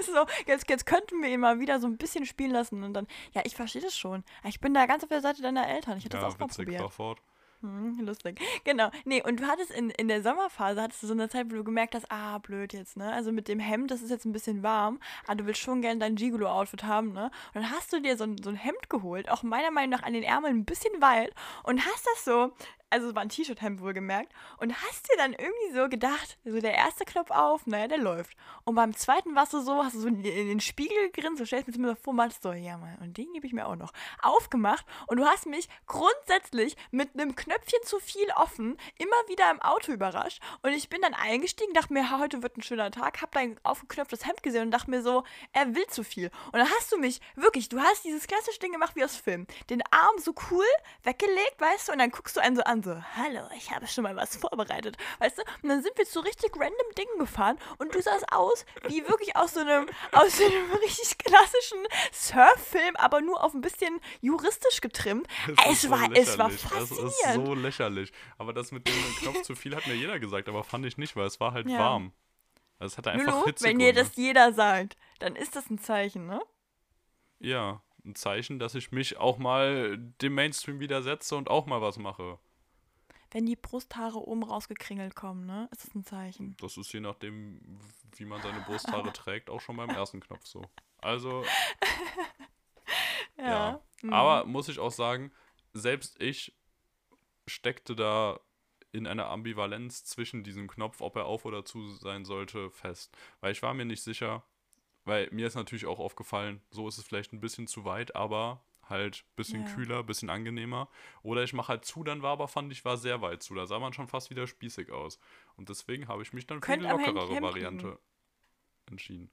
ist 0.00 0.06
so, 0.06 0.26
jetzt, 0.46 0.68
jetzt 0.68 0.86
könnten 0.86 1.22
wir 1.22 1.28
ihn 1.28 1.38
mal 1.38 1.60
wieder 1.60 1.78
so 1.78 1.86
ein 1.86 1.98
bisschen 1.98 2.26
spielen 2.26 2.50
lassen. 2.50 2.82
Und 2.82 2.94
dann, 2.94 3.06
ja, 3.32 3.42
ich 3.44 3.54
verstehe 3.54 3.82
das 3.82 3.96
schon. 3.96 4.24
Ich 4.44 4.60
bin 4.60 4.74
da 4.74 4.86
ganz 4.86 5.04
auf 5.04 5.08
der 5.08 5.20
Seite 5.20 5.40
deiner 5.40 5.68
Eltern. 5.68 5.98
Ich 5.98 6.04
hätte 6.04 6.16
das 6.16 6.22
Ja, 6.22 6.28
auch 6.34 6.38
mal 6.40 6.48
probiert. 6.48 6.80
fahr 6.80 6.90
fort. 6.90 7.20
Hm, 7.62 8.00
lustig. 8.06 8.40
Genau. 8.64 8.90
Nee, 9.04 9.22
und 9.22 9.38
du 9.40 9.46
hattest 9.46 9.70
in, 9.70 9.90
in 9.90 10.08
der 10.08 10.22
Sommerphase, 10.22 10.80
hattest 10.80 11.02
du 11.02 11.06
so 11.06 11.12
eine 11.12 11.28
Zeit, 11.28 11.50
wo 11.50 11.56
du 11.56 11.64
gemerkt 11.64 11.94
hast, 11.94 12.10
ah, 12.10 12.38
blöd 12.38 12.72
jetzt, 12.72 12.96
ne? 12.96 13.12
Also 13.12 13.32
mit 13.32 13.48
dem 13.48 13.58
Hemd, 13.58 13.90
das 13.90 14.00
ist 14.00 14.10
jetzt 14.10 14.24
ein 14.24 14.32
bisschen 14.32 14.62
warm, 14.62 14.98
aber 15.26 15.36
du 15.36 15.46
willst 15.46 15.60
schon 15.60 15.82
gerne 15.82 16.00
dein 16.00 16.16
Gigolo-Outfit 16.16 16.84
haben, 16.84 17.12
ne? 17.12 17.24
Und 17.52 17.62
dann 17.62 17.70
hast 17.70 17.92
du 17.92 18.00
dir 18.00 18.16
so 18.16 18.24
ein, 18.24 18.42
so 18.42 18.48
ein 18.48 18.56
Hemd 18.56 18.88
geholt, 18.88 19.28
auch 19.30 19.42
meiner 19.42 19.70
Meinung 19.70 19.90
nach 19.90 20.04
an 20.04 20.14
den 20.14 20.22
Ärmeln 20.22 20.56
ein 20.56 20.64
bisschen 20.64 21.02
weit 21.02 21.34
und 21.62 21.84
hast 21.84 22.06
das 22.06 22.24
so, 22.24 22.52
also 22.90 23.08
es 23.08 23.14
war 23.14 23.22
ein 23.22 23.28
T-Shirt-Hemd 23.28 23.80
wohlgemerkt, 23.80 24.32
und 24.58 24.74
hast 24.82 25.10
dir 25.10 25.16
dann 25.16 25.32
irgendwie 25.32 25.72
so 25.74 25.88
gedacht, 25.88 26.38
so 26.44 26.60
der 26.60 26.74
erste 26.74 27.04
Knopf 27.04 27.30
auf, 27.30 27.66
naja, 27.66 27.88
der 27.88 27.98
läuft. 27.98 28.36
Und 28.64 28.74
beim 28.74 28.94
zweiten 28.94 29.34
warst 29.34 29.52
du 29.52 29.60
so, 29.60 29.82
hast 29.84 29.94
du 29.94 30.00
so 30.00 30.08
in, 30.08 30.22
den 30.22 30.60
Spiegel 30.60 31.10
gegrinst, 31.10 31.38
so 31.38 31.44
stellst 31.44 31.76
mir 31.78 31.88
das 31.88 31.98
vor, 32.00 32.12
meinst 32.12 32.42
so, 32.42 32.52
ja 32.52 32.76
Mann, 32.76 32.98
und 33.00 33.16
den 33.16 33.32
gebe 33.32 33.46
ich 33.46 33.52
mir 33.52 33.66
auch 33.66 33.76
noch. 33.76 33.92
Aufgemacht 34.22 34.84
und 35.06 35.18
du 35.18 35.24
hast 35.24 35.46
mich 35.46 35.68
grundsätzlich 35.86 36.76
mit 36.90 37.14
einem 37.14 37.34
Knöpfchen 37.34 37.80
zu 37.84 37.98
viel 38.00 38.28
offen 38.36 38.76
immer 38.98 39.16
wieder 39.28 39.50
im 39.50 39.60
Auto 39.62 39.92
überrascht. 39.92 40.42
Und 40.62 40.72
ich 40.72 40.88
bin 40.88 41.00
dann 41.00 41.14
eingestiegen, 41.14 41.72
dachte 41.74 41.92
mir, 41.92 42.18
heute 42.18 42.42
wird 42.42 42.56
ein 42.56 42.62
schöner 42.62 42.90
Tag, 42.90 43.22
hab 43.22 43.32
dein 43.32 43.58
aufgeknöpftes 43.62 44.26
Hemd 44.26 44.42
gesehen 44.42 44.62
und 44.62 44.70
dachte 44.70 44.90
mir 44.90 45.02
so, 45.02 45.24
er 45.52 45.74
will 45.74 45.86
zu 45.86 46.02
viel. 46.04 46.30
Und 46.46 46.54
dann 46.54 46.68
hast 46.70 46.92
du 46.92 46.98
mich, 46.98 47.20
wirklich, 47.36 47.68
du 47.68 47.78
hast 47.78 48.04
dieses 48.04 48.26
klassische 48.26 48.58
Ding 48.58 48.72
gemacht 48.72 48.96
wie 48.96 49.04
aus 49.04 49.16
Film. 49.16 49.46
Den 49.68 49.82
Arm 49.90 50.18
so 50.18 50.34
cool 50.50 50.64
weggelegt, 51.02 51.56
weißt 51.58 51.88
du, 51.88 51.92
und 51.92 51.98
dann 51.98 52.10
guckst 52.10 52.36
du 52.36 52.40
einen 52.40 52.56
so 52.56 52.62
an, 52.62 52.79
so, 52.82 52.94
hallo, 53.16 53.40
ich 53.56 53.70
habe 53.70 53.86
schon 53.86 54.04
mal 54.04 54.16
was 54.16 54.36
vorbereitet, 54.36 54.96
weißt 55.18 55.38
du? 55.38 55.42
Und 55.62 55.68
dann 55.68 55.82
sind 55.82 55.96
wir 55.96 56.04
zu 56.04 56.20
richtig 56.20 56.52
random 56.54 56.94
Dingen 56.96 57.18
gefahren 57.18 57.58
und 57.78 57.94
du 57.94 58.00
sahst 58.02 58.32
aus 58.32 58.64
wie 58.88 59.06
wirklich 59.08 59.36
aus 59.36 59.54
so 59.54 59.60
einem, 59.60 59.86
aus 60.12 60.36
so 60.38 60.44
einem 60.44 60.70
richtig 60.72 61.18
klassischen 61.18 61.78
Surf-Film, 62.12 62.96
aber 62.96 63.20
nur 63.20 63.42
auf 63.42 63.54
ein 63.54 63.60
bisschen 63.60 64.00
juristisch 64.20 64.80
getrimmt. 64.80 65.26
Es 65.66 65.72
ist 65.72 65.82
so 65.82 65.90
war, 65.90 66.10
es 66.12 66.38
war 66.38 66.48
lächerlich. 66.48 66.62
Das 66.62 66.90
ist 66.90 66.98
faszinierend. 66.98 67.46
so 67.46 67.54
lächerlich. 67.54 68.12
Aber 68.38 68.52
das 68.52 68.72
mit 68.72 68.86
dem 68.86 68.94
Knopf 69.16 69.42
zu 69.42 69.54
viel 69.54 69.74
hat 69.74 69.86
mir 69.86 69.94
jeder 69.94 70.18
gesagt, 70.20 70.48
aber 70.48 70.64
fand 70.64 70.86
ich 70.86 70.98
nicht, 70.98 71.16
weil 71.16 71.26
es 71.26 71.40
war 71.40 71.52
halt 71.52 71.68
Ja. 71.68 71.78
warm. 71.78 72.12
Also 72.78 72.94
es 72.94 72.98
hatte 72.98 73.10
einfach 73.10 73.32
Lulu, 73.34 73.46
Hitzegründe. 73.46 73.84
wenn 73.84 73.94
dir 73.94 74.02
das 74.02 74.16
jeder 74.16 74.52
sagt, 74.52 74.96
dann 75.18 75.36
ist 75.36 75.54
das 75.54 75.68
ein 75.68 75.78
Zeichen, 75.78 76.26
ne? 76.26 76.40
Ja, 77.38 77.82
ein 78.04 78.14
Zeichen, 78.14 78.58
dass 78.58 78.74
ich 78.74 78.92
mich 78.92 79.18
auch 79.18 79.36
mal 79.38 79.98
dem 79.98 80.34
Mainstream 80.34 80.80
widersetze 80.80 81.36
und 81.36 81.50
auch 81.50 81.66
mal 81.66 81.82
was 81.82 81.98
mache. 81.98 82.38
Wenn 83.30 83.46
die 83.46 83.56
Brusthaare 83.56 84.18
oben 84.18 84.42
rausgekringelt 84.42 85.14
kommen, 85.14 85.46
ne? 85.46 85.68
Ist 85.70 85.86
das 85.86 85.94
ein 85.94 86.04
Zeichen. 86.04 86.56
Das 86.60 86.76
ist 86.76 86.92
je 86.92 87.00
nachdem, 87.00 87.60
wie 88.16 88.24
man 88.24 88.42
seine 88.42 88.60
Brusthaare 88.60 89.12
trägt, 89.12 89.50
auch 89.50 89.60
schon 89.60 89.76
beim 89.76 89.90
ersten 89.90 90.20
Knopf 90.20 90.46
so. 90.46 90.62
Also, 90.98 91.44
ja. 93.38 93.80
mhm. 94.02 94.12
Aber 94.12 94.44
muss 94.46 94.68
ich 94.68 94.78
auch 94.78 94.90
sagen, 94.90 95.32
selbst 95.72 96.20
ich 96.20 96.56
steckte 97.46 97.94
da 97.94 98.40
in 98.92 99.06
einer 99.06 99.28
Ambivalenz 99.28 100.04
zwischen 100.04 100.42
diesem 100.42 100.68
Knopf, 100.68 101.00
ob 101.00 101.16
er 101.16 101.26
auf 101.26 101.44
oder 101.44 101.64
zu 101.64 101.94
sein 101.94 102.24
sollte, 102.24 102.70
fest. 102.70 103.16
Weil 103.40 103.52
ich 103.52 103.62
war 103.62 103.74
mir 103.74 103.84
nicht 103.84 104.02
sicher, 104.02 104.42
weil 105.04 105.28
mir 105.30 105.46
ist 105.46 105.54
natürlich 105.54 105.86
auch 105.86 105.98
aufgefallen, 105.98 106.60
so 106.70 106.88
ist 106.88 106.98
es 106.98 107.04
vielleicht 107.04 107.32
ein 107.32 107.40
bisschen 107.40 107.66
zu 107.66 107.84
weit, 107.84 108.16
aber 108.16 108.62
halt 108.90 109.24
ein 109.26 109.36
bisschen 109.36 109.64
Ja. 109.66 109.74
kühler, 109.74 109.98
ein 110.00 110.06
bisschen 110.06 110.28
angenehmer. 110.30 110.88
Oder 111.22 111.42
ich 111.44 111.52
mache 111.52 111.68
halt 111.68 111.84
zu, 111.84 112.04
dann 112.04 112.22
war 112.22 112.32
aber, 112.32 112.48
fand 112.48 112.70
ich, 112.72 112.84
war 112.84 112.96
sehr 112.96 113.22
weit 113.22 113.42
zu. 113.42 113.54
Da 113.54 113.66
sah 113.66 113.78
man 113.78 113.92
schon 113.92 114.08
fast 114.08 114.30
wieder 114.30 114.46
spießig 114.46 114.90
aus. 114.92 115.18
Und 115.56 115.68
deswegen 115.68 116.08
habe 116.08 116.22
ich 116.22 116.32
mich 116.32 116.46
dann 116.46 116.60
für 116.62 116.76
die 116.76 116.84
lockerere 116.84 117.40
Variante 117.40 117.98
entschieden. 118.86 119.30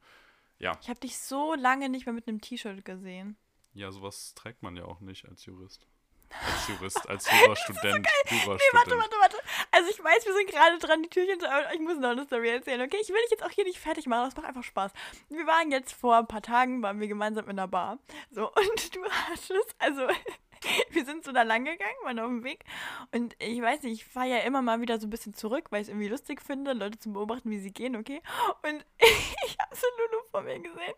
Ja, 0.59 0.77
Ich 0.81 0.89
habe 0.89 0.99
dich 0.99 1.17
so 1.17 1.53
lange 1.55 1.89
nicht 1.89 2.05
mehr 2.05 2.13
mit 2.13 2.27
einem 2.27 2.41
T-Shirt 2.41 2.83
gesehen. 2.85 3.37
ja, 3.73 3.91
sowas 3.91 4.33
trägt 4.33 4.63
man 4.63 4.75
ja 4.75 4.85
auch 4.85 5.01
nicht 5.01 5.27
als 5.27 5.45
Jurist. 5.45 5.87
Als 6.45 6.67
Jurist, 6.67 7.07
als 7.09 7.31
Jurastudent. 7.31 8.05
Nee, 8.29 8.37
Jurastudent. 8.43 8.73
warte, 8.73 8.97
warte, 8.97 9.15
warte. 9.21 9.37
Also 9.77 9.91
ich 9.91 10.03
weiß, 10.03 10.25
wir 10.25 10.33
sind 10.33 10.49
gerade 10.49 10.79
dran, 10.79 11.03
die 11.03 11.09
Türchen 11.09 11.39
zu 11.39 11.45
öffnen. 11.45 11.71
Ich 11.75 11.81
muss 11.81 11.99
noch 11.99 12.09
eine 12.09 12.25
Story 12.25 12.49
erzählen, 12.49 12.81
okay? 12.81 12.97
Ich 12.99 13.09
will 13.09 13.21
dich 13.21 13.29
jetzt 13.29 13.45
auch 13.45 13.51
hier 13.51 13.63
nicht 13.63 13.77
fertig 13.77 14.07
machen, 14.07 14.25
das 14.25 14.35
macht 14.35 14.47
einfach 14.47 14.63
Spaß. 14.63 14.91
Wir 15.29 15.45
waren 15.45 15.69
jetzt 15.69 15.93
vor 15.93 16.15
ein 16.17 16.25
paar 16.25 16.41
Tagen, 16.41 16.81
waren 16.81 16.99
wir 16.99 17.07
gemeinsam 17.07 17.45
in 17.45 17.51
einer 17.51 17.67
Bar. 17.67 17.99
So, 18.31 18.47
und 18.55 18.95
du 18.95 19.03
hattest, 19.05 19.75
also 19.77 20.07
wir 20.89 21.05
sind 21.05 21.23
so 21.23 21.31
da 21.31 21.43
lang 21.43 21.65
gegangen, 21.65 21.93
waren 22.01 22.17
auf 22.17 22.25
dem 22.25 22.43
Weg. 22.43 22.65
Und 23.13 23.35
ich 23.37 23.61
weiß 23.61 23.83
nicht, 23.83 24.01
ich 24.01 24.05
fahre 24.05 24.29
ja 24.29 24.37
immer 24.39 24.63
mal 24.63 24.81
wieder 24.81 24.99
so 24.99 25.05
ein 25.05 25.11
bisschen 25.11 25.35
zurück, 25.35 25.65
weil 25.69 25.81
ich 25.81 25.89
es 25.89 25.89
irgendwie 25.89 26.09
lustig 26.09 26.41
finde, 26.41 26.73
Leute 26.73 26.97
zu 26.97 27.13
beobachten, 27.13 27.51
wie 27.51 27.59
sie 27.59 27.71
gehen, 27.71 27.95
okay? 27.95 28.23
Und 28.63 28.83
ich 28.97 29.57
habe 29.59 29.75
so 29.75 29.85
Lulu 29.99 30.23
vor 30.31 30.41
mir 30.41 30.59
gesehen. 30.59 30.95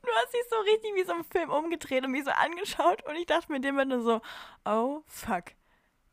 Du 0.00 0.08
hast 0.22 0.32
dich 0.32 0.44
so 0.48 0.56
richtig 0.60 0.94
wie 0.94 1.04
so 1.04 1.12
im 1.12 1.24
Film 1.24 1.50
umgedreht 1.50 2.02
und 2.02 2.12
mich 2.12 2.24
so 2.24 2.30
angeschaut. 2.30 3.04
Und 3.06 3.16
ich 3.16 3.26
dachte 3.26 3.52
mir 3.52 3.60
dem 3.60 3.76
nur 3.76 4.00
so, 4.00 4.22
oh 4.64 5.02
fuck. 5.06 5.52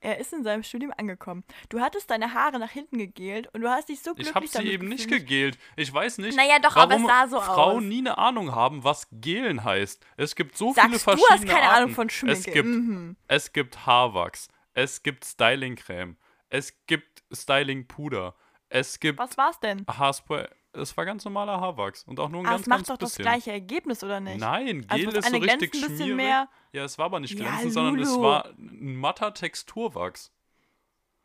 Er 0.04 0.18
ist 0.18 0.34
in 0.34 0.44
seinem 0.44 0.64
Studium 0.64 0.92
angekommen. 0.98 1.44
Du 1.70 1.80
hattest 1.80 2.10
deine 2.12 2.34
Haare 2.34 2.60
nach 2.60 2.70
hinten 2.72 2.98
gegelt 2.98 3.48
und 3.54 3.62
du 3.62 3.70
hast 3.70 3.88
dich 3.88 4.02
so 4.02 4.12
glücklich 4.14 4.28
Ich 4.30 4.36
habe 4.36 4.48
sie 4.48 4.54
damit 4.58 4.72
eben 4.72 4.88
nicht 4.90 5.08
gefühlt. 5.08 5.28
gegelt. 5.28 5.58
Ich 5.78 5.94
weiß 5.94 6.18
nicht, 6.18 6.36
Naja, 6.36 6.60
doch, 6.60 6.76
aber 6.76 6.92
warum 6.96 7.06
es 7.06 7.10
sah 7.10 7.28
so 7.28 7.40
Frauen 7.40 7.78
aus. 7.78 7.84
nie 7.84 8.00
eine 8.00 8.18
Ahnung 8.18 8.54
haben, 8.54 8.84
was 8.84 9.08
gelen 9.12 9.64
heißt. 9.64 10.06
Es 10.18 10.36
gibt 10.36 10.58
so 10.58 10.74
Sagst 10.74 10.88
viele 10.88 10.98
du, 10.98 11.04
verschiedene 11.04 11.30
hast 11.30 11.46
keine 11.48 11.70
Arten. 11.70 11.84
Ahnung 11.84 11.96
von 11.96 12.10
Schminke. 12.10 12.38
Es 12.38 12.46
gibt, 12.46 12.68
Mhm. 12.68 13.16
es 13.30 13.54
gibt 13.54 13.86
Haarwachs. 13.86 14.50
Es 14.74 15.04
gibt 15.04 15.24
Stylingcreme. 15.24 16.18
Es 16.50 16.74
gibt 16.86 17.24
Stylingpuder. 17.32 18.36
Es 18.70 19.00
gibt 19.00 19.20
Was 19.20 19.38
war's 19.38 19.60
denn? 19.60 19.86
Haarspray. 19.88 20.48
Es 20.76 20.98
war 20.98 21.06
ganz 21.06 21.24
normaler 21.24 21.62
Haarwachs. 21.62 22.04
Und 22.06 22.20
auch 22.20 22.30
nur 22.30 22.42
ein 22.42 22.48
Ah, 22.48 22.52
ganz, 22.52 22.62
es 22.62 22.68
macht 22.68 22.78
ganz 22.80 22.88
doch 22.88 22.98
das 22.98 23.12
bisschen. 23.12 23.24
gleiche 23.24 23.52
Ergebnis, 23.52 24.04
oder 24.04 24.20
nicht? 24.20 24.40
Nein, 24.40 24.86
Also 24.90 25.06
Gel 25.06 25.14
das 25.14 25.26
ist 25.26 25.32
so 25.32 25.38
richtig 25.38 25.62
ein 25.62 25.82
bisschen 25.82 25.96
schmierig. 25.98 26.16
mehr. 26.16 26.50
Ja, 26.72 26.84
es 26.84 26.98
war 26.98 27.06
aber 27.06 27.20
nicht 27.20 27.38
Ja, 27.40 27.46
glänzend, 27.46 27.74
sondern 27.74 28.00
es 28.00 28.20
war 28.20 28.46
ein 28.58 28.96
matter 28.96 29.34
Texturwachs. 29.34 30.32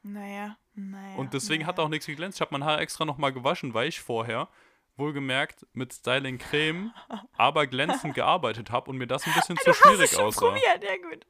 Naja, 0.03 0.57
naja. 0.75 1.17
Und 1.17 1.35
deswegen 1.35 1.67
hat 1.67 1.77
naja. 1.77 1.87
auch 1.87 1.91
nichts 1.91 2.07
geglänzt. 2.07 2.39
Ich 2.39 2.41
habe 2.41 2.53
mein 2.53 2.65
Haar 2.65 2.81
extra 2.81 3.05
nochmal 3.05 3.33
gewaschen, 3.33 3.75
weil 3.75 3.89
ich 3.89 4.01
vorher, 4.01 4.49
wohlgemerkt, 4.97 5.67
mit 5.73 5.93
Styling 5.93 6.39
Creme, 6.39 6.93
aber 7.37 7.67
glänzend 7.67 8.15
gearbeitet 8.15 8.71
habe 8.71 8.91
und 8.91 8.97
mir 8.99 9.07
das 9.07 9.27
ein 9.27 9.33
bisschen 9.35 9.57
zu 9.57 9.65
Du 9.65 9.71
hast 9.71 9.79
schwierig 9.79 10.17
aussah. 10.19 10.41
probiert, 10.47 10.83
ja 10.85 10.97
gut. 11.09 11.27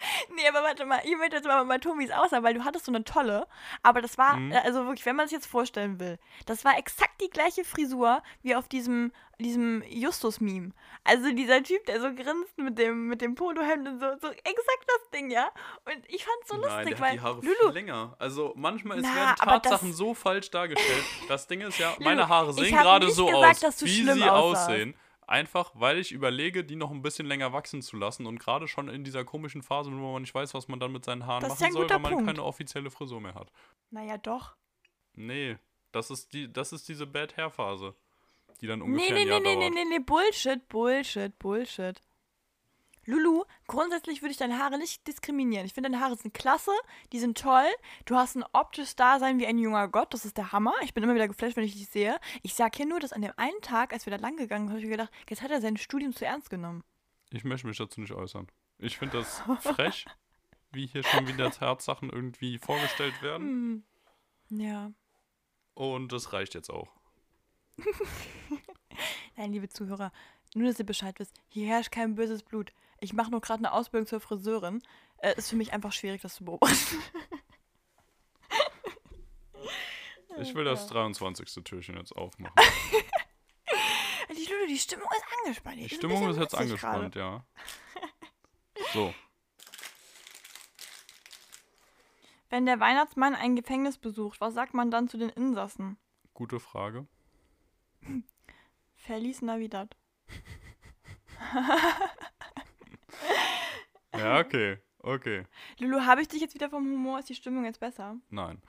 Nee, 0.34 0.48
aber 0.48 0.62
warte 0.62 0.84
mal, 0.86 1.00
ich 1.04 1.16
möchte 1.16 1.36
jetzt 1.36 1.46
mal 1.46 1.64
bei 1.64 1.78
Tomis 1.78 2.10
aussah, 2.10 2.42
weil 2.42 2.54
du 2.54 2.64
hattest 2.64 2.86
so 2.86 2.92
eine 2.92 3.04
tolle, 3.04 3.46
aber 3.82 4.00
das 4.00 4.16
war, 4.18 4.36
Mhm. 4.36 4.52
also 4.64 4.86
wirklich, 4.86 5.04
wenn 5.06 5.16
man 5.16 5.26
sich 5.28 5.36
jetzt 5.36 5.46
vorstellen 5.46 6.00
will, 6.00 6.18
das 6.46 6.64
war 6.64 6.78
exakt 6.78 7.20
die 7.20 7.28
gleiche 7.30 7.64
Frisur 7.64 8.22
wie 8.42 8.54
auf 8.54 8.68
diesem, 8.68 9.12
diesem 9.38 9.82
Justus-Meme. 9.88 10.70
Also 11.04 11.32
dieser 11.32 11.62
Typ, 11.62 11.84
der 11.86 12.00
so 12.00 12.14
grinst 12.14 12.56
mit 12.58 12.78
dem, 12.78 13.08
mit 13.08 13.20
dem 13.20 13.34
Polohemd 13.34 13.88
und 13.88 14.00
so, 14.00 14.06
so 14.20 14.28
exakt 14.28 14.84
das 14.86 15.10
Ding, 15.14 15.30
ja. 15.30 15.48
Und 15.86 15.96
ich 16.08 16.24
fand's 16.24 16.48
so 16.48 16.56
lustig, 16.56 16.70
Nein, 16.76 16.86
der 16.88 17.00
weil 17.00 17.06
hat 17.08 17.14
die 17.14 17.20
Haare 17.20 17.40
Lulu, 17.40 17.54
viel 17.62 17.70
länger. 17.72 18.14
Also 18.18 18.52
manchmal 18.56 18.98
ist, 18.98 19.06
Na, 19.08 19.14
werden 19.14 19.36
Tatsachen 19.36 19.92
so 19.92 20.14
falsch 20.14 20.50
dargestellt. 20.50 21.04
Das 21.28 21.46
Ding 21.46 21.60
ist 21.62 21.78
ja, 21.78 21.94
meine 22.00 22.28
Haare 22.28 22.52
sehen 22.52 22.76
gerade 22.76 23.10
so 23.10 23.26
gesagt, 23.26 23.44
aus, 23.46 23.60
dass 23.60 23.76
du 23.78 23.86
wie 23.86 24.02
sie 24.02 24.10
aussahst. 24.30 24.68
aussehen. 24.70 24.94
Einfach, 25.30 25.70
weil 25.76 25.98
ich 25.98 26.10
überlege, 26.10 26.64
die 26.64 26.74
noch 26.74 26.90
ein 26.90 27.02
bisschen 27.02 27.24
länger 27.24 27.52
wachsen 27.52 27.82
zu 27.82 27.96
lassen 27.96 28.26
und 28.26 28.40
gerade 28.40 28.66
schon 28.66 28.88
in 28.88 29.04
dieser 29.04 29.24
komischen 29.24 29.62
Phase, 29.62 29.92
wo 29.92 30.12
man 30.12 30.22
nicht 30.22 30.34
weiß, 30.34 30.54
was 30.54 30.66
man 30.66 30.80
dann 30.80 30.90
mit 30.90 31.04
seinen 31.04 31.24
Haaren 31.24 31.40
Das 31.42 31.50
machen 31.60 31.66
ein 31.66 31.72
soll, 31.72 31.88
weil 31.88 31.98
man 32.00 32.12
Punkt. 32.14 32.26
keine 32.26 32.42
offizielle 32.42 32.90
Frisur 32.90 33.20
mehr 33.20 33.34
hat. 33.36 33.52
naja 33.90 34.18
doch. 34.18 34.56
Nee, 35.14 35.56
das 35.92 36.10
ist 36.10 36.32
die, 36.32 36.52
das 36.52 36.72
ist 36.72 36.88
diese 36.88 37.06
Bad 37.06 37.36
Hair 37.36 37.50
Phase, 37.50 37.94
die 38.60 38.66
dann 38.66 38.80
Nee, 38.80 38.84
ungefähr 38.86 39.14
nee, 39.14 39.20
ein 39.22 39.28
Jahr 39.28 39.38
nee, 39.40 39.54
nee, 39.54 39.60
dauert. 39.60 39.74
nee, 39.74 39.84
nee, 39.84 39.90
nee, 39.98 40.04
Bullshit, 40.04 40.68
Bullshit, 40.68 41.38
Bullshit. 41.38 42.00
Lulu, 43.10 43.44
grundsätzlich 43.66 44.22
würde 44.22 44.32
ich 44.32 44.38
deine 44.38 44.58
Haare 44.58 44.78
nicht 44.78 45.06
diskriminieren. 45.06 45.66
Ich 45.66 45.74
finde, 45.74 45.90
deine 45.90 46.02
Haare 46.02 46.16
sind 46.16 46.32
klasse, 46.32 46.72
die 47.12 47.18
sind 47.18 47.36
toll. 47.38 47.66
Du 48.04 48.16
hast 48.16 48.36
ein 48.36 48.44
optisches 48.52 48.96
Dasein 48.96 49.38
wie 49.38 49.46
ein 49.46 49.58
junger 49.58 49.88
Gott, 49.88 50.14
das 50.14 50.24
ist 50.24 50.36
der 50.36 50.52
Hammer. 50.52 50.74
Ich 50.82 50.94
bin 50.94 51.02
immer 51.02 51.14
wieder 51.14 51.28
geflasht, 51.28 51.56
wenn 51.56 51.64
ich 51.64 51.74
dich 51.74 51.88
sehe. 51.88 52.18
Ich 52.42 52.54
sag 52.54 52.76
hier 52.76 52.86
nur, 52.86 53.00
dass 53.00 53.12
an 53.12 53.22
dem 53.22 53.32
einen 53.36 53.60
Tag, 53.60 53.92
als 53.92 54.06
wir 54.06 54.10
da 54.10 54.16
lang 54.16 54.36
gegangen 54.36 54.66
sind, 54.66 54.70
habe 54.70 54.80
ich 54.80 54.86
mir 54.86 54.96
gedacht, 54.96 55.12
jetzt 55.28 55.42
hat 55.42 55.50
er 55.50 55.60
sein 55.60 55.76
Studium 55.76 56.14
zu 56.14 56.24
ernst 56.24 56.50
genommen. 56.50 56.82
Ich 57.30 57.44
möchte 57.44 57.66
mich 57.66 57.76
dazu 57.76 58.00
nicht 58.00 58.12
äußern. 58.12 58.46
Ich 58.78 58.98
finde 58.98 59.18
das 59.18 59.42
frech, 59.60 60.06
wie 60.72 60.86
hier 60.86 61.02
schon 61.02 61.26
wieder 61.28 61.50
Tatsachen 61.50 62.10
irgendwie 62.10 62.58
vorgestellt 62.58 63.20
werden. 63.22 63.84
Hm. 64.48 64.58
Ja. 64.58 64.92
Und 65.74 66.12
das 66.12 66.32
reicht 66.32 66.54
jetzt 66.54 66.70
auch. 66.70 66.92
Nein, 69.36 69.52
liebe 69.52 69.68
Zuhörer, 69.68 70.12
nur, 70.54 70.66
dass 70.66 70.78
ihr 70.78 70.86
Bescheid 70.86 71.18
wisst, 71.18 71.40
hier 71.48 71.68
herrscht 71.68 71.92
kein 71.92 72.14
böses 72.14 72.42
Blut. 72.42 72.72
Ich 73.00 73.12
mache 73.12 73.30
nur 73.30 73.40
gerade 73.40 73.60
eine 73.60 73.72
Ausbildung 73.72 74.06
zur 74.06 74.20
Friseurin. 74.20 74.82
Äh, 75.18 75.36
ist 75.36 75.50
für 75.50 75.56
mich 75.56 75.72
einfach 75.72 75.92
schwierig, 75.92 76.22
das 76.22 76.34
zu 76.36 76.44
beobachten. 76.44 76.76
Ich 80.38 80.54
will 80.54 80.64
das 80.64 80.86
23. 80.86 81.64
Türchen 81.64 81.98
jetzt 81.98 82.16
aufmachen. 82.16 82.54
die, 84.30 84.50
Lulu, 84.50 84.66
die 84.68 84.78
Stimmung 84.78 85.08
ist 85.14 85.24
angespannt. 85.38 85.76
Die 85.76 85.82
ein 85.82 85.88
Stimmung 85.90 86.30
ist 86.30 86.38
jetzt 86.38 86.54
angespannt, 86.54 87.14
ja. 87.14 87.44
So, 88.94 89.12
Wenn 92.50 92.66
der 92.66 92.80
Weihnachtsmann 92.80 93.36
ein 93.36 93.54
Gefängnis 93.54 93.96
besucht, 93.96 94.40
was 94.40 94.54
sagt 94.54 94.74
man 94.74 94.90
dann 94.90 95.08
zu 95.08 95.16
den 95.16 95.30
Insassen? 95.30 95.96
gute 96.34 96.58
Frage. 96.58 97.06
Feliz 98.96 99.40
Navidad. 99.42 99.96
Ja, 104.20 104.38
okay, 104.40 104.78
okay. 104.98 105.44
Lulu, 105.78 106.00
habe 106.02 106.22
ich 106.22 106.28
dich 106.28 106.40
jetzt 106.40 106.54
wieder 106.54 106.70
vom 106.70 106.84
Humor? 106.84 107.18
Ist 107.18 107.28
die 107.28 107.34
Stimmung 107.34 107.64
jetzt 107.64 107.80
besser? 107.80 108.16
Nein. 108.30 108.62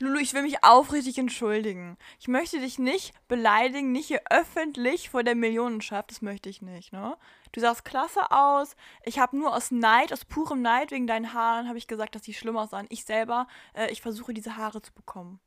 Lulu, 0.00 0.18
ich 0.18 0.34
will 0.34 0.42
mich 0.42 0.64
aufrichtig 0.64 1.18
entschuldigen. 1.18 1.96
Ich 2.18 2.26
möchte 2.26 2.58
dich 2.58 2.80
nicht 2.80 3.14
beleidigen, 3.28 3.92
nicht 3.92 4.08
hier 4.08 4.22
öffentlich 4.28 5.08
vor 5.10 5.22
der 5.22 5.36
Millionenschaft. 5.36 6.10
Das 6.10 6.20
möchte 6.20 6.48
ich 6.48 6.62
nicht, 6.62 6.92
ne? 6.92 7.16
Du 7.52 7.60
sahst 7.60 7.84
klasse 7.84 8.32
aus. 8.32 8.74
Ich 9.04 9.20
habe 9.20 9.38
nur 9.38 9.54
aus 9.54 9.70
Neid, 9.70 10.12
aus 10.12 10.24
purem 10.24 10.62
Neid 10.62 10.90
wegen 10.90 11.06
deinen 11.06 11.32
Haaren, 11.32 11.68
habe 11.68 11.78
ich 11.78 11.86
gesagt, 11.86 12.16
dass 12.16 12.22
die 12.22 12.34
schlimm 12.34 12.56
aussahen. 12.56 12.86
Ich 12.90 13.04
selber, 13.04 13.46
äh, 13.72 13.88
ich 13.92 14.02
versuche 14.02 14.34
diese 14.34 14.56
Haare 14.56 14.82
zu 14.82 14.92
bekommen. 14.92 15.38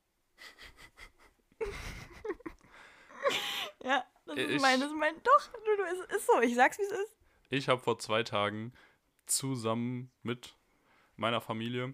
ja, 3.84 4.04
das 4.26 4.38
ist 4.38 4.50
Ich- 4.52 4.62
mein, 4.62 4.80
das 4.80 4.92
ist 4.92 4.98
mein, 4.98 5.16
doch, 5.24 5.50
Lulu, 5.66 5.84
es 6.10 6.16
ist 6.16 6.28
so. 6.28 6.40
Ich 6.42 6.56
sag's, 6.56 6.78
wie 6.80 6.84
es 6.84 6.92
ist. 6.92 7.16
Ich 7.52 7.68
habe 7.68 7.82
vor 7.82 8.00
zwei 8.00 8.24
Tagen 8.24 8.72
zusammen 9.26 10.10
mit 10.24 10.56
meiner 11.18 11.42
Familie 11.42 11.94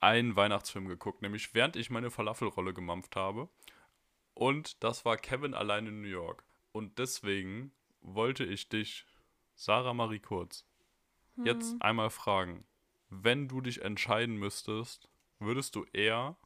einen 0.00 0.36
Weihnachtsfilm 0.36 0.86
geguckt, 0.86 1.22
nämlich 1.22 1.54
während 1.54 1.76
ich 1.76 1.88
meine 1.88 2.10
Falafelrolle 2.10 2.74
gemampft 2.74 3.16
habe. 3.16 3.48
Und 4.34 4.84
das 4.84 5.06
war 5.06 5.16
Kevin 5.16 5.54
allein 5.54 5.86
in 5.86 6.02
New 6.02 6.08
York. 6.08 6.44
Und 6.72 6.98
deswegen 6.98 7.72
wollte 8.02 8.44
ich 8.44 8.68
dich, 8.68 9.06
Sarah 9.54 9.94
Marie 9.94 10.20
Kurz, 10.20 10.66
jetzt 11.42 11.80
einmal 11.80 12.10
fragen, 12.10 12.66
wenn 13.08 13.48
du 13.48 13.62
dich 13.62 13.80
entscheiden 13.80 14.36
müsstest, 14.36 15.08
würdest 15.38 15.74
du 15.74 15.86
eher 15.94 16.36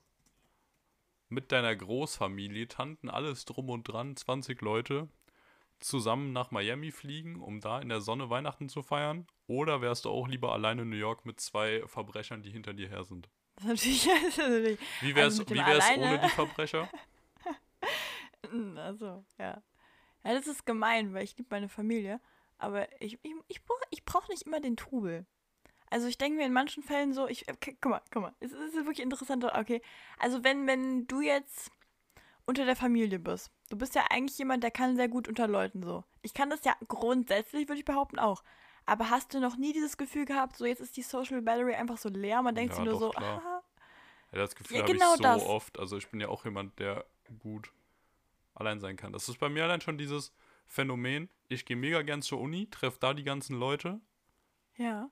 mit 1.29 1.51
deiner 1.51 1.75
Großfamilie, 1.75 2.69
Tanten, 2.69 3.11
alles 3.11 3.45
drum 3.45 3.71
und 3.71 3.89
dran, 3.89 4.17
20 4.17 4.63
Leute, 4.63 5.09
zusammen 5.81 6.33
nach 6.33 6.51
Miami 6.51 6.91
fliegen, 6.93 7.41
um 7.41 7.61
da 7.61 7.81
in 7.81 7.89
der 7.89 8.01
Sonne 8.01 8.31
Weihnachten 8.31 8.69
zu 8.69 8.83
feiern? 8.83 9.27
Oder 9.47 9.81
wärst 9.81 10.05
du 10.05 10.11
auch 10.11 10.29
lieber 10.29 10.53
alleine 10.53 10.83
in 10.83 10.91
New 10.91 10.97
York 10.97 11.25
mit 11.25 11.41
zwei 11.41 11.83
Verbrechern, 11.87 12.43
die 12.43 12.51
hinter 12.51 12.75
dir 12.75 12.89
her 12.89 13.05
sind? 13.05 13.29
Natürlich, 13.63 14.09
Wie 15.01 15.15
wär's, 15.15 15.25
Also 15.41 15.45
dem 15.45 15.57
wie 15.57 15.61
wär's 15.67 15.85
alleine- 15.89 16.05
ohne 16.15 16.19
die 16.21 16.29
Verbrecher? 16.29 16.89
Also, 18.77 19.25
ja. 19.39 19.63
Ja, 20.25 20.35
das 20.35 20.47
ist 20.47 20.65
gemein, 20.67 21.13
weil 21.15 21.25
ich 21.25 21.37
liebe 21.37 21.49
meine 21.51 21.69
Familie. 21.69 22.21
Aber 22.59 22.89
ich, 23.03 23.19
ich, 23.23 23.35
ich 23.49 23.65
brauche 23.65 23.81
ich 23.91 24.05
brauch 24.05 24.29
nicht 24.29 24.43
immer 24.43 24.61
den 24.61 24.77
Trubel. 24.77 25.27
Also 25.91 26.07
ich 26.07 26.19
denke 26.19 26.39
mir 26.39 26.47
in 26.47 26.53
manchen 26.53 26.83
Fällen 26.83 27.13
so, 27.15 27.29
ich, 27.29 27.49
okay, 27.51 27.77
guck 27.81 27.91
mal, 27.91 28.03
guck 28.11 28.23
mal, 28.23 28.35
es 28.41 28.53
ist 28.53 28.75
wirklich 28.75 29.01
interessant, 29.01 29.45
okay. 29.45 29.81
Also 30.19 30.45
wenn, 30.45 30.67
wenn 30.67 31.07
du 31.07 31.21
jetzt 31.21 31.71
unter 32.49 32.65
der 32.65 32.77
Familie 32.77 33.19
bist, 33.19 33.51
du 33.71 33.77
bist 33.77 33.95
ja 33.95 34.05
eigentlich 34.11 34.39
jemand, 34.39 34.65
der 34.65 34.71
kann 34.71 34.97
sehr 34.97 35.09
gut 35.09 35.29
unter 35.29 35.47
Leuten 35.47 35.83
so. 35.83 36.05
Ich 36.23 36.35
kann 36.35 36.51
das 36.51 36.65
ja 36.65 36.75
grundsätzlich, 36.89 37.69
würde 37.69 37.79
ich 37.79 37.85
behaupten, 37.85 38.19
auch. 38.19 38.43
Aber 38.87 39.11
hast 39.11 39.35
du 39.35 39.41
noch 39.41 39.57
nie 39.57 39.73
dieses 39.75 39.99
Gefühl 39.99 40.25
gehabt, 40.25 40.57
so 40.57 40.65
jetzt 40.65 40.81
ist 40.81 40.97
die 40.97 41.03
Social 41.03 41.43
Battery 41.43 41.75
einfach 41.75 41.99
so 41.99 42.09
leer, 42.09 42.41
man 42.43 42.55
denkt 42.55 42.73
Ja, 42.73 42.77
sich 42.77 42.85
nur 42.87 42.95
doch, 42.95 43.01
so, 43.01 43.11
klar. 43.11 43.43
ah, 43.45 43.63
Ja, 44.33 44.39
das 44.39 44.57
Gefühl 44.57 44.79
Ja, 44.79 44.83
habe 44.85 44.95
genau 44.95 45.13
ich 45.13 45.19
so 45.19 45.23
das. 45.25 45.43
oft. 45.43 45.79
Also 45.79 45.99
ich 45.99 46.09
bin 46.09 46.21
ja 46.21 46.29
auch 46.29 46.45
jemand, 46.47 46.79
der 46.79 47.05
gut 47.39 47.71
allein 48.55 48.81
sein 48.81 48.97
kann. 48.97 49.13
Das 49.13 49.29
ist 49.29 49.39
bei 49.39 49.49
mir 49.51 49.65
allein 49.65 49.81
schon 49.83 49.99
dieses 49.99 50.33
Phänomen. 50.67 51.29
Ich 51.49 51.67
gehe 51.67 51.77
mega 51.77 52.03
gern 52.03 52.23
zur 52.23 52.41
Uni, 52.41 52.69
treffe 52.71 52.99
da 52.99 53.15
die 53.15 53.25
ganzen 53.25 53.57
Leute 53.59 54.01
ja. 54.77 55.11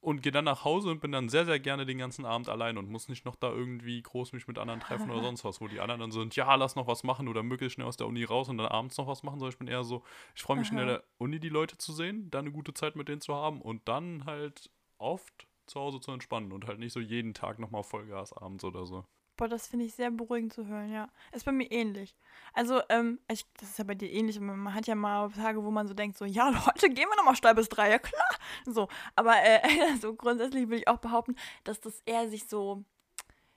Und 0.00 0.22
gehe 0.22 0.32
dann 0.32 0.46
nach 0.46 0.64
Hause 0.64 0.90
und 0.90 1.00
bin 1.00 1.12
dann 1.12 1.28
sehr, 1.28 1.44
sehr 1.44 1.60
gerne 1.60 1.84
den 1.84 1.98
ganzen 1.98 2.24
Abend 2.24 2.48
allein 2.48 2.78
und 2.78 2.88
muss 2.88 3.08
nicht 3.08 3.24
noch 3.24 3.36
da 3.36 3.50
irgendwie 3.50 4.00
groß 4.00 4.32
mich 4.32 4.48
mit 4.48 4.58
anderen 4.58 4.80
treffen 4.80 5.10
oder 5.10 5.20
sonst 5.22 5.44
was, 5.44 5.60
wo 5.60 5.68
die 5.68 5.80
anderen 5.80 6.00
dann 6.00 6.10
sind, 6.10 6.34
ja, 6.36 6.54
lass 6.54 6.74
noch 6.74 6.86
was 6.86 7.04
machen 7.04 7.28
oder 7.28 7.42
möglichst 7.42 7.74
schnell 7.74 7.86
aus 7.86 7.96
der 7.96 8.06
Uni 8.06 8.24
raus 8.24 8.48
und 8.48 8.58
dann 8.58 8.66
abends 8.66 8.96
noch 8.96 9.06
was 9.06 9.22
machen, 9.22 9.38
sondern 9.38 9.52
ich 9.52 9.58
bin 9.58 9.68
eher 9.68 9.84
so, 9.84 10.02
ich 10.34 10.42
freue 10.42 10.56
mich 10.56 10.72
in 10.72 10.78
Aha. 10.78 10.86
der 10.86 11.04
Uni 11.18 11.38
die 11.38 11.50
Leute 11.50 11.76
zu 11.76 11.92
sehen, 11.92 12.30
dann 12.30 12.46
eine 12.46 12.52
gute 12.52 12.72
Zeit 12.72 12.96
mit 12.96 13.08
denen 13.08 13.20
zu 13.20 13.34
haben 13.34 13.60
und 13.60 13.86
dann 13.88 14.24
halt 14.24 14.70
oft 14.98 15.46
zu 15.66 15.80
Hause 15.80 16.00
zu 16.00 16.12
entspannen 16.12 16.52
und 16.52 16.66
halt 16.66 16.78
nicht 16.78 16.92
so 16.92 17.00
jeden 17.00 17.34
Tag 17.34 17.58
nochmal 17.58 17.82
Vollgas 17.82 18.32
abends 18.32 18.64
oder 18.64 18.86
so. 18.86 19.04
Boah, 19.40 19.48
das 19.48 19.68
finde 19.68 19.86
ich 19.86 19.94
sehr 19.94 20.10
beruhigend 20.10 20.52
zu 20.52 20.66
hören, 20.66 20.92
ja. 20.92 21.08
Ist 21.32 21.46
bei 21.46 21.52
mir 21.52 21.64
ähnlich. 21.72 22.14
Also, 22.52 22.82
ähm, 22.90 23.20
ich, 23.26 23.46
das 23.58 23.70
ist 23.70 23.78
ja 23.78 23.84
bei 23.84 23.94
dir 23.94 24.10
ähnlich. 24.12 24.38
Man 24.38 24.74
hat 24.74 24.86
ja 24.86 24.94
mal 24.94 25.30
Tage, 25.30 25.64
wo 25.64 25.70
man 25.70 25.88
so 25.88 25.94
denkt, 25.94 26.18
so, 26.18 26.26
ja, 26.26 26.52
heute 26.66 26.90
gehen 26.90 27.08
wir 27.08 27.16
nochmal 27.16 27.36
steil 27.36 27.54
bis 27.54 27.70
drei, 27.70 27.88
ja 27.90 27.98
klar. 27.98 28.28
So, 28.66 28.88
aber 29.16 29.42
äh, 29.42 29.96
so 30.02 30.12
grundsätzlich 30.12 30.68
würde 30.68 30.80
ich 30.80 30.88
auch 30.88 30.98
behaupten, 30.98 31.36
dass 31.64 31.80
das 31.80 32.02
eher 32.04 32.28
sich 32.28 32.48
so, 32.48 32.84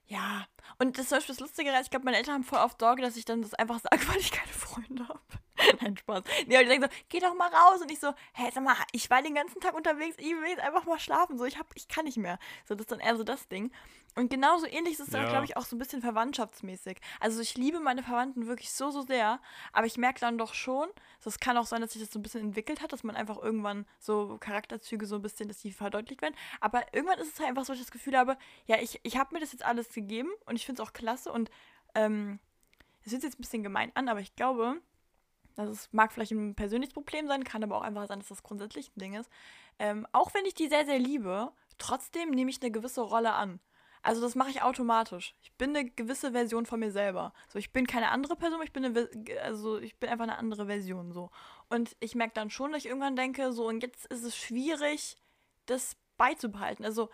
ja. 0.06 0.48
Und 0.80 0.98
das 0.98 1.04
ist 1.04 1.10
zum 1.10 1.18
Beispiel 1.18 1.36
das 1.36 1.42
Lustige, 1.42 1.70
ich 1.82 1.90
glaube, 1.90 2.06
meine 2.06 2.16
Eltern 2.16 2.36
haben 2.36 2.44
voll 2.46 2.60
oft 2.60 2.80
Sorge, 2.80 3.02
dass 3.02 3.18
ich 3.18 3.26
dann 3.26 3.42
das 3.42 3.54
einfach 3.54 3.82
sage, 3.82 4.08
weil 4.08 4.22
ich 4.22 4.32
keine 4.32 4.54
Freunde 4.54 5.06
habe. 5.10 5.20
Nein, 5.82 5.98
Spaß. 5.98 6.24
Nee, 6.48 6.56
aber 6.56 6.64
die 6.64 6.70
denken 6.70 6.90
so, 6.90 6.98
geh 7.10 7.20
doch 7.20 7.36
mal 7.36 7.50
raus. 7.54 7.82
Und 7.82 7.92
ich 7.92 8.00
so, 8.00 8.14
hä, 8.34 8.50
sag 8.54 8.64
mal, 8.64 8.76
ich 8.92 9.10
war 9.10 9.22
den 9.22 9.36
ganzen 9.36 9.60
Tag 9.62 9.74
unterwegs, 9.76 10.16
ich 10.20 10.32
will 10.32 10.48
jetzt 10.50 10.62
einfach 10.62 10.86
mal 10.86 11.00
schlafen. 11.00 11.38
So, 11.38 11.46
ich 11.46 11.58
hab, 11.58 11.68
ich 11.76 11.88
kann 11.88 12.06
nicht 12.06 12.18
mehr. 12.18 12.40
So, 12.66 12.76
das 12.76 12.82
ist 12.86 12.92
dann 12.92 13.00
eher 13.00 13.16
so 13.16 13.24
das 13.24 13.48
Ding. 13.48 13.72
Und 14.16 14.30
genauso 14.30 14.68
ähnlich 14.68 14.94
ist 14.94 15.00
es 15.00 15.10
dann, 15.10 15.24
Ja. 15.24 15.30
glaube 15.30 15.46
ich, 15.46 15.58
auch 15.58 15.66
so 15.66 15.76
ein 15.76 15.80
bisschen 15.80 16.02
verwandtschaftsmäßig. 16.02 16.98
Also 17.20 17.42
ich 17.42 17.58
liebe 17.58 17.80
meine 17.80 18.04
Verwandten 18.04 18.46
wirklich 18.46 18.72
so, 18.72 18.92
so 18.92 19.02
sehr, 19.02 19.42
aber 19.72 19.88
ich 19.88 19.98
merke 19.98 20.20
dann 20.20 20.38
doch 20.38 20.54
schon, 20.54 20.88
so, 21.20 21.30
es 21.30 21.40
kann 21.40 21.58
auch 21.58 21.66
sein, 21.66 21.82
dass 21.82 21.94
sich 21.94 22.02
das 22.04 22.12
so 22.12 22.20
ein 22.20 22.22
bisschen 22.22 22.42
entwickelt 22.42 22.82
hat, 22.82 22.94
dass 22.94 23.04
man 23.04 23.16
einfach 23.16 23.38
irgendwann 23.42 23.88
so 24.00 24.38
Charakterzüge 24.40 25.08
so 25.08 25.16
ein 25.16 25.22
bisschen, 25.24 25.48
dass 25.48 25.58
die 25.60 25.72
verdeutlicht 25.72 26.22
werden. 26.22 26.36
Aber 26.62 26.84
irgendwann 26.94 27.18
ist 27.20 27.34
es 27.34 27.40
halt 27.40 27.50
einfach 27.50 27.66
so, 27.66 27.74
dass 27.74 27.80
ich 27.80 27.86
das 27.88 27.92
Gefühl 27.92 28.16
habe, 28.16 28.38
ja, 28.68 28.78
ich, 28.80 29.00
ich 29.04 29.18
habe 29.18 29.34
mir 29.34 29.40
das 29.40 29.52
jetzt 29.52 29.66
alles 29.66 29.90
gegeben 29.92 30.30
und 30.46 30.56
ich 30.58 30.66
finde 30.68 30.82
es 30.84 30.88
auch 30.88 30.94
klasse 30.94 31.32
und 31.32 31.50
ähm, 31.96 32.40
es 33.06 33.12
hört 33.12 33.22
sich 33.22 33.30
jetzt 33.32 33.40
ein 33.40 33.42
bisschen 33.42 33.64
gemein 33.64 33.92
an, 33.96 34.10
aber 34.10 34.20
ich 34.20 34.36
glaube, 34.36 34.80
das 35.56 35.70
ist, 35.70 35.94
mag 35.94 36.12
vielleicht 36.12 36.32
ein 36.32 36.56
persönliches 36.56 36.94
Problem 36.94 37.28
sein, 37.28 37.44
kann 37.44 37.64
aber 37.64 37.78
auch 37.78 37.82
einfach 37.82 38.08
sein, 38.08 38.20
dass 38.20 38.30
das 38.30 38.44
grundsätzlich 38.44 38.90
ein 38.96 39.00
Ding 39.00 39.14
ist. 39.16 39.30
Ähm, 39.80 40.08
auch 40.12 40.34
wenn 40.34 40.46
ich 40.46 40.54
die 40.54 40.68
sehr, 40.68 40.86
sehr 40.86 41.00
liebe, 41.00 41.52
trotzdem 41.78 42.32
nehme 42.32 42.50
ich 42.50 42.62
eine 42.62 42.72
gewisse 42.72 43.02
Rolle 43.02 43.34
an. 43.34 43.60
Also 44.02 44.22
das 44.22 44.36
mache 44.36 44.50
ich 44.50 44.62
automatisch. 44.62 45.34
Ich 45.42 45.54
bin 45.54 45.70
eine 45.70 45.90
gewisse 45.90 46.34
Version 46.34 46.66
von 46.66 46.80
mir 46.80 46.92
selber. 46.92 47.34
So, 47.48 47.58
ich 47.58 47.72
bin 47.72 47.88
keine 47.88 48.10
andere 48.10 48.36
Person, 48.36 48.62
ich 48.62 48.74
bin 48.74 48.84
eine, 48.84 49.10
also 49.42 49.80
ich 49.80 49.98
bin 49.98 50.10
einfach 50.10 50.24
eine 50.24 50.38
andere 50.38 50.66
Version 50.66 51.14
so. 51.14 51.32
Und 51.70 51.96
ich 52.02 52.14
merke 52.14 52.34
dann 52.34 52.50
schon, 52.50 52.74
dass 52.74 52.84
ich 52.84 52.90
irgendwann 52.90 53.16
denke, 53.16 53.54
so 53.54 53.66
und 53.66 53.82
jetzt 53.82 54.06
ist 54.08 54.24
es 54.24 54.36
schwierig, 54.36 55.16
das 55.68 55.96
beizubehalten. 56.18 56.84
Also 56.84 57.10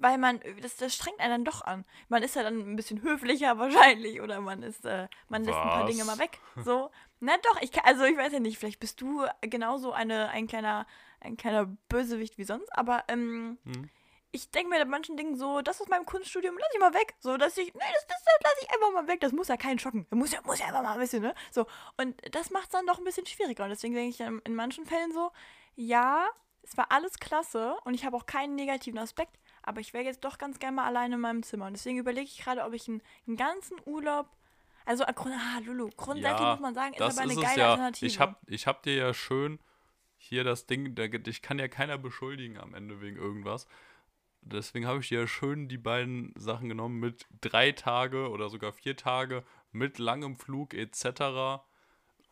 weil 0.00 0.18
man, 0.18 0.40
das, 0.62 0.76
das 0.76 0.94
strengt 0.94 1.20
einen 1.20 1.30
dann 1.30 1.44
doch 1.44 1.62
an. 1.62 1.84
Man 2.08 2.22
ist 2.22 2.36
ja 2.36 2.42
dann 2.42 2.58
ein 2.58 2.76
bisschen 2.76 3.02
höflicher 3.02 3.58
wahrscheinlich 3.58 4.20
oder 4.20 4.40
man 4.40 4.62
ist, 4.62 4.84
äh, 4.84 5.08
man 5.28 5.44
lässt 5.44 5.58
ein 5.58 5.68
paar 5.68 5.82
Was? 5.84 5.90
Dinge 5.90 6.04
mal 6.04 6.18
weg. 6.18 6.38
So, 6.64 6.90
na 7.20 7.36
doch, 7.38 7.60
ich 7.62 7.72
kann, 7.72 7.84
also 7.84 8.04
ich 8.04 8.16
weiß 8.16 8.32
ja 8.32 8.40
nicht, 8.40 8.58
vielleicht 8.58 8.80
bist 8.80 9.00
du 9.00 9.24
genauso 9.40 9.92
eine, 9.92 10.28
ein 10.30 10.46
kleiner, 10.46 10.86
ein 11.20 11.36
kleiner 11.36 11.66
Bösewicht 11.88 12.38
wie 12.38 12.44
sonst, 12.44 12.68
aber 12.76 13.04
ähm, 13.08 13.58
Hm. 13.64 13.88
ich 14.30 14.50
denke 14.50 14.70
mir 14.70 14.78
bei 14.78 14.84
manchen 14.84 15.16
Dingen 15.16 15.36
so, 15.36 15.60
das 15.62 15.80
aus 15.80 15.88
meinem 15.88 16.06
Kunststudium, 16.06 16.56
lass 16.58 16.68
ich 16.74 16.80
mal 16.80 16.94
weg. 16.94 17.14
So, 17.20 17.36
dass 17.36 17.56
ich, 17.56 17.72
nee, 17.72 17.80
das, 17.80 18.06
das, 18.06 18.24
das 18.24 18.34
lass 18.42 18.54
ich 18.62 18.70
einfach 18.70 18.92
mal 18.92 19.08
weg. 19.08 19.20
Das 19.20 19.32
muss 19.32 19.48
ja 19.48 19.56
keinen 19.56 19.78
schocken. 19.78 20.06
Das 20.10 20.18
muss 20.18 20.32
ja, 20.32 20.40
muss 20.44 20.58
ja 20.58 20.66
einfach 20.66 20.82
mal 20.82 20.94
ein 20.94 21.00
bisschen, 21.00 21.22
ne? 21.22 21.34
So, 21.50 21.66
und 21.96 22.20
das 22.34 22.50
macht 22.50 22.64
es 22.64 22.70
dann 22.70 22.86
doch 22.86 22.98
ein 22.98 23.04
bisschen 23.04 23.26
schwieriger. 23.26 23.64
Und 23.64 23.70
deswegen 23.70 23.94
denke 23.94 24.10
ich 24.10 24.20
in 24.20 24.54
manchen 24.54 24.86
Fällen 24.86 25.12
so, 25.12 25.30
ja, 25.76 26.28
es 26.62 26.76
war 26.76 26.90
alles 26.90 27.18
klasse 27.18 27.76
und 27.84 27.94
ich 27.94 28.04
habe 28.04 28.16
auch 28.16 28.26
keinen 28.26 28.54
negativen 28.54 28.98
Aspekt, 28.98 29.38
aber 29.64 29.80
ich 29.80 29.94
wäre 29.94 30.04
jetzt 30.04 30.24
doch 30.24 30.38
ganz 30.38 30.58
gerne 30.58 30.76
mal 30.76 30.86
alleine 30.86 31.16
in 31.16 31.20
meinem 31.20 31.42
Zimmer. 31.42 31.66
Und 31.66 31.72
deswegen 31.72 31.98
überlege 31.98 32.26
ich 32.26 32.38
gerade, 32.38 32.62
ob 32.62 32.74
ich 32.74 32.86
einen, 32.86 33.02
einen 33.26 33.36
ganzen 33.36 33.76
Urlaub, 33.86 34.28
also, 34.84 35.04
ah, 35.04 35.58
Lulu, 35.64 35.88
grundsätzlich 35.96 36.46
muss 36.46 36.60
man 36.60 36.74
sagen, 36.74 36.92
ist 36.92 37.00
aber 37.00 37.22
eine 37.22 37.32
ist 37.32 37.40
geile 37.40 37.60
ja. 37.60 37.70
Alternative. 37.70 38.06
Ich 38.06 38.20
hab, 38.20 38.40
ich 38.46 38.66
hab 38.66 38.82
dir 38.82 38.94
ja 38.94 39.14
schön 39.14 39.58
hier 40.16 40.44
das 40.44 40.66
Ding, 40.66 40.94
da, 40.94 41.06
dich 41.08 41.40
kann 41.40 41.58
ja 41.58 41.68
keiner 41.68 41.96
beschuldigen 41.96 42.58
am 42.58 42.74
Ende 42.74 43.00
wegen 43.00 43.16
irgendwas. 43.16 43.66
Deswegen 44.42 44.86
habe 44.86 45.00
ich 45.00 45.08
dir 45.08 45.26
schön 45.26 45.68
die 45.68 45.78
beiden 45.78 46.34
Sachen 46.36 46.68
genommen 46.68 47.00
mit 47.00 47.26
drei 47.40 47.72
Tage 47.72 48.28
oder 48.28 48.50
sogar 48.50 48.72
vier 48.72 48.96
Tage, 48.96 49.42
mit 49.72 49.98
langem 49.98 50.36
Flug 50.36 50.74
etc. 50.74 51.64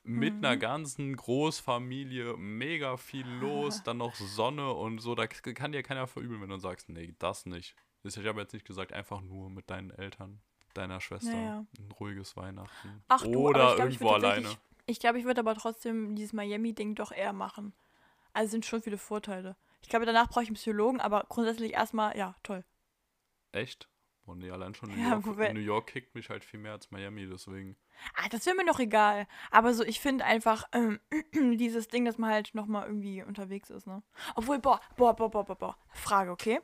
Mit 0.04 0.34
einer 0.44 0.56
Mhm. 0.56 0.60
ganzen 0.60 1.16
Großfamilie, 1.16 2.36
mega 2.36 2.96
viel 2.96 3.26
los, 3.28 3.82
dann 3.84 3.98
noch 3.98 4.16
Sonne 4.16 4.72
und 4.72 4.98
so. 4.98 5.14
Da 5.14 5.26
kann 5.28 5.70
dir 5.72 5.82
keiner 5.84 6.06
verübeln, 6.08 6.40
wenn 6.42 6.48
du 6.48 6.58
sagst, 6.58 6.88
nee, 6.88 7.14
das 7.18 7.46
nicht. 7.46 7.76
Ich 8.02 8.16
habe 8.18 8.40
jetzt 8.40 8.52
nicht 8.52 8.66
gesagt, 8.66 8.92
einfach 8.92 9.20
nur 9.20 9.48
mit 9.48 9.70
deinen 9.70 9.90
Eltern, 9.90 10.40
deiner 10.74 11.00
Schwester, 11.00 11.32
Ja, 11.32 11.44
ja. 11.44 11.66
ein 11.78 11.92
ruhiges 11.92 12.36
Weihnachten. 12.36 13.04
Ach 13.06 13.22
du, 13.22 13.46
Oder 13.46 13.74
ich 13.74 13.78
irgendwo 13.78 14.10
alleine. 14.10 14.56
ich 14.86 14.98
glaube, 14.98 15.20
ich 15.20 15.24
würde 15.24 15.40
aber 15.40 15.54
trotzdem 15.54 16.16
dieses 16.16 16.32
Miami-Ding 16.32 16.96
doch 16.96 17.12
eher 17.12 17.32
machen. 17.32 17.72
Also 18.32 18.50
sind 18.50 18.66
schon 18.66 18.82
viele 18.82 18.98
Vorteile. 18.98 19.56
Ich 19.82 19.88
glaube, 19.88 20.04
danach 20.06 20.28
brauche 20.28 20.42
ich 20.42 20.48
einen 20.48 20.56
Psychologen, 20.56 21.00
aber 21.00 21.26
grundsätzlich 21.28 21.74
erstmal, 21.74 22.16
ja, 22.16 22.34
toll. 22.42 22.64
Echt? 23.52 23.88
Nee, 24.34 24.50
allein 24.50 24.74
schon 24.74 24.90
New, 24.90 24.96
Ja, 25.02 25.10
York, 25.10 25.26
wobei- 25.26 25.52
New 25.52 25.60
York 25.60 25.86
kickt 25.88 26.14
mich 26.14 26.28
halt 26.30 26.44
viel 26.44 26.60
mehr 26.60 26.72
als 26.72 26.90
Miami, 26.90 27.26
deswegen. 27.26 27.76
Ah, 28.16 28.28
das 28.28 28.46
wäre 28.46 28.56
mir 28.56 28.64
noch 28.64 28.80
egal. 28.80 29.26
Aber 29.50 29.74
so, 29.74 29.84
ich 29.84 30.00
finde 30.00 30.24
einfach 30.24 30.64
ähm, 30.72 31.00
dieses 31.32 31.88
Ding, 31.88 32.04
dass 32.04 32.18
man 32.18 32.30
halt 32.30 32.54
nochmal 32.54 32.86
irgendwie 32.86 33.22
unterwegs 33.22 33.70
ist, 33.70 33.86
ne? 33.86 34.02
Obwohl, 34.34 34.58
boah, 34.58 34.80
boah, 34.96 35.14
boah, 35.14 35.30
boah, 35.30 35.44
boah, 35.44 35.56
boah. 35.56 35.76
Frage, 35.94 36.30
okay? 36.30 36.60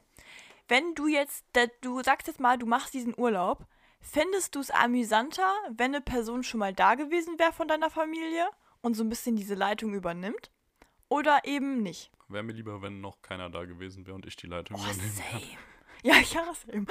Wenn 0.69 0.95
du 0.95 1.07
jetzt, 1.07 1.45
du 1.81 2.03
sagst 2.03 2.27
jetzt 2.27 2.41
mal, 2.41 2.59
du 2.59 2.67
machst 2.67 2.93
diesen 2.95 3.15
Urlaub, 3.19 3.67
fändest 4.01 4.55
du 4.55 4.61
es 4.61 4.71
amüsanter, 4.71 5.53
wenn 5.71 5.95
eine 5.95 6.01
Person 6.03 6.43
schon 6.43 6.61
mal 6.61 6.73
da 6.75 6.95
gewesen 6.95 7.39
wäre 7.39 7.53
von 7.53 7.69
deiner 7.69 7.91
Familie 7.91 8.49
und 8.83 8.95
so 8.95 9.03
ein 9.03 9.09
bisschen 9.09 9.35
diese 9.37 9.55
Leitung 9.55 9.95
übernimmt? 9.95 10.51
Oder 11.09 11.41
eben 11.45 11.83
nicht? 11.83 12.11
Wäre 12.29 12.43
mir 12.43 12.53
lieber, 12.53 12.83
wenn 12.83 13.01
noch 13.01 13.23
keiner 13.23 13.49
da 13.49 13.65
gewesen 13.65 14.07
wäre 14.07 14.15
und 14.15 14.27
ich 14.27 14.37
die 14.37 14.47
Leitung 14.47 14.77
Oh, 14.79 14.83
übernehmen 14.83 15.11
same. 15.15 15.31
kann. 15.31 15.43
Ja, 16.03 16.15
ja, 16.33 16.55
same. 16.55 16.87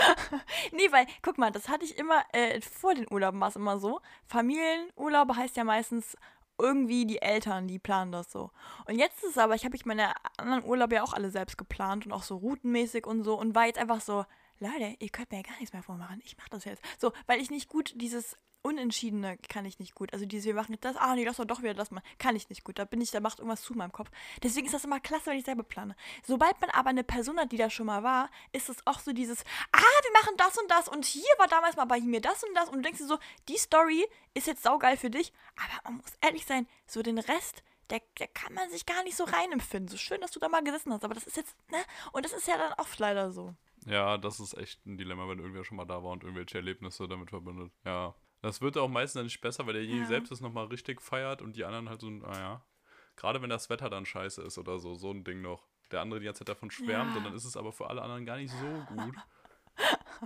nee, 0.72 0.92
weil, 0.92 1.06
guck 1.22 1.38
mal, 1.38 1.52
das 1.52 1.70
hatte 1.70 1.86
ich 1.86 1.98
immer, 1.98 2.24
äh, 2.34 2.62
vor 2.62 2.94
den 2.94 3.08
Urlauben 3.10 3.40
war 3.40 3.50
es 3.50 3.56
immer 3.56 3.80
so. 3.80 4.02
Familienurlaube 4.26 5.36
heißt 5.36 5.58
ja 5.58 5.64
meistens 5.64 6.16
irgendwie 6.60 7.06
die 7.06 7.22
Eltern, 7.22 7.68
die 7.68 7.80
planen 7.80 8.12
das 8.12 8.32
so. 8.32 8.52
Und 8.86 8.98
jetzt 8.98 9.24
ist 9.24 9.32
es 9.32 9.38
aber, 9.38 9.56
ich 9.56 9.66
habe 9.66 9.76
ich 9.76 9.86
meine 9.86 10.14
anderen 10.38 10.64
Urlaube 10.64 10.96
ja 10.96 11.04
auch 11.04 11.14
alle 11.14 11.30
selbst 11.30 11.58
geplant 11.58 12.06
und 12.06 12.12
auch 12.12 12.24
so 12.24 12.38
routenmäßig 12.38 13.06
und 13.06 13.24
so 13.24 13.40
und 13.40 13.54
war 13.54 13.68
jetzt 13.68 13.78
einfach 13.78 14.02
so, 14.02 14.26
Leute, 14.60 14.96
ihr 15.00 15.10
könnt 15.10 15.32
mir 15.32 15.38
ja 15.38 15.44
gar 15.44 15.58
nichts 15.60 15.74
mehr 15.74 15.84
vormachen. 15.84 16.20
Ich 16.26 16.36
mache 16.38 16.50
das 16.50 16.66
jetzt. 16.66 16.82
So, 16.98 17.12
weil 17.28 17.40
ich 17.40 17.52
nicht 17.52 17.70
gut 17.70 17.94
dieses 17.96 18.38
Unentschiedene 18.68 19.38
kann 19.50 19.66
ich 19.66 19.80
nicht 19.80 19.96
gut. 19.96 20.12
Also 20.14 20.26
dieses, 20.26 20.46
wir 20.46 20.54
machen 20.54 20.78
das, 20.82 20.98
ah 20.98 21.16
nee, 21.16 21.24
lass 21.24 21.38
doch 21.38 21.46
doch 21.46 21.62
wieder 21.62 21.74
das 21.74 21.92
machen. 21.92 22.04
Kann 22.18 22.36
ich 22.36 22.50
nicht 22.50 22.64
gut. 22.64 22.78
Da 22.78 22.86
bin 22.86 23.00
ich, 23.00 23.12
da 23.12 23.20
macht 23.20 23.40
irgendwas 23.40 23.62
zu 23.62 23.74
in 23.74 23.80
meinem 23.80 23.92
Kopf. 23.92 24.12
Deswegen 24.44 24.66
ist 24.66 24.74
das 24.74 24.84
immer 24.84 25.00
klasse, 25.00 25.28
wenn 25.28 25.38
ich 25.38 25.46
selber 25.46 25.64
plane. 25.64 25.96
Sobald 26.24 26.60
man 26.60 26.70
aber 26.72 26.90
eine 26.90 27.04
Person 27.04 27.40
hat, 27.40 27.52
die 27.52 27.58
da 27.58 27.70
schon 27.70 27.86
mal 27.86 28.04
war, 28.04 28.30
ist 28.52 28.70
es 28.70 28.86
auch 28.86 29.00
so 29.00 29.14
dieses, 29.14 29.42
ah, 29.72 29.80
wir 30.04 30.12
machen 30.14 30.36
das 30.38 30.58
und 30.58 30.70
das 30.70 30.88
und 30.90 31.06
hier 31.06 31.24
war 31.38 31.48
damals 31.48 31.78
mal 31.78 31.86
bei 31.86 32.00
mir 32.02 32.22
das 32.22 32.44
und 32.44 32.54
das 32.56 32.70
und 32.70 32.78
du 32.78 32.82
denkst 32.82 33.00
dir 33.00 33.08
so, 33.08 33.18
die 33.48 33.58
Story 33.58 34.06
ist 34.34 34.48
jetzt 34.48 34.64
saugeil 34.64 34.98
für 34.98 35.10
dich, 35.10 35.32
aber 35.56 35.90
man 35.92 36.02
muss 36.02 36.14
ehrlich 36.22 36.46
sein, 36.46 36.68
so 36.86 37.02
den 37.02 37.18
Rest, 37.18 37.64
der, 37.90 38.02
der 38.20 38.28
kann 38.28 38.54
man 38.54 38.70
sich 38.70 38.86
gar 38.86 39.04
nicht 39.04 39.16
so 39.16 39.24
reinempfinden. 39.24 39.88
So 39.88 39.98
schön, 39.98 40.22
dass 40.22 40.32
du 40.32 40.40
da 40.40 40.50
mal 40.50 40.64
gesessen 40.64 40.92
hast, 40.92 41.04
aber 41.04 41.14
das 41.14 41.26
ist 41.26 41.38
jetzt, 41.38 41.56
ne? 41.72 41.78
Und 42.12 42.26
das 42.26 42.34
ist 42.34 42.48
ja 42.48 42.58
dann 42.58 42.74
oft 42.74 43.00
leider 43.00 43.32
so. 43.32 43.56
Ja, 43.86 44.18
das 44.18 44.40
ist 44.40 44.58
echt 44.58 44.86
ein 44.86 44.98
Dilemma, 44.98 45.30
wenn 45.30 45.40
irgendwer 45.40 45.64
schon 45.64 45.78
mal 45.78 45.86
da 45.86 46.04
war 46.04 46.12
und 46.12 46.24
irgendwelche 46.24 46.58
Erlebnisse 46.58 47.08
damit 47.08 47.30
verbindet. 47.30 47.72
Ja. 47.86 48.16
Das 48.42 48.62
wird 48.62 48.78
auch 48.78 48.88
meistens 48.88 49.20
dann 49.20 49.26
nicht 49.26 49.42
besser, 49.42 49.66
weil 49.66 49.74
derjenige 49.74 50.02
Ja. 50.02 50.08
selbst 50.08 50.32
es 50.32 50.42
nochmal 50.42 50.66
richtig 50.68 51.02
feiert 51.02 51.42
und 51.42 51.56
die 51.56 51.66
anderen 51.66 51.90
halt 51.90 52.02
so, 52.02 52.10
naja. 52.10 52.62
Gerade 53.16 53.42
wenn 53.42 53.50
das 53.50 53.70
Wetter 53.70 53.90
dann 53.90 54.06
scheiße 54.06 54.44
ist 54.44 54.58
oder 54.60 54.78
so, 54.80 54.94
so 54.94 55.12
ein 55.12 55.24
Ding 55.24 55.42
noch. 55.42 55.66
Der 55.92 56.02
andere 56.02 56.20
die 56.20 56.26
ganze 56.26 56.40
Zeit 56.40 56.50
davon 56.50 56.70
schwärmt 56.70 57.12
Ja. 57.12 57.18
und 57.18 57.24
dann 57.24 57.34
ist 57.34 57.46
es 57.46 57.58
aber 57.58 57.72
für 57.72 57.90
alle 57.90 58.02
anderen 58.02 58.26
gar 58.26 58.38
nicht 58.38 58.52
so 58.52 58.96
gut. 58.96 59.16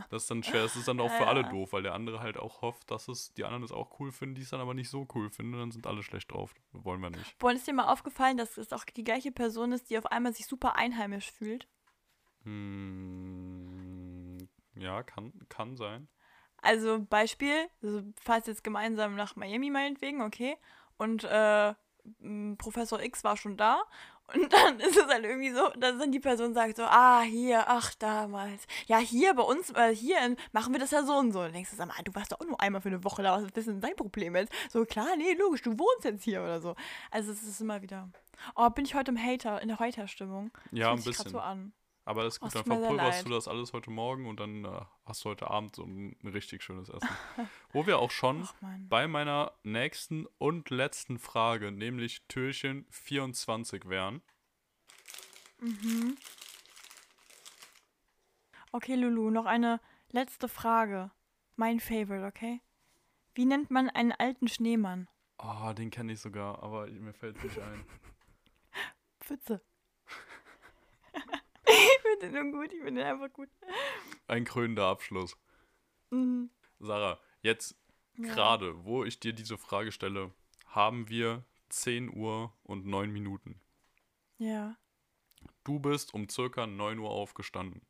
Das 0.09 0.24
ist 0.24 0.32
dann 0.32 0.41
schwer, 0.41 0.64
das 0.64 0.78
ist 0.78 0.88
dann 0.88 1.01
auch 1.01 1.12
für 1.12 1.28
alle 1.28 1.43
doof, 1.43 1.74
weil 1.74 1.84
der 1.84 1.93
andere 1.93 2.22
halt 2.22 2.38
auch 2.38 2.62
hofft, 2.62 2.89
dass 2.89 3.09
es 3.09 3.34
die 3.34 3.43
anderen 3.43 3.62
es 3.64 3.74
auch 3.74 3.99
cool 3.99 4.14
finden, 4.14 4.36
die 4.36 4.41
es 4.41 4.49
dann 4.49 4.62
aber 4.62 4.74
nicht 4.74 4.89
so 4.89 5.05
cool 5.14 5.30
finden, 5.30 5.51
dann 5.59 5.72
sind 5.72 5.86
alle 5.86 6.01
schlecht 6.01 6.32
drauf. 6.32 6.53
Wollen 6.72 7.01
wir 7.01 7.09
nicht. 7.09 7.38
Boah, 7.39 7.51
ist 7.51 7.68
dir 7.68 7.74
mal 7.74 7.91
aufgefallen, 7.91 8.38
dass 8.38 8.57
es 8.57 8.72
auch 8.72 8.86
die 8.86 9.03
gleiche 9.03 9.34
Person 9.34 9.74
ist, 9.74 9.89
die 9.89 9.97
auf 9.97 10.05
einmal 10.05 10.34
sich 10.34 10.45
super 10.47 10.78
einheimisch 10.78 11.30
fühlt? 11.30 11.68
Hm, 12.43 14.47
ja, 14.76 15.03
kann, 15.03 15.34
kann 15.49 15.76
sein. 15.76 16.07
Also 16.62 17.05
Beispiel, 17.09 17.68
also 17.82 18.01
fahrt 18.22 18.47
jetzt 18.47 18.64
gemeinsam 18.64 19.16
nach 19.16 19.36
Miami 19.36 19.70
meinetwegen, 19.70 20.22
okay, 20.22 20.57
und 20.97 21.24
äh, 21.24 21.74
Professor 22.57 23.01
X 23.01 23.24
war 23.24 23.38
schon 23.38 23.57
da 23.57 23.84
und 24.34 24.51
dann 24.53 24.80
ist 24.80 24.97
es 24.97 25.07
halt 25.07 25.24
irgendwie 25.26 25.51
so, 25.51 25.70
dass 25.78 25.97
dann 25.97 26.12
die 26.12 26.20
Person 26.20 26.53
sagt 26.53 26.78
so, 26.78 26.84
ah, 26.84 27.22
hier, 27.22 27.68
ach, 27.68 27.93
damals. 27.95 28.66
Ja, 28.88 28.97
hier 28.97 29.34
bei 29.34 29.43
uns, 29.43 29.72
äh, 29.72 29.93
hier 29.93 30.24
in, 30.26 30.38
machen 30.51 30.74
wir 30.74 30.80
das 30.80 30.91
ja 30.91 31.03
so 31.03 31.18
und 31.18 31.32
so. 31.32 31.39
Und 31.39 31.45
dann 31.45 31.53
denkst 31.53 31.72
du, 31.72 31.76
sag 31.76 31.88
mal, 31.88 31.95
du 32.03 32.14
warst 32.16 32.32
doch 32.32 32.39
auch 32.39 32.45
nur 32.45 32.59
einmal 32.62 32.82
für 32.82 32.89
eine 32.89 33.03
Woche 33.03 33.24
da, 33.24 33.36
was 33.36 33.43
ist 33.43 33.68
denn 33.68 33.82
dein 33.82 33.95
Problem 33.95 34.36
jetzt? 34.36 34.53
So, 34.70 34.86
klar, 34.86 35.16
nee, 35.18 35.34
logisch, 35.34 35.62
du 35.62 35.78
wohnst 35.78 36.05
jetzt 36.05 36.24
hier 36.24 36.41
oder 36.41 36.62
so. 36.62 36.76
Also 37.09 37.32
es 37.32 37.43
ist 37.43 37.62
immer 37.62 37.82
wieder, 37.82 38.09
oh, 38.55 38.70
bin 38.70 38.86
ich 38.86 38.95
heute 38.95 39.12
im 39.12 39.18
Hater, 39.18 39.62
in 39.62 39.68
der 39.68 39.80
Hater-Stimmung? 39.80 40.51
Ja, 40.72 40.91
ein 40.91 41.03
bisschen. 41.03 41.30
so 41.30 41.39
an. 41.39 41.74
Aber 42.03 42.23
das 42.23 42.35
ist 42.35 42.39
gut, 42.39 42.55
dann 42.55 42.63
verpulverst 42.63 43.25
du 43.25 43.29
das 43.29 43.47
alles 43.47 43.73
heute 43.73 43.91
Morgen 43.91 44.27
und 44.27 44.39
dann 44.39 44.65
äh, 44.65 44.81
hast 45.05 45.23
du 45.23 45.29
heute 45.29 45.49
Abend 45.49 45.75
so 45.75 45.83
ein, 45.83 46.15
ein 46.23 46.27
richtig 46.29 46.63
schönes 46.63 46.89
Essen. 46.89 47.09
Wo 47.73 47.85
wir 47.85 47.99
auch 47.99 48.11
schon 48.11 48.43
Ach 48.43 48.53
bei 48.89 49.07
meiner 49.07 49.53
nächsten 49.63 50.25
und 50.39 50.69
letzten 50.71 51.19
Frage, 51.19 51.71
nämlich 51.71 52.23
Türchen 52.27 52.87
24 52.89 53.87
wären. 53.87 54.21
Mhm. 55.59 56.17
Okay, 58.71 58.95
Lulu, 58.95 59.29
noch 59.29 59.45
eine 59.45 59.79
letzte 60.09 60.47
Frage. 60.47 61.11
Mein 61.55 61.79
Favorite, 61.79 62.25
okay? 62.25 62.61
Wie 63.35 63.45
nennt 63.45 63.69
man 63.69 63.89
einen 63.89 64.11
alten 64.11 64.47
Schneemann? 64.47 65.07
Oh, 65.37 65.71
den 65.73 65.91
kenne 65.91 66.13
ich 66.13 66.19
sogar, 66.19 66.63
aber 66.63 66.87
mir 66.87 67.13
fällt 67.13 67.37
es 67.37 67.43
nicht 67.43 67.59
ein. 67.59 67.85
Pfütze. 69.19 69.61
Ich 72.22 72.28
finde 72.32 72.39
den 72.43 72.51
gut, 72.51 72.72
ich 72.74 72.82
finde 72.82 73.01
den 73.01 73.09
einfach 73.11 73.32
gut. 73.34 73.49
Ein 74.28 74.45
krönender 74.45 74.86
Abschluss. 74.88 75.38
Mhm. 76.09 76.49
Sarah, 76.80 77.19
jetzt 77.41 77.76
Ja. 78.17 78.34
gerade, 78.34 78.84
wo 78.86 79.03
ich 79.03 79.19
dir 79.19 79.34
diese 79.34 79.57
Frage 79.57 79.91
stelle, 79.91 80.34
haben 80.67 81.09
wir 81.09 81.43
10 81.69 82.15
Uhr 82.15 82.53
und 82.63 82.86
9 82.86 83.11
Minuten. 83.11 83.59
Ja. 84.38 84.76
Du 85.63 85.80
bist 85.80 86.13
um 86.13 86.28
circa 86.30 86.67
9 86.67 86.99
Uhr 86.99 87.09
aufgestanden. 87.09 87.82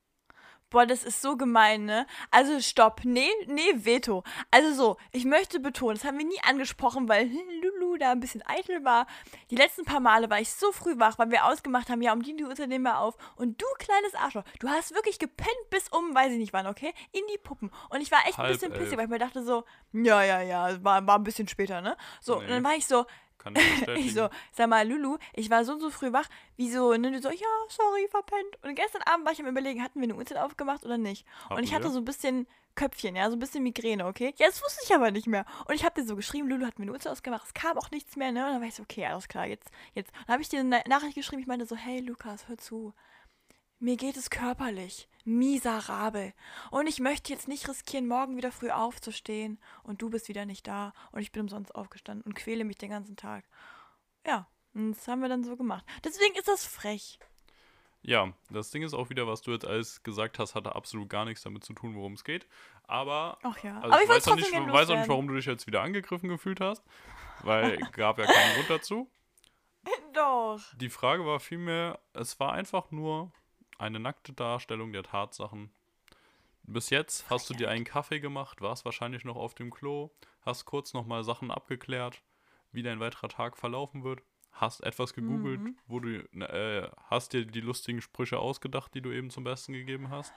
Boah, 0.71 0.87
das 0.87 1.03
ist 1.03 1.21
so 1.21 1.37
gemein, 1.37 1.85
ne? 1.85 2.07
Also 2.31 2.59
stopp. 2.59 3.01
Nee, 3.03 3.29
nee, 3.45 3.61
Veto. 3.75 4.23
Also 4.49 4.73
so, 4.73 4.97
ich 5.11 5.25
möchte 5.25 5.59
betonen, 5.59 5.95
das 5.97 6.03
haben 6.05 6.17
wir 6.17 6.25
nie 6.25 6.41
angesprochen, 6.47 7.07
weil 7.07 7.29
Lulu 7.61 7.97
da 7.97 8.11
ein 8.11 8.19
bisschen 8.19 8.41
eitel 8.47 8.83
war. 8.83 9.05
Die 9.51 9.55
letzten 9.55 9.85
paar 9.85 9.99
Male 9.99 10.29
war 10.29 10.39
ich 10.39 10.49
so 10.51 10.71
früh 10.71 10.97
wach, 10.97 11.19
weil 11.19 11.29
wir 11.29 11.45
ausgemacht 11.45 11.89
haben, 11.89 12.01
ja, 12.01 12.13
um 12.13 12.23
die 12.23 12.43
Uhrzeit 12.43 12.69
nehmen 12.69 12.85
wir 12.85 12.97
auf. 12.99 13.15
Und 13.35 13.61
du, 13.61 13.65
kleines 13.77 14.15
Arschloch, 14.15 14.43
du 14.59 14.67
hast 14.69 14.95
wirklich 14.95 15.19
gepennt 15.19 15.49
bis 15.69 15.89
um, 15.89 16.15
weiß 16.15 16.31
ich 16.31 16.39
nicht 16.39 16.53
wann, 16.53 16.65
okay? 16.67 16.93
In 17.11 17.21
die 17.31 17.37
Puppen. 17.37 17.69
Und 17.89 18.01
ich 18.01 18.09
war 18.11 18.19
echt 18.25 18.39
ein 18.39 18.45
Halb 18.45 18.53
bisschen 18.53 18.71
elf. 18.71 18.81
pissig, 18.81 18.97
weil 18.97 19.05
ich 19.05 19.11
mir 19.11 19.19
dachte 19.19 19.43
so, 19.43 19.65
ja, 19.93 20.23
ja, 20.23 20.41
ja, 20.41 20.83
war, 20.83 21.05
war 21.05 21.19
ein 21.19 21.23
bisschen 21.23 21.47
später, 21.47 21.81
ne? 21.81 21.97
So, 22.21 22.35
Nee. 22.37 22.43
und 22.45 22.49
dann 22.49 22.63
war 22.63 22.75
ich 22.75 22.87
so, 22.87 23.05
Kann 23.41 23.55
ich 23.55 23.67
bestätigen. 23.69 24.07
ich 24.07 24.13
so, 24.13 24.29
sag 24.51 24.69
mal, 24.69 24.87
Lulu, 24.87 25.17
ich 25.33 25.49
war 25.49 25.65
so 25.65 25.73
und 25.73 25.79
so 25.79 25.89
früh 25.89 26.13
wach. 26.13 26.27
Wieso? 26.57 26.89
Und 26.91 27.01
du 27.03 27.21
so, 27.21 27.29
ja, 27.31 27.47
sorry, 27.69 28.07
verpennt. 28.09 28.57
Und 28.61 28.75
gestern 28.75 29.01
Abend 29.03 29.25
war 29.25 29.33
ich 29.33 29.39
am 29.39 29.47
überlegen, 29.47 29.81
hatten 29.81 29.99
wir 29.99 30.03
eine 30.03 30.15
Uhrzeit 30.15 30.37
aufgemacht 30.37 30.85
oder 30.85 30.97
nicht? 30.99 31.25
und 31.49 31.57
Hatten 31.57 31.63
ich 31.63 31.73
hatte 31.73 31.85
wir? 31.85 31.91
so 31.91 31.97
ein 31.97 32.05
bisschen 32.05 32.47
Köpfchen, 32.75 33.15
ja, 33.15 33.29
so 33.29 33.35
ein 33.35 33.39
bisschen 33.39 33.63
Migräne, 33.63 34.05
okay? 34.05 34.33
Ja, 34.37 34.45
das 34.45 34.61
wusste 34.63 34.81
ich 34.85 34.93
aber 34.93 35.09
nicht 35.11 35.25
mehr. 35.27 35.45
Und 35.65 35.73
ich 35.73 35.83
habe 35.83 35.99
dir 35.99 36.07
so 36.07 36.15
geschrieben, 36.15 36.47
Lulu 36.49 36.65
hat 36.65 36.77
mir 36.77 36.83
eine 36.83 36.91
Uhrzeit 36.93 37.11
ausgemacht, 37.11 37.45
es 37.47 37.53
kam 37.53 37.77
auch 37.79 37.89
nichts 37.91 38.15
mehr, 38.15 38.31
ne? 38.31 38.45
Und 38.45 38.51
dann 38.53 38.61
war 38.61 38.67
ich 38.67 38.75
so, 38.75 38.83
okay, 38.83 39.05
alles 39.07 39.27
klar, 39.27 39.47
jetzt, 39.47 39.69
jetzt. 39.93 40.11
Und 40.11 40.27
dann 40.27 40.33
habe 40.33 40.43
ich 40.43 40.49
dir 40.49 40.59
eine 40.59 40.83
Nachricht 40.87 41.15
geschrieben, 41.15 41.41
ich 41.41 41.47
meinte 41.47 41.65
so, 41.65 41.75
hey, 41.75 41.99
Lukas, 41.99 42.47
hör 42.47 42.57
zu. 42.57 42.93
Mir 43.79 43.97
geht 43.97 44.15
es 44.15 44.29
körperlich 44.29 45.09
miserabel. 45.25 46.33
Und 46.69 46.87
ich 46.87 46.99
möchte 46.99 47.31
jetzt 47.31 47.47
nicht 47.47 47.67
riskieren, 47.67 48.07
morgen 48.07 48.37
wieder 48.37 48.51
früh 48.51 48.69
aufzustehen 48.69 49.59
und 49.83 50.01
du 50.01 50.09
bist 50.09 50.27
wieder 50.27 50.45
nicht 50.45 50.67
da 50.67 50.93
und 51.11 51.21
ich 51.21 51.31
bin 51.31 51.43
umsonst 51.43 51.75
aufgestanden 51.75 52.25
und 52.25 52.35
quäle 52.35 52.63
mich 52.63 52.77
den 52.77 52.89
ganzen 52.89 53.15
Tag. 53.15 53.45
Ja, 54.25 54.47
und 54.73 54.91
das 54.91 55.07
haben 55.07 55.21
wir 55.21 55.29
dann 55.29 55.43
so 55.43 55.55
gemacht. 55.55 55.85
Deswegen 56.03 56.35
ist 56.35 56.47
das 56.47 56.65
frech. 56.65 57.19
Ja, 58.03 58.33
das 58.49 58.71
Ding 58.71 58.81
ist 58.81 58.95
auch 58.95 59.09
wieder, 59.09 59.27
was 59.27 59.41
du 59.41 59.51
jetzt 59.51 59.65
alles 59.65 60.01
gesagt 60.01 60.39
hast, 60.39 60.55
hatte 60.55 60.75
absolut 60.75 61.07
gar 61.07 61.25
nichts 61.25 61.43
damit 61.43 61.63
zu 61.63 61.73
tun, 61.73 61.95
worum 61.95 62.13
es 62.13 62.23
geht. 62.23 62.47
Aber, 62.83 63.37
Ach 63.43 63.57
ja. 63.63 63.75
also 63.79 63.93
Aber 63.93 64.03
ich 64.03 64.09
weiß 64.09 64.27
auch, 64.27 64.35
nicht, 64.35 64.51
weiß 64.51 64.89
auch 64.89 64.97
nicht, 64.97 65.09
warum 65.09 65.27
du 65.27 65.35
dich 65.35 65.45
jetzt 65.45 65.67
wieder 65.67 65.81
angegriffen 65.81 66.27
gefühlt 66.27 66.61
hast, 66.61 66.83
weil 67.43 67.77
gab 67.91 68.17
ja 68.17 68.25
keinen 68.25 68.55
Grund 68.55 68.69
dazu. 68.69 69.11
Doch. 70.13 70.59
Die 70.75 70.89
Frage 70.89 71.25
war 71.25 71.39
vielmehr, 71.39 71.99
es 72.13 72.39
war 72.39 72.53
einfach 72.53 72.91
nur 72.91 73.31
eine 73.81 73.99
nackte 73.99 74.33
Darstellung 74.33 74.93
der 74.93 75.03
Tatsachen. 75.03 75.71
Bis 76.63 76.89
jetzt 76.91 77.29
hast 77.29 77.49
du 77.49 77.53
dir 77.53 77.69
einen 77.69 77.85
Kaffee 77.85 78.19
gemacht, 78.19 78.61
warst 78.61 78.85
wahrscheinlich 78.85 79.25
noch 79.25 79.35
auf 79.35 79.55
dem 79.55 79.71
Klo, 79.71 80.11
hast 80.41 80.65
kurz 80.65 80.93
nochmal 80.93 81.23
Sachen 81.23 81.49
abgeklärt, 81.51 82.21
wie 82.71 82.83
dein 82.83 82.99
weiterer 82.99 83.29
Tag 83.29 83.57
verlaufen 83.57 84.03
wird, 84.03 84.21
hast 84.51 84.81
etwas 84.83 85.13
gegoogelt, 85.13 85.59
Mhm. 85.61 85.77
wo 85.87 85.99
du 85.99 86.19
äh, 86.39 86.89
hast 87.09 87.33
dir 87.33 87.45
die 87.45 87.61
lustigen 87.61 88.01
Sprüche 88.01 88.37
ausgedacht, 88.39 88.93
die 88.93 89.01
du 89.01 89.11
eben 89.11 89.29
zum 89.31 89.43
Besten 89.43 89.73
gegeben 89.73 90.09
hast. 90.09 90.33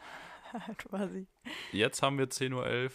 Quasi. 0.78 1.26
Jetzt 1.72 2.02
haben 2.02 2.18
wir 2.18 2.28
10.11 2.30 2.54
Uhr. 2.54 2.90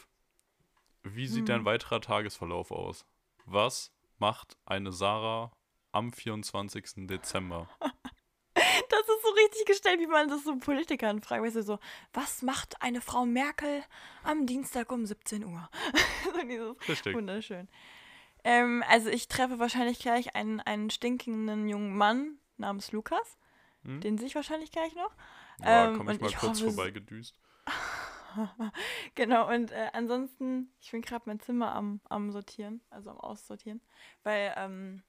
Wie 1.04 1.28
sieht 1.28 1.48
dein 1.50 1.62
Mhm. 1.62 1.66
weiterer 1.66 2.02
Tagesverlauf 2.02 2.72
aus? 2.72 3.06
Was 3.46 3.94
macht 4.18 4.58
eine 4.66 4.92
Sarah 4.92 5.52
am 5.92 6.12
24. 6.12 7.08
Dezember? 7.08 7.70
Richtig 9.50 9.66
gestellt, 9.66 10.00
wie 10.00 10.08
man 10.08 10.30
das 10.30 10.44
so 10.44 10.56
Politikern 10.58 11.22
fragt. 11.22 11.44
Weißt 11.44 11.56
du, 11.56 11.64
so, 11.64 11.80
was 12.14 12.44
macht 12.44 12.82
eine 12.82 13.02
Frau 13.02 13.26
Merkel 13.26 13.84
am 14.24 14.46
Dienstag 14.46 14.92
um 14.92 15.06
17 15.06 15.44
Uhr? 15.44 15.70
so 16.34 16.42
dieses 16.48 16.88
Richtig. 16.88 17.16
Wunderschön. 17.16 17.68
Ähm, 18.44 18.84
also 18.88 19.10
ich 19.10 19.28
treffe 19.28 19.58
wahrscheinlich 19.58 20.00
gleich 20.00 20.36
einen, 20.36 20.60
einen 20.60 20.92
stinkenden 20.92 21.68
jungen 21.68 21.98
Mann 21.98 22.38
namens 22.58 22.92
Lukas. 22.92 23.38
Hm? 23.84 24.02
Den 24.02 24.18
sehe 24.18 24.28
ich 24.28 24.36
wahrscheinlich 24.36 24.72
gleich 24.72 24.94
noch. 24.96 25.16
Ja, 25.62 25.88
ähm, 25.88 25.98
komm 25.98 26.10
ich 26.10 26.14
und 26.14 26.22
mal 26.22 26.30
ich 26.30 26.38
kurz 26.38 26.62
hoffe, 26.62 26.72
vorbeigedüst. 26.72 27.40
Genau, 29.16 29.50
und 29.52 29.72
äh, 29.72 29.90
ansonsten, 29.94 30.72
ich 30.80 30.92
bin 30.92 31.02
gerade 31.02 31.24
mein 31.26 31.40
Zimmer 31.40 31.74
am, 31.74 32.00
am 32.10 32.32
Sortieren, 32.32 32.80
also 32.92 33.10
am 33.10 33.18
Aussortieren. 33.20 33.82
Weil, 34.22 34.54
ähm, 34.56 35.02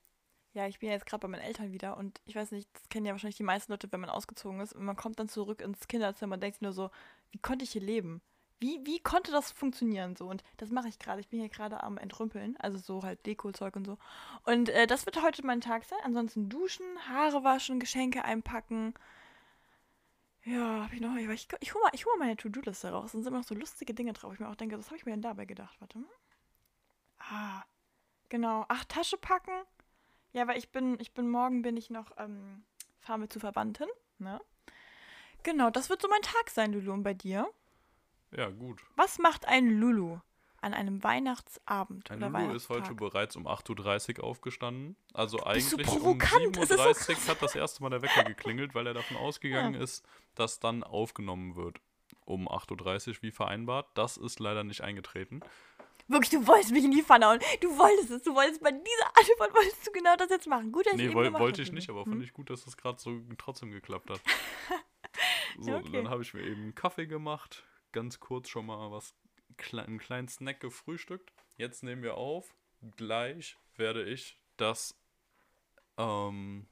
ja, 0.53 0.67
ich 0.67 0.79
bin 0.81 0.89
ja 0.89 0.95
jetzt 0.95 1.07
gerade 1.07 1.21
bei 1.21 1.29
meinen 1.29 1.43
Eltern 1.43 1.73
wieder 1.73 1.97
und 1.97 2.21
ich 2.25 2.35
weiß 2.35 2.51
nicht, 2.51 2.69
das 2.73 2.89
kennen 2.89 3.07
ja 3.07 3.13
wahrscheinlich 3.13 3.37
die 3.37 3.43
meisten 3.45 3.73
Leute, 3.73 3.91
wenn 3.93 4.01
man 4.01 4.11
ausgezogen 4.11 4.61
ist 4.61 4.73
und 4.73 4.85
man 4.85 4.97
kommt 4.97 5.19
dann 5.21 5.29
zurück 5.29 5.61
ins 5.61 5.87
Kinderzimmer 5.87 6.35
und 6.35 6.43
denkt 6.43 6.57
sich 6.57 6.63
nur 6.63 6.73
so, 6.73 6.91
wie 7.31 7.39
konnte 7.39 7.65
ich 7.65 7.71
hier 7.71 7.83
leben? 7.83 8.21
Wie, 8.59 8.85
wie 8.85 9.01
konnte 9.01 9.33
das 9.33 9.51
funktionieren 9.53 10.17
so? 10.17 10.29
Und 10.29 10.43
das 10.59 10.71
mache 10.71 10.89
ich 10.89 10.99
gerade. 10.99 11.21
Ich 11.21 11.29
bin 11.29 11.41
hier 11.41 11.49
gerade 11.49 11.83
am 11.83 11.97
Entrümpeln, 11.97 12.59
also 12.59 12.77
so 12.77 13.03
halt 13.03 13.25
Deko-Zeug 13.25 13.75
und 13.75 13.87
so. 13.87 13.97
Und 14.45 14.69
äh, 14.69 14.87
das 14.87 15.07
wird 15.07 15.23
heute 15.23 15.47
mein 15.47 15.63
Tag 15.63 15.85
sein. 15.85 15.99
Ansonsten 16.05 16.51
duschen, 16.51 16.85
Haare 17.09 17.43
waschen, 17.43 17.81
Geschenke 17.81 18.23
einpacken. 18.23 18.93
Ja, 20.45 20.85
hab 20.85 20.93
ich 20.93 21.01
noch. 21.01 21.17
Ich, 21.17 21.49
ich 21.61 21.75
hole 21.75 21.85
mal, 21.85 21.93
hol 21.93 22.19
mal 22.19 22.27
meine 22.27 22.37
To-Do-Liste 22.37 22.91
raus. 22.91 23.13
Da 23.13 23.19
sind 23.19 23.27
immer 23.27 23.39
noch 23.39 23.47
so 23.47 23.55
lustige 23.55 23.95
Dinge 23.95 24.13
drauf. 24.13 24.35
Ich 24.35 24.41
mir 24.41 24.49
auch 24.49 24.57
denke, 24.57 24.79
was 24.79 24.87
habe 24.87 24.97
ich 24.97 25.07
mir 25.07 25.13
denn 25.13 25.23
dabei 25.23 25.47
gedacht? 25.47 25.77
Warte 25.81 25.99
mal. 25.99 26.11
Ah, 27.19 27.65
genau. 28.29 28.67
Ach, 28.69 28.85
Tasche 28.85 29.17
packen. 29.17 29.53
Ja, 30.33 30.47
weil 30.47 30.59
ich 30.59 30.71
bin, 30.71 30.99
ich 31.01 31.13
bin 31.13 31.29
morgen 31.29 31.63
bin 31.63 31.77
ich 31.77 31.91
noch, 31.91 32.13
ähm, 32.19 32.63
fahren 33.01 33.21
wir 33.21 33.31
zu 33.31 33.41
Verwandten, 33.41 33.89
ne? 34.19 34.41
Genau, 35.43 35.71
das 35.71 35.89
wird 35.89 36.03
so 36.03 36.09
mein 36.09 36.23
Tag 36.23 36.51
sein, 36.51 36.73
Lulu. 36.73 36.93
Und 36.93 37.03
bei 37.03 37.15
dir? 37.15 37.49
Ja, 38.31 38.51
gut. 38.51 38.83
Was 38.97 39.19
macht 39.19 39.47
ein 39.47 39.69
Lulu 39.71 40.19
an 40.61 40.75
einem 40.75 41.03
Weihnachtsabend 41.03 42.11
Ein 42.11 42.21
Lulu 42.21 42.53
ist 42.53 42.69
heute 42.69 42.95
bereits 42.95 43.35
um 43.37 43.47
8.30 43.47 44.19
Uhr 44.19 44.25
aufgestanden. 44.25 44.97
Also 45.15 45.39
bist 45.39 45.71
so 45.71 45.77
eigentlich 45.79 45.89
um 45.89 46.19
provokant, 46.19 46.57
es 46.59 46.71
ist 46.71 46.77
so 46.77 46.83
7.30 46.83 47.11
Uhr 47.11 47.29
hat 47.29 47.43
das 47.43 47.55
erste 47.55 47.83
Mal 47.83 47.91
der 47.91 48.03
Wecker 48.03 48.25
geklingelt, 48.25 48.75
weil 48.75 48.87
er 48.87 48.95
davon 48.95 49.17
ausgegangen 49.17 49.75
Ja. 49.75 49.81
ist, 49.81 50.05
dass 50.35 50.61
dann 50.61 50.83
aufgenommen 50.85 51.57
wird. 51.57 51.81
Um 52.27 52.47
8.30 52.49 53.09
Uhr 53.09 53.23
wie 53.23 53.31
vereinbart. 53.31 53.89
Das 53.95 54.17
ist 54.19 54.39
leider 54.39 54.63
nicht 54.63 54.83
eingetreten. 54.83 55.41
Wirklich, 56.11 56.31
du 56.31 56.45
wolltest 56.47 56.73
mich 56.73 56.85
in 56.85 56.91
die 56.91 57.03
Pfanne 57.03 57.27
hauen. 57.27 57.39
Du 57.61 57.69
wolltest 57.79 58.11
es. 58.11 58.23
Du 58.23 58.35
wolltest 58.35 58.61
bei 58.61 58.73
dieser 58.73 59.17
Antwort 59.17 59.55
wolltest 59.55 59.87
du 59.87 59.93
genau 59.93 60.17
das 60.17 60.29
jetzt 60.29 60.49
machen. 60.49 60.73
Gut, 60.73 60.87
dass 60.87 60.95
ich 60.95 60.99
Nee, 60.99 61.05
eben 61.05 61.15
woll, 61.15 61.33
wollte 61.35 61.63
ich 61.63 61.71
nicht, 61.71 61.89
aber 61.89 62.05
fand 62.05 62.17
Hm? 62.17 62.23
ich 62.23 62.33
gut, 62.33 62.51
dass 62.51 62.65
das 62.65 62.77
gerade 62.77 62.99
so 62.99 63.21
trotzdem 63.39 63.71
geklappt 63.71 64.11
hat. 64.11 64.21
So, 65.59 65.75
okay. 65.75 65.91
dann 65.93 66.09
habe 66.09 66.23
ich 66.23 66.33
mir 66.33 66.43
eben 66.43 66.63
einen 66.63 66.75
Kaffee 66.75 67.07
gemacht, 67.07 67.65
ganz 67.93 68.21
kurz 68.21 68.49
schon 68.49 68.67
mal 68.67 68.91
was, 68.93 69.15
einen 69.73 69.99
kleinen 69.99 70.29
Snack 70.29 70.61
gefrühstückt. 70.61 71.33
Jetzt 71.57 71.83
nehmen 71.83 72.03
wir 72.03 72.15
auf. 72.15 72.55
Gleich 72.97 73.59
werde 73.77 74.05
ich 74.05 74.39
das 74.57 74.97
ähm, 75.99 76.67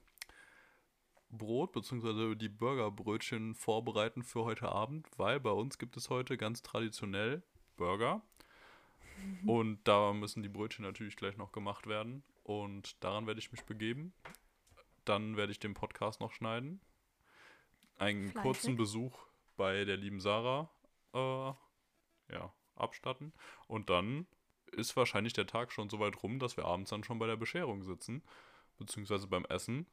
Brot 1.29 1.73
bzw. 1.73 2.35
die 2.35 2.49
Burgerbrötchen 2.49 3.53
vorbereiten 3.53 4.23
für 4.23 4.45
heute 4.45 4.69
Abend, 4.69 5.07
weil 5.17 5.39
bei 5.39 5.51
uns 5.51 5.77
gibt 5.77 5.97
es 5.97 6.09
heute 6.09 6.37
ganz 6.37 6.63
traditionell 6.63 7.43
Burger. 7.75 8.23
Und 9.45 9.79
da 9.87 10.13
müssen 10.13 10.43
die 10.43 10.49
Brötchen 10.49 10.83
natürlich 10.83 11.15
gleich 11.15 11.37
noch 11.37 11.51
gemacht 11.51 11.87
werden. 11.87 12.23
Und 12.43 13.03
daran 13.03 13.27
werde 13.27 13.39
ich 13.39 13.51
mich 13.51 13.63
begeben. 13.63 14.13
Dann 15.05 15.37
werde 15.37 15.51
ich 15.51 15.59
den 15.59 15.73
Podcast 15.73 16.19
noch 16.19 16.31
schneiden. 16.31 16.81
Einen 17.97 18.29
Fleißig. 18.29 18.41
kurzen 18.41 18.75
Besuch 18.75 19.17
bei 19.57 19.85
der 19.85 19.97
lieben 19.97 20.19
Sarah 20.19 20.69
äh, 21.13 21.53
ja, 22.33 22.53
abstatten. 22.75 23.33
Und 23.67 23.89
dann 23.89 24.27
ist 24.71 24.95
wahrscheinlich 24.95 25.33
der 25.33 25.47
Tag 25.47 25.71
schon 25.71 25.89
so 25.89 25.99
weit 25.99 26.21
rum, 26.23 26.39
dass 26.39 26.57
wir 26.57 26.65
abends 26.65 26.91
dann 26.91 27.03
schon 27.03 27.19
bei 27.19 27.27
der 27.27 27.37
Bescherung 27.37 27.83
sitzen. 27.83 28.23
Beziehungsweise 28.77 29.27
beim 29.27 29.45
Essen. 29.45 29.85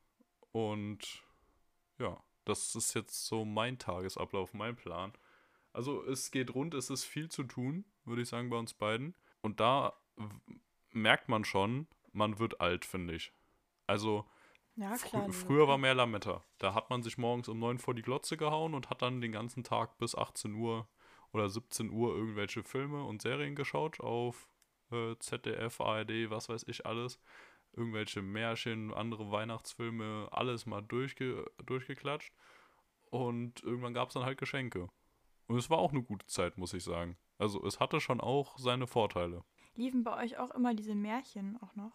Und 0.52 1.22
ja, 1.98 2.22
das 2.44 2.74
ist 2.74 2.94
jetzt 2.94 3.26
so 3.26 3.44
mein 3.44 3.78
Tagesablauf, 3.78 4.54
mein 4.54 4.76
Plan. 4.76 5.12
Also 5.72 6.02
es 6.04 6.30
geht 6.30 6.54
rund, 6.54 6.74
es 6.74 6.88
ist 6.88 7.04
viel 7.04 7.28
zu 7.28 7.42
tun, 7.42 7.84
würde 8.06 8.22
ich 8.22 8.28
sagen, 8.28 8.50
bei 8.50 8.56
uns 8.56 8.74
beiden. 8.74 9.14
Und 9.40 9.60
da 9.60 9.94
merkt 10.92 11.28
man 11.28 11.44
schon, 11.44 11.86
man 12.12 12.38
wird 12.38 12.60
alt, 12.60 12.84
finde 12.84 13.14
ich. 13.14 13.32
Also 13.86 14.24
Ja, 14.74 14.96
klar. 14.96 15.22
Lulu, 15.22 15.32
früher 15.32 15.68
war 15.68 15.78
mehr 15.78 15.94
Lametta. 15.94 16.44
Da 16.58 16.74
hat 16.74 16.90
man 16.90 17.02
sich 17.02 17.18
morgens 17.18 17.48
um 17.48 17.58
9 17.58 17.78
vor 17.78 17.94
die 17.94 18.02
Glotze 18.02 18.36
gehauen 18.36 18.74
und 18.74 18.90
hat 18.90 19.02
dann 19.02 19.20
den 19.20 19.32
ganzen 19.32 19.64
Tag 19.64 19.98
bis 19.98 20.14
18 20.14 20.54
Uhr 20.54 20.88
oder 21.32 21.48
17 21.48 21.90
Uhr 21.90 22.14
irgendwelche 22.14 22.62
Filme 22.62 23.04
und 23.04 23.22
Serien 23.22 23.54
geschaut 23.54 24.00
auf 24.00 24.48
äh, 24.90 25.16
ZDF, 25.18 25.80
ARD, 25.80 26.30
was 26.30 26.48
weiß 26.48 26.64
ich 26.68 26.86
alles. 26.86 27.20
Irgendwelche 27.72 28.22
Märchen, 28.22 28.92
andere 28.92 29.30
Weihnachtsfilme, 29.30 30.28
alles 30.30 30.64
mal 30.66 30.80
durchge 30.80 31.44
durchgeklatscht. 31.64 32.32
Und 33.10 33.62
irgendwann 33.62 33.94
gab 33.94 34.08
es 34.08 34.14
dann 34.14 34.24
halt 34.24 34.38
Geschenke. 34.38 34.88
Und 35.48 35.56
es 35.58 35.70
war 35.70 35.78
auch 35.78 35.92
eine 35.92 36.02
gute 36.02 36.26
Zeit, 36.26 36.58
muss 36.58 36.74
ich 36.74 36.84
sagen. 36.84 37.16
Also 37.38 37.64
es 37.64 37.78
hatte 37.80 38.00
schon 38.00 38.20
auch 38.20 38.58
seine 38.58 38.86
Vorteile. 38.86 39.44
Liefen 39.74 40.04
bei 40.04 40.16
euch 40.24 40.38
auch 40.38 40.50
immer 40.52 40.74
diese 40.74 40.94
Märchen 40.94 41.56
auch 41.62 41.74
noch? 41.74 41.92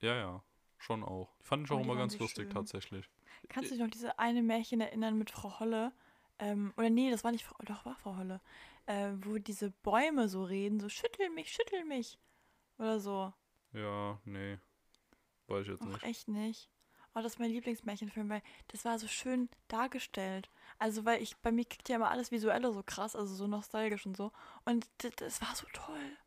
Ja, 0.00 0.14
ja, 0.14 0.44
schon 0.78 1.02
auch. 1.02 1.34
Die 1.40 1.44
fand 1.46 1.64
ich 1.64 1.70
Oh, 1.70 1.76
auch 1.76 1.78
die 1.78 1.84
immer 1.84 1.96
ganz 1.96 2.18
lustig 2.18 2.44
schön. 2.44 2.52
tatsächlich. 2.52 3.08
Kannst 3.48 3.70
du 3.70 3.74
dich 3.74 3.82
noch 3.82 3.90
diese 3.90 4.18
eine 4.18 4.42
Märchen 4.42 4.80
erinnern 4.80 5.16
mit 5.16 5.30
Frau 5.30 5.60
Holle? 5.60 5.92
Ähm, 6.38 6.72
oder 6.76 6.90
nee, 6.90 7.10
das 7.10 7.24
war 7.24 7.32
nicht 7.32 7.44
Frau, 7.44 7.56
doch 7.64 7.84
war 7.84 7.96
Frau 7.96 8.16
Holle. 8.16 8.40
Äh, 8.86 9.12
wo 9.20 9.38
diese 9.38 9.70
Bäume 9.70 10.28
so 10.28 10.44
reden, 10.44 10.80
so 10.80 10.88
schüttel 10.88 11.30
mich, 11.30 11.50
schüttel 11.52 11.84
mich. 11.84 12.18
Oder 12.78 13.00
so. 13.00 13.32
Ja, 13.72 14.20
nee. 14.24 14.58
Weiß 15.46 15.62
ich 15.62 15.68
jetzt 15.72 15.82
Ach, 15.82 15.86
nicht. 15.86 16.02
echt 16.04 16.28
nicht. 16.28 16.70
Oh, 17.18 17.22
das 17.22 17.34
ist 17.34 17.38
mein 17.40 17.50
Lieblingsmärchenfilm, 17.50 18.28
weil 18.30 18.42
das 18.68 18.84
war 18.84 18.98
so 18.98 19.08
schön 19.08 19.48
dargestellt. 19.68 20.50
Also, 20.78 21.04
weil 21.04 21.22
ich, 21.22 21.36
bei 21.38 21.52
mir 21.52 21.64
kickt 21.64 21.88
ja 21.88 21.96
immer 21.96 22.10
alles 22.10 22.30
Visuelle 22.32 22.72
so 22.72 22.82
krass, 22.84 23.16
also 23.16 23.34
so 23.34 23.46
nostalgisch 23.48 24.06
und 24.06 24.16
so. 24.16 24.32
Und 24.64 24.86
das, 24.98 25.12
das 25.16 25.42
war 25.42 25.54
so 25.56 25.66
toll. 25.72 26.18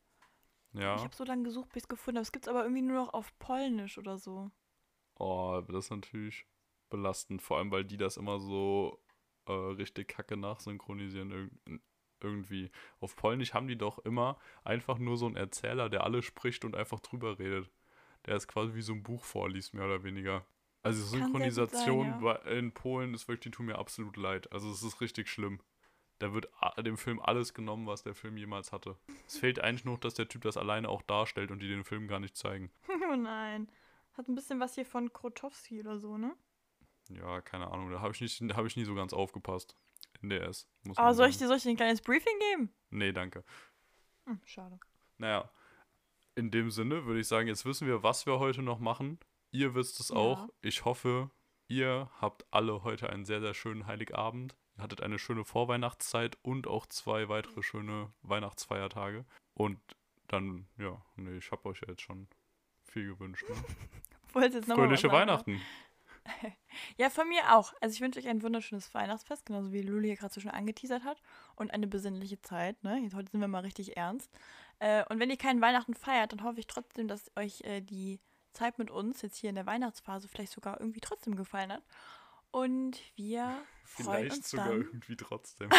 Ich 0.94 1.04
Ja. 1.04 1.04
habe 1.04 1.14
so 1.16 1.26
lange 1.26 1.44
gesucht, 1.44 1.70
bis 1.70 1.78
ich 1.82 1.84
es 1.84 1.90
gefunden 1.90 2.18
habe. 2.20 2.24
Es 2.24 2.32
gibt 2.32 2.46
es 2.46 2.50
aber 2.50 2.64
irgendwie 2.64 2.82
nur 2.82 2.96
noch 2.96 3.14
auf 3.14 3.38
Polnisch 3.40 3.98
oder 3.98 4.18
so. 4.18 4.52
Oh, 5.20 5.62
das 5.68 5.86
ist 5.86 5.92
natürlich 5.92 6.46
belastend. 6.90 7.42
Vor 7.42 7.58
allem, 7.58 7.72
weil 7.72 7.86
die 7.86 7.98
das 7.98 8.18
immer 8.18 8.40
so 8.40 9.00
äh, 9.48 9.52
richtig 9.54 10.10
kacke 10.10 10.38
nachsynchronisieren. 10.38 11.32
irg- 11.32 11.80
irgendwie. 12.22 12.72
Auf 13.00 13.16
Polnisch 13.16 13.54
haben 13.54 13.68
die 13.68 13.78
doch 13.78 13.98
immer 14.00 14.38
einfach 14.64 15.00
nur 15.00 15.18
so 15.18 15.26
einen 15.26 15.36
Erzähler, 15.38 15.90
der 15.90 16.04
alles 16.04 16.26
spricht 16.26 16.66
und 16.66 16.76
einfach 16.76 17.00
drüber 17.00 17.40
redet. 17.40 17.72
Der 18.28 18.36
ist 18.38 18.48
quasi 18.48 18.76
wie 18.76 18.82
so 18.84 18.94
ein 18.94 19.04
Buch 19.04 19.24
vorliest, 19.26 19.74
mehr 19.74 19.86
oder 19.86 20.04
weniger. 20.04 20.46
Also 20.84 21.04
Synchronisation 21.04 22.10
sein, 22.12 22.20
bei- 22.22 22.36
in 22.58 22.72
Polen 22.74 23.14
ist 23.14 23.28
wirklich, 23.28 23.42
die 23.44 23.52
tun 23.52 23.68
mir 23.68 23.78
absolut 23.78 24.18
leid. 24.18 24.52
Also 24.52 24.72
es 24.72 24.82
ist 24.84 25.00
richtig 25.02 25.30
schlimm. 25.30 25.60
Da 26.20 26.34
wird 26.34 26.50
dem 26.84 26.98
Film 26.98 27.20
alles 27.20 27.54
genommen, 27.54 27.88
was 27.88 28.04
der 28.04 28.14
Film 28.14 28.38
jemals 28.38 28.72
hatte. 28.72 28.96
Es 29.28 29.38
fehlt 29.38 29.60
eigentlich 29.60 29.86
nur, 29.86 29.98
dass 29.98 30.14
der 30.14 30.28
Typ 30.28 30.42
das 30.44 30.58
alleine 30.58 30.88
auch 30.90 31.02
darstellt 31.02 31.50
und 31.52 31.60
die 31.60 31.68
den 31.68 31.84
Film 31.84 32.08
gar 32.08 32.20
nicht 32.20 32.36
zeigen. 32.38 32.72
oh 33.12 33.16
nein. 33.16 33.72
Hat 34.14 34.28
ein 34.28 34.36
bisschen 34.36 34.60
was 34.60 34.76
hier 34.76 34.86
von 34.86 35.12
Krotowski 35.14 35.80
oder 35.80 35.98
so, 36.00 36.18
ne? 36.18 36.36
Ja, 37.10 37.42
keine 37.42 37.72
Ahnung, 37.72 37.90
da 37.92 38.02
habe 38.02 38.14
ich, 38.14 38.22
nicht- 38.22 38.42
da 38.50 38.56
hab 38.56 38.66
ich 38.66 38.76
nie 38.76 38.86
so 38.86 38.94
ganz 38.96 39.14
aufgepasst. 39.14 39.76
In 40.22 40.30
DS. 40.30 40.68
Muss 40.84 40.98
Aber 40.98 41.08
man 41.08 41.16
soll 41.16 41.30
ich 41.30 41.38
dir, 41.38 41.48
soll 41.48 41.58
ich 41.58 41.64
dir 41.64 41.70
ein 41.72 41.76
kleines 41.78 42.02
Briefing 42.02 42.38
geben? 42.52 42.74
Nee, 42.90 43.12
danke. 43.14 43.44
Hm, 44.26 44.40
schade. 44.46 44.80
Naja, 45.18 45.50
in 46.36 46.52
dem 46.52 46.70
Sinne 46.70 47.06
würde 47.06 47.20
ich 47.22 47.28
sagen, 47.28 47.48
jetzt 47.48 47.66
wissen 47.66 47.88
wir, 47.88 48.04
was 48.04 48.26
wir 48.26 48.38
heute 48.40 48.62
noch 48.62 48.80
machen. 48.80 49.18
Ihr 49.52 49.76
wisst 49.76 50.00
es 50.00 50.12
auch. 50.12 50.48
Ja. 50.48 50.50
Ich 50.62 50.86
hoffe, 50.86 51.30
ihr 51.68 52.10
habt 52.20 52.46
alle 52.52 52.84
heute 52.84 53.10
einen 53.10 53.26
sehr, 53.26 53.42
sehr 53.42 53.54
schönen 53.54 53.86
Heiligabend. 53.86 54.56
Ihr 54.78 54.84
hattet 54.84 55.02
eine 55.02 55.20
schöne 55.20 55.46
Vorweihnachtszeit 55.46 56.38
und 56.42 56.68
auch 56.68 56.86
zwei 56.86 57.30
weitere 57.30 57.62
schöne 57.62 58.12
Weihnachtsfeiertage. 58.22 59.26
Und 59.54 59.80
dann, 60.28 60.68
ja, 60.78 61.02
nee, 61.18 61.38
ich 61.38 61.52
habe 61.52 61.68
euch 61.70 61.82
ja 61.82 61.90
jetzt 61.90 62.02
schon 62.02 62.28
viel 62.84 63.08
gewünscht. 63.08 63.44
Ne? 63.50 63.56
Wolltest 64.34 64.56
jetzt 64.56 64.68
noch 64.70 64.78
mal 64.78 64.84
Fröhliche 64.84 65.10
sagen, 65.10 65.14
ne? 65.14 65.20
Weihnachten. 65.20 65.62
Ja, 66.98 67.10
von 67.10 67.28
mir 67.28 67.58
auch. 67.58 67.74
Also 67.82 67.96
ich 67.96 68.02
wünsche 68.02 68.20
euch 68.20 68.28
ein 68.28 68.44
wunderschönes 68.44 68.94
Weihnachtsfest, 68.94 69.46
genauso 69.48 69.74
wie 69.74 69.82
Luli 69.82 70.10
hier 70.10 70.18
gerade 70.18 70.32
so 70.32 70.40
schon 70.40 70.52
angeteasert 70.52 71.04
hat. 71.04 71.20
Und 71.56 71.74
eine 71.74 71.88
besinnliche 71.88 72.40
Zeit. 72.42 72.82
Ne? 72.84 73.00
Jetzt, 73.00 73.16
heute 73.16 73.32
sind 73.32 73.42
wir 73.42 73.48
mal 73.48 73.64
richtig 73.64 73.98
ernst. 73.98 74.32
Äh, 74.78 75.04
und 75.10 75.20
wenn 75.20 75.32
ihr 75.32 75.38
keinen 75.38 75.62
Weihnachten 75.62 75.96
feiert, 75.96 76.32
dann 76.32 76.44
hoffe 76.44 76.60
ich 76.60 76.68
trotzdem, 76.68 77.08
dass 77.08 77.32
euch 77.36 77.62
äh, 77.62 77.82
die 77.82 78.20
Zeit 78.54 78.78
mit 78.78 78.92
uns 78.92 79.22
jetzt 79.22 79.38
hier 79.38 79.50
in 79.50 79.56
der 79.56 79.66
Weihnachtsphase 79.66 80.28
vielleicht 80.28 80.52
sogar 80.52 80.80
irgendwie 80.80 81.00
trotzdem 81.00 81.36
gefallen 81.36 81.72
hat. 81.72 81.84
Und 82.52 83.00
wir 83.16 83.58
freuen 83.84 84.18
Vielleicht 84.20 84.38
uns 84.38 84.50
sogar 84.50 84.68
dann. 84.68 84.82
irgendwie 84.82 85.16
trotzdem. 85.16 85.70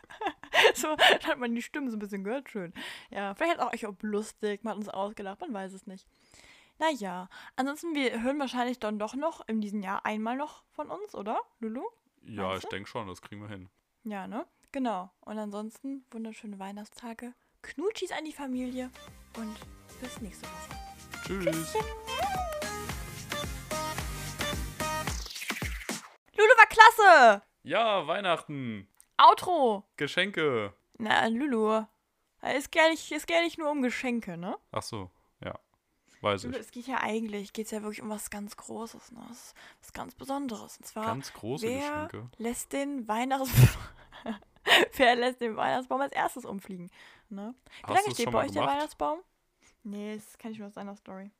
so, 0.74 0.96
dann 0.96 1.22
hat 1.22 1.38
man 1.38 1.54
die 1.54 1.62
Stimmen 1.62 1.90
so 1.90 1.96
ein 1.96 2.00
bisschen 2.00 2.24
gehört, 2.24 2.50
schön. 2.50 2.72
Ja, 3.10 3.34
vielleicht 3.34 3.58
hat 3.58 3.66
auch 3.66 3.72
euch 3.72 3.86
auch 3.86 3.94
lustig, 4.02 4.64
man 4.64 4.72
hat 4.72 4.78
uns 4.78 4.88
ausgedacht, 4.88 5.40
man 5.40 5.52
weiß 5.52 5.72
es 5.72 5.86
nicht. 5.86 6.06
Naja, 6.78 7.28
ansonsten, 7.54 7.94
wir 7.94 8.20
hören 8.22 8.40
wahrscheinlich 8.40 8.80
dann 8.80 8.98
doch 8.98 9.14
noch 9.14 9.46
in 9.46 9.60
diesem 9.60 9.82
Jahr 9.82 10.04
einmal 10.04 10.36
noch 10.36 10.64
von 10.70 10.90
uns, 10.90 11.14
oder, 11.14 11.40
Lulu? 11.60 11.82
Ja, 12.24 12.48
Meinst 12.48 12.64
ich 12.64 12.70
denke 12.70 12.88
schon, 12.88 13.06
das 13.06 13.22
kriegen 13.22 13.40
wir 13.40 13.48
hin. 13.48 13.68
Ja, 14.04 14.26
ne? 14.26 14.46
Genau. 14.72 15.10
Und 15.20 15.38
ansonsten 15.38 16.04
wunderschöne 16.10 16.58
Weihnachtstage, 16.58 17.34
Knutschis 17.62 18.10
an 18.10 18.24
die 18.24 18.32
Familie 18.32 18.90
und 19.36 19.56
bis 20.00 20.20
nächste 20.20 20.46
Woche. 20.46 20.91
Tschüss. 21.26 21.74
Lulu 26.36 26.50
war 26.56 26.66
klasse! 26.66 27.42
Ja, 27.62 28.06
Weihnachten. 28.06 28.88
Outro! 29.18 29.84
Geschenke. 29.96 30.72
Na, 30.98 31.26
Lulu, 31.28 31.84
es 32.40 32.70
geht 32.70 32.82
ja 32.82 32.88
nicht, 32.90 33.10
es 33.12 33.26
geht 33.26 33.36
ja 33.36 33.42
nicht 33.42 33.58
nur 33.58 33.70
um 33.70 33.82
Geschenke, 33.82 34.36
ne? 34.36 34.56
Ach 34.72 34.82
so, 34.82 35.10
ja. 35.44 35.54
Weiß 36.20 36.44
Lulu, 36.44 36.56
ich. 36.56 36.62
es 36.62 36.70
geht 36.70 36.86
ja 36.86 36.98
eigentlich, 37.00 37.52
geht 37.52 37.70
ja 37.70 37.82
wirklich 37.82 38.02
um 38.02 38.10
was 38.10 38.30
ganz 38.30 38.56
Großes, 38.56 39.12
ne? 39.12 39.20
Was, 39.28 39.54
was 39.80 39.92
ganz 39.92 40.14
Besonderes. 40.14 40.76
Und 40.78 40.86
zwar, 40.86 41.06
Ganz 41.06 41.32
große 41.32 41.66
wer 41.66 42.08
Geschenke. 42.10 42.30
lässt 42.38 42.72
den 42.72 43.06
Weihnachtsbaum... 43.08 43.82
wer 44.96 45.16
lässt 45.16 45.40
den 45.40 45.56
Weihnachtsbaum 45.56 46.00
als 46.00 46.12
erstes 46.12 46.44
umfliegen, 46.44 46.90
ne? 47.28 47.54
Wie 47.86 47.92
Hast 47.92 48.02
lange 48.02 48.14
steht 48.14 48.30
bei 48.30 48.38
euch 48.44 48.52
der 48.52 48.62
gemacht? 48.62 48.76
Weihnachtsbaum? 48.76 49.18
Nee, 49.82 50.14
das 50.16 50.38
kann 50.38 50.52
ich 50.52 50.58
nur 50.58 50.68
aus 50.68 50.74
deiner 50.74 50.96
Story. 50.96 51.30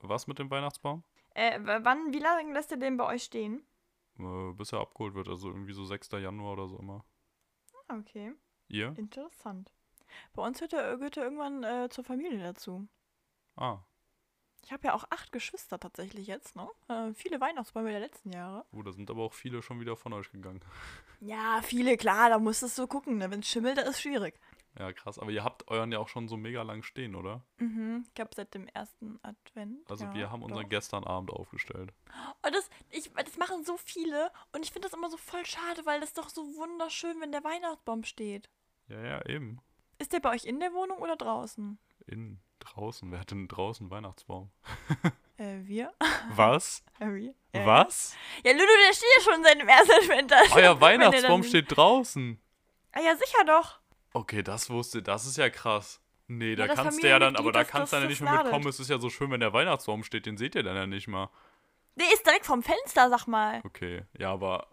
Was 0.00 0.26
mit 0.26 0.38
dem 0.38 0.50
Weihnachtsbaum? 0.50 1.02
Äh, 1.34 1.58
wann, 1.62 2.12
wie 2.12 2.18
lange 2.18 2.52
lässt 2.52 2.70
ihr 2.70 2.76
den 2.76 2.96
bei 2.96 3.06
euch 3.06 3.22
stehen? 3.24 3.64
Äh, 4.18 4.52
bis 4.52 4.72
er 4.72 4.80
abgeholt 4.80 5.14
wird, 5.14 5.28
also 5.28 5.48
irgendwie 5.48 5.72
so 5.72 5.84
6. 5.84 6.10
Januar 6.12 6.52
oder 6.54 6.68
so 6.68 6.78
immer. 6.78 7.04
Ah, 7.88 7.98
Okay, 7.98 8.32
Ihr? 8.68 8.94
interessant. 8.96 9.72
Bei 10.34 10.42
uns 10.46 10.58
gehört 10.58 10.72
er, 10.74 10.96
gehört 10.96 11.16
er 11.16 11.24
irgendwann 11.24 11.62
äh, 11.64 11.88
zur 11.90 12.04
Familie 12.04 12.38
dazu. 12.42 12.86
Ah, 13.56 13.78
Ich 14.64 14.72
habe 14.72 14.86
ja 14.86 14.94
auch 14.94 15.04
acht 15.10 15.32
Geschwister 15.32 15.78
tatsächlich 15.80 16.26
jetzt, 16.26 16.54
ne? 16.56 16.68
Äh, 16.88 17.12
viele 17.14 17.40
Weihnachtsbäume 17.40 17.90
der 17.90 18.00
letzten 18.00 18.30
Jahre. 18.32 18.64
oh, 18.72 18.82
da 18.82 18.92
sind 18.92 19.10
aber 19.10 19.22
auch 19.22 19.32
viele 19.32 19.62
schon 19.62 19.80
wieder 19.80 19.96
von 19.96 20.12
euch 20.12 20.30
gegangen. 20.30 20.60
Ja, 21.20 21.60
viele, 21.62 21.96
klar, 21.96 22.28
da 22.30 22.38
musstest 22.38 22.78
du 22.78 22.86
gucken, 22.86 23.18
ne? 23.18 23.30
Wenn 23.30 23.40
es 23.40 23.48
schimmelt, 23.48 23.78
da 23.78 23.82
ist 23.82 24.00
schwierig. 24.02 24.38
Ja, 24.78 24.92
krass. 24.92 25.18
Aber 25.18 25.30
ihr 25.30 25.44
habt 25.44 25.68
euren 25.68 25.92
ja 25.92 25.98
auch 25.98 26.08
schon 26.08 26.28
so 26.28 26.36
mega 26.36 26.62
lang 26.62 26.82
stehen, 26.82 27.14
oder? 27.14 27.42
Mhm, 27.58 28.04
ich 28.06 28.14
glaube 28.14 28.30
seit 28.34 28.54
dem 28.54 28.66
ersten 28.68 29.18
Advent. 29.22 29.90
Also 29.90 30.06
ja, 30.06 30.14
wir 30.14 30.30
haben 30.30 30.42
unseren 30.42 30.62
doch. 30.62 30.68
gestern 30.70 31.04
Abend 31.04 31.30
aufgestellt. 31.30 31.92
Und 32.42 32.54
das, 32.54 32.70
ich, 32.90 33.10
das 33.12 33.36
machen 33.36 33.64
so 33.64 33.76
viele 33.76 34.30
und 34.52 34.64
ich 34.64 34.72
finde 34.72 34.88
das 34.88 34.96
immer 34.96 35.10
so 35.10 35.18
voll 35.18 35.44
schade, 35.44 35.84
weil 35.84 36.00
das 36.00 36.10
ist 36.10 36.18
doch 36.18 36.30
so 36.30 36.42
wunderschön, 36.56 37.20
wenn 37.20 37.32
der 37.32 37.44
Weihnachtsbaum 37.44 38.04
steht. 38.04 38.48
Ja, 38.88 39.02
ja, 39.02 39.26
eben. 39.26 39.60
Ist 39.98 40.12
der 40.12 40.20
bei 40.20 40.30
euch 40.30 40.44
in 40.44 40.58
der 40.58 40.72
Wohnung 40.72 40.98
oder 40.98 41.16
draußen? 41.16 41.78
Innen, 42.06 42.40
draußen. 42.58 43.12
Wer 43.12 43.20
hat 43.20 43.30
denn 43.30 43.48
draußen 43.48 43.90
Weihnachtsbaum? 43.90 44.50
Äh, 45.38 45.60
wir? 45.66 45.92
Was? 46.34 46.84
Harry? 47.00 47.34
Äh, 47.52 47.66
Was? 47.66 48.14
Ja, 48.44 48.52
Lulu, 48.52 48.64
der 48.86 48.94
steht 48.94 49.08
ja 49.16 49.22
schon 49.32 49.42
seit 49.42 49.60
dem 49.60 49.66
ersten 49.66 49.92
Advent. 49.92 50.30
da. 50.30 50.40
Euer 50.54 50.80
Weihnachtsbaum 50.80 51.42
steht 51.42 51.74
draußen. 51.74 52.40
Ah 52.92 53.00
ja, 53.00 53.16
sicher 53.16 53.42
doch. 53.46 53.80
Okay, 54.12 54.42
das 54.42 54.68
wusste, 54.70 55.02
das 55.02 55.26
ist 55.26 55.36
ja 55.36 55.48
krass. 55.50 56.00
Nee, 56.28 56.54
da 56.54 56.66
das 56.66 56.76
kannst 56.76 57.02
du 57.02 57.08
ja 57.08 57.18
dann, 57.18 57.36
aber 57.36 57.52
da 57.52 57.64
kannst 57.64 57.92
du 57.92 57.96
das- 57.96 58.02
ja 58.04 58.08
nicht 58.08 58.20
mehr 58.20 58.42
mitkommen. 58.42 58.66
Es 58.68 58.80
ist 58.80 58.88
ja 58.88 58.98
so 58.98 59.10
schön, 59.10 59.30
wenn 59.30 59.40
der 59.40 59.52
Weihnachtsbaum 59.52 60.02
steht, 60.04 60.26
den 60.26 60.36
seht 60.36 60.54
ihr 60.54 60.62
dann 60.62 60.76
ja 60.76 60.86
nicht 60.86 61.08
mal. 61.08 61.30
Der 61.96 62.10
ist 62.12 62.24
direkt 62.24 62.46
vom 62.46 62.62
Fenster, 62.62 63.10
sag 63.10 63.26
mal. 63.26 63.60
Okay, 63.64 64.04
ja, 64.18 64.32
aber. 64.32 64.68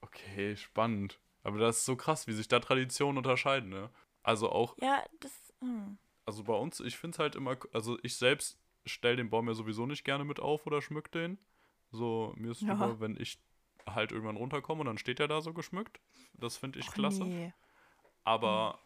Okay, 0.00 0.56
spannend. 0.56 1.20
Aber 1.42 1.58
das 1.58 1.78
ist 1.78 1.84
so 1.84 1.96
krass, 1.96 2.26
wie 2.26 2.32
sich 2.32 2.48
da 2.48 2.58
Traditionen 2.60 3.18
unterscheiden, 3.18 3.68
ne? 3.70 3.90
Also 4.22 4.50
auch, 4.50 4.76
Ja, 4.78 5.04
das. 5.20 5.32
Hm. 5.60 5.98
also 6.26 6.42
bei 6.44 6.54
uns, 6.54 6.80
ich 6.80 6.96
finde 6.96 7.14
es 7.14 7.18
halt 7.18 7.36
immer, 7.36 7.56
also 7.72 7.98
ich 8.02 8.16
selbst 8.16 8.58
stelle 8.86 9.16
den 9.16 9.30
Baum 9.30 9.46
ja 9.48 9.54
sowieso 9.54 9.86
nicht 9.86 10.04
gerne 10.04 10.24
mit 10.24 10.40
auf 10.40 10.66
oder 10.66 10.82
schmück 10.82 11.10
den. 11.12 11.38
So, 11.90 12.32
mir 12.36 12.50
ist 12.50 12.62
Ja. 12.62 12.72
lieber, 12.72 13.00
wenn 13.00 13.16
ich 13.20 13.38
halt 13.86 14.10
irgendwann 14.12 14.36
runterkomme 14.36 14.80
und 14.80 14.86
dann 14.86 14.98
steht 14.98 15.20
er 15.20 15.28
da 15.28 15.40
so 15.40 15.52
geschmückt. 15.52 16.00
Das 16.34 16.56
finde 16.56 16.78
ich 16.80 16.88
Och, 16.88 16.94
klasse. 16.94 17.24
Nee. 17.24 17.52
Aber 18.24 18.78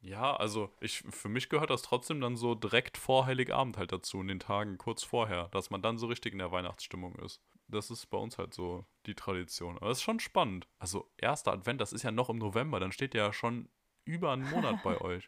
ja, 0.00 0.34
also 0.36 0.70
ich, 0.80 0.98
für 1.10 1.28
mich 1.28 1.48
gehört 1.48 1.70
das 1.70 1.82
trotzdem 1.82 2.20
dann 2.20 2.36
so 2.36 2.54
direkt 2.54 2.96
vor 2.98 3.26
Heiligabend 3.26 3.76
halt 3.78 3.92
dazu, 3.92 4.20
in 4.20 4.28
den 4.28 4.40
Tagen 4.40 4.76
kurz 4.78 5.02
vorher, 5.04 5.48
dass 5.48 5.70
man 5.70 5.80
dann 5.82 5.98
so 5.98 6.06
richtig 6.06 6.32
in 6.32 6.38
der 6.40 6.50
Weihnachtsstimmung 6.52 7.14
ist. 7.16 7.40
Das 7.68 7.90
ist 7.90 8.06
bei 8.06 8.18
uns 8.18 8.36
halt 8.36 8.52
so 8.52 8.84
die 9.06 9.14
Tradition. 9.14 9.76
Aber 9.78 9.88
das 9.88 9.98
ist 9.98 10.02
schon 10.02 10.20
spannend. 10.20 10.66
Also, 10.78 11.10
erster 11.16 11.52
Advent, 11.52 11.80
das 11.80 11.92
ist 11.92 12.02
ja 12.02 12.10
noch 12.10 12.28
im 12.28 12.38
November, 12.38 12.80
dann 12.80 12.92
steht 12.92 13.14
ja 13.14 13.32
schon 13.32 13.68
über 14.04 14.32
einen 14.32 14.50
Monat 14.50 14.82
bei 14.82 15.00
euch. 15.00 15.26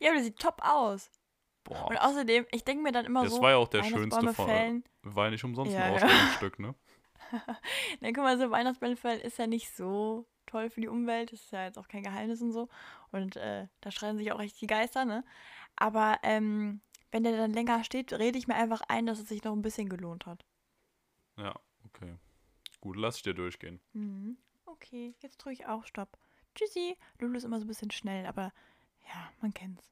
Ja, 0.00 0.08
aber 0.10 0.16
der 0.16 0.24
sieht 0.24 0.38
top 0.40 0.60
aus. 0.62 1.10
Boah, 1.64 1.88
Und 1.88 1.96
außerdem, 1.98 2.46
ich 2.50 2.64
denke 2.64 2.82
mir 2.82 2.92
dann 2.92 3.04
immer 3.04 3.22
das 3.22 3.34
so. 3.34 3.42
war 3.42 3.50
ja 3.50 3.56
auch 3.56 3.68
der 3.68 3.84
schönste 3.84 4.34
fällen. 4.34 4.84
War 5.02 5.26
ja 5.26 5.30
nicht 5.30 5.44
umsonst 5.44 5.72
Ja, 5.72 5.84
ein 5.84 5.90
ja. 5.90 5.94
Ausstellungsstück, 5.94 6.58
ne? 6.58 6.74
Na, 8.00 8.08
guck 8.08 8.24
mal, 8.24 8.38
so 8.38 8.50
Weihnachtsbäume 8.50 8.96
fällen 8.96 9.20
ist 9.20 9.38
ja 9.38 9.46
nicht 9.46 9.70
so 9.74 10.26
toll 10.46 10.70
für 10.70 10.80
die 10.80 10.88
Umwelt. 10.88 11.32
Das 11.32 11.40
ist 11.40 11.52
ja 11.52 11.64
jetzt 11.64 11.78
auch 11.78 11.88
kein 11.88 12.02
Geheimnis 12.02 12.42
und 12.42 12.52
so. 12.52 12.68
Und 13.12 13.36
äh, 13.36 13.68
da 13.80 13.90
schreien 13.90 14.18
sich 14.18 14.32
auch 14.32 14.40
echt 14.40 14.60
die 14.60 14.66
Geister, 14.66 15.04
ne? 15.04 15.24
Aber 15.76 16.18
ähm, 16.22 16.80
wenn 17.10 17.24
der 17.24 17.36
dann 17.36 17.52
länger 17.52 17.84
steht, 17.84 18.12
rede 18.12 18.38
ich 18.38 18.48
mir 18.48 18.54
einfach 18.54 18.82
ein, 18.88 19.06
dass 19.06 19.18
es 19.18 19.28
sich 19.28 19.44
noch 19.44 19.52
ein 19.52 19.62
bisschen 19.62 19.88
gelohnt 19.88 20.26
hat. 20.26 20.44
Ja, 21.36 21.54
okay. 21.84 22.16
Gut, 22.80 22.96
lass 22.96 23.16
ich 23.16 23.22
dir 23.22 23.34
durchgehen. 23.34 23.80
Mhm. 23.92 24.38
Okay, 24.66 25.14
jetzt 25.20 25.38
drücke 25.38 25.54
ich 25.54 25.66
auch 25.66 25.84
Stopp. 25.86 26.18
Tschüssi. 26.54 26.96
Lulu 27.18 27.36
ist 27.36 27.44
immer 27.44 27.58
so 27.58 27.64
ein 27.64 27.68
bisschen 27.68 27.90
schnell, 27.90 28.26
aber 28.26 28.52
ja, 29.08 29.30
man 29.40 29.52
kennt's. 29.52 29.90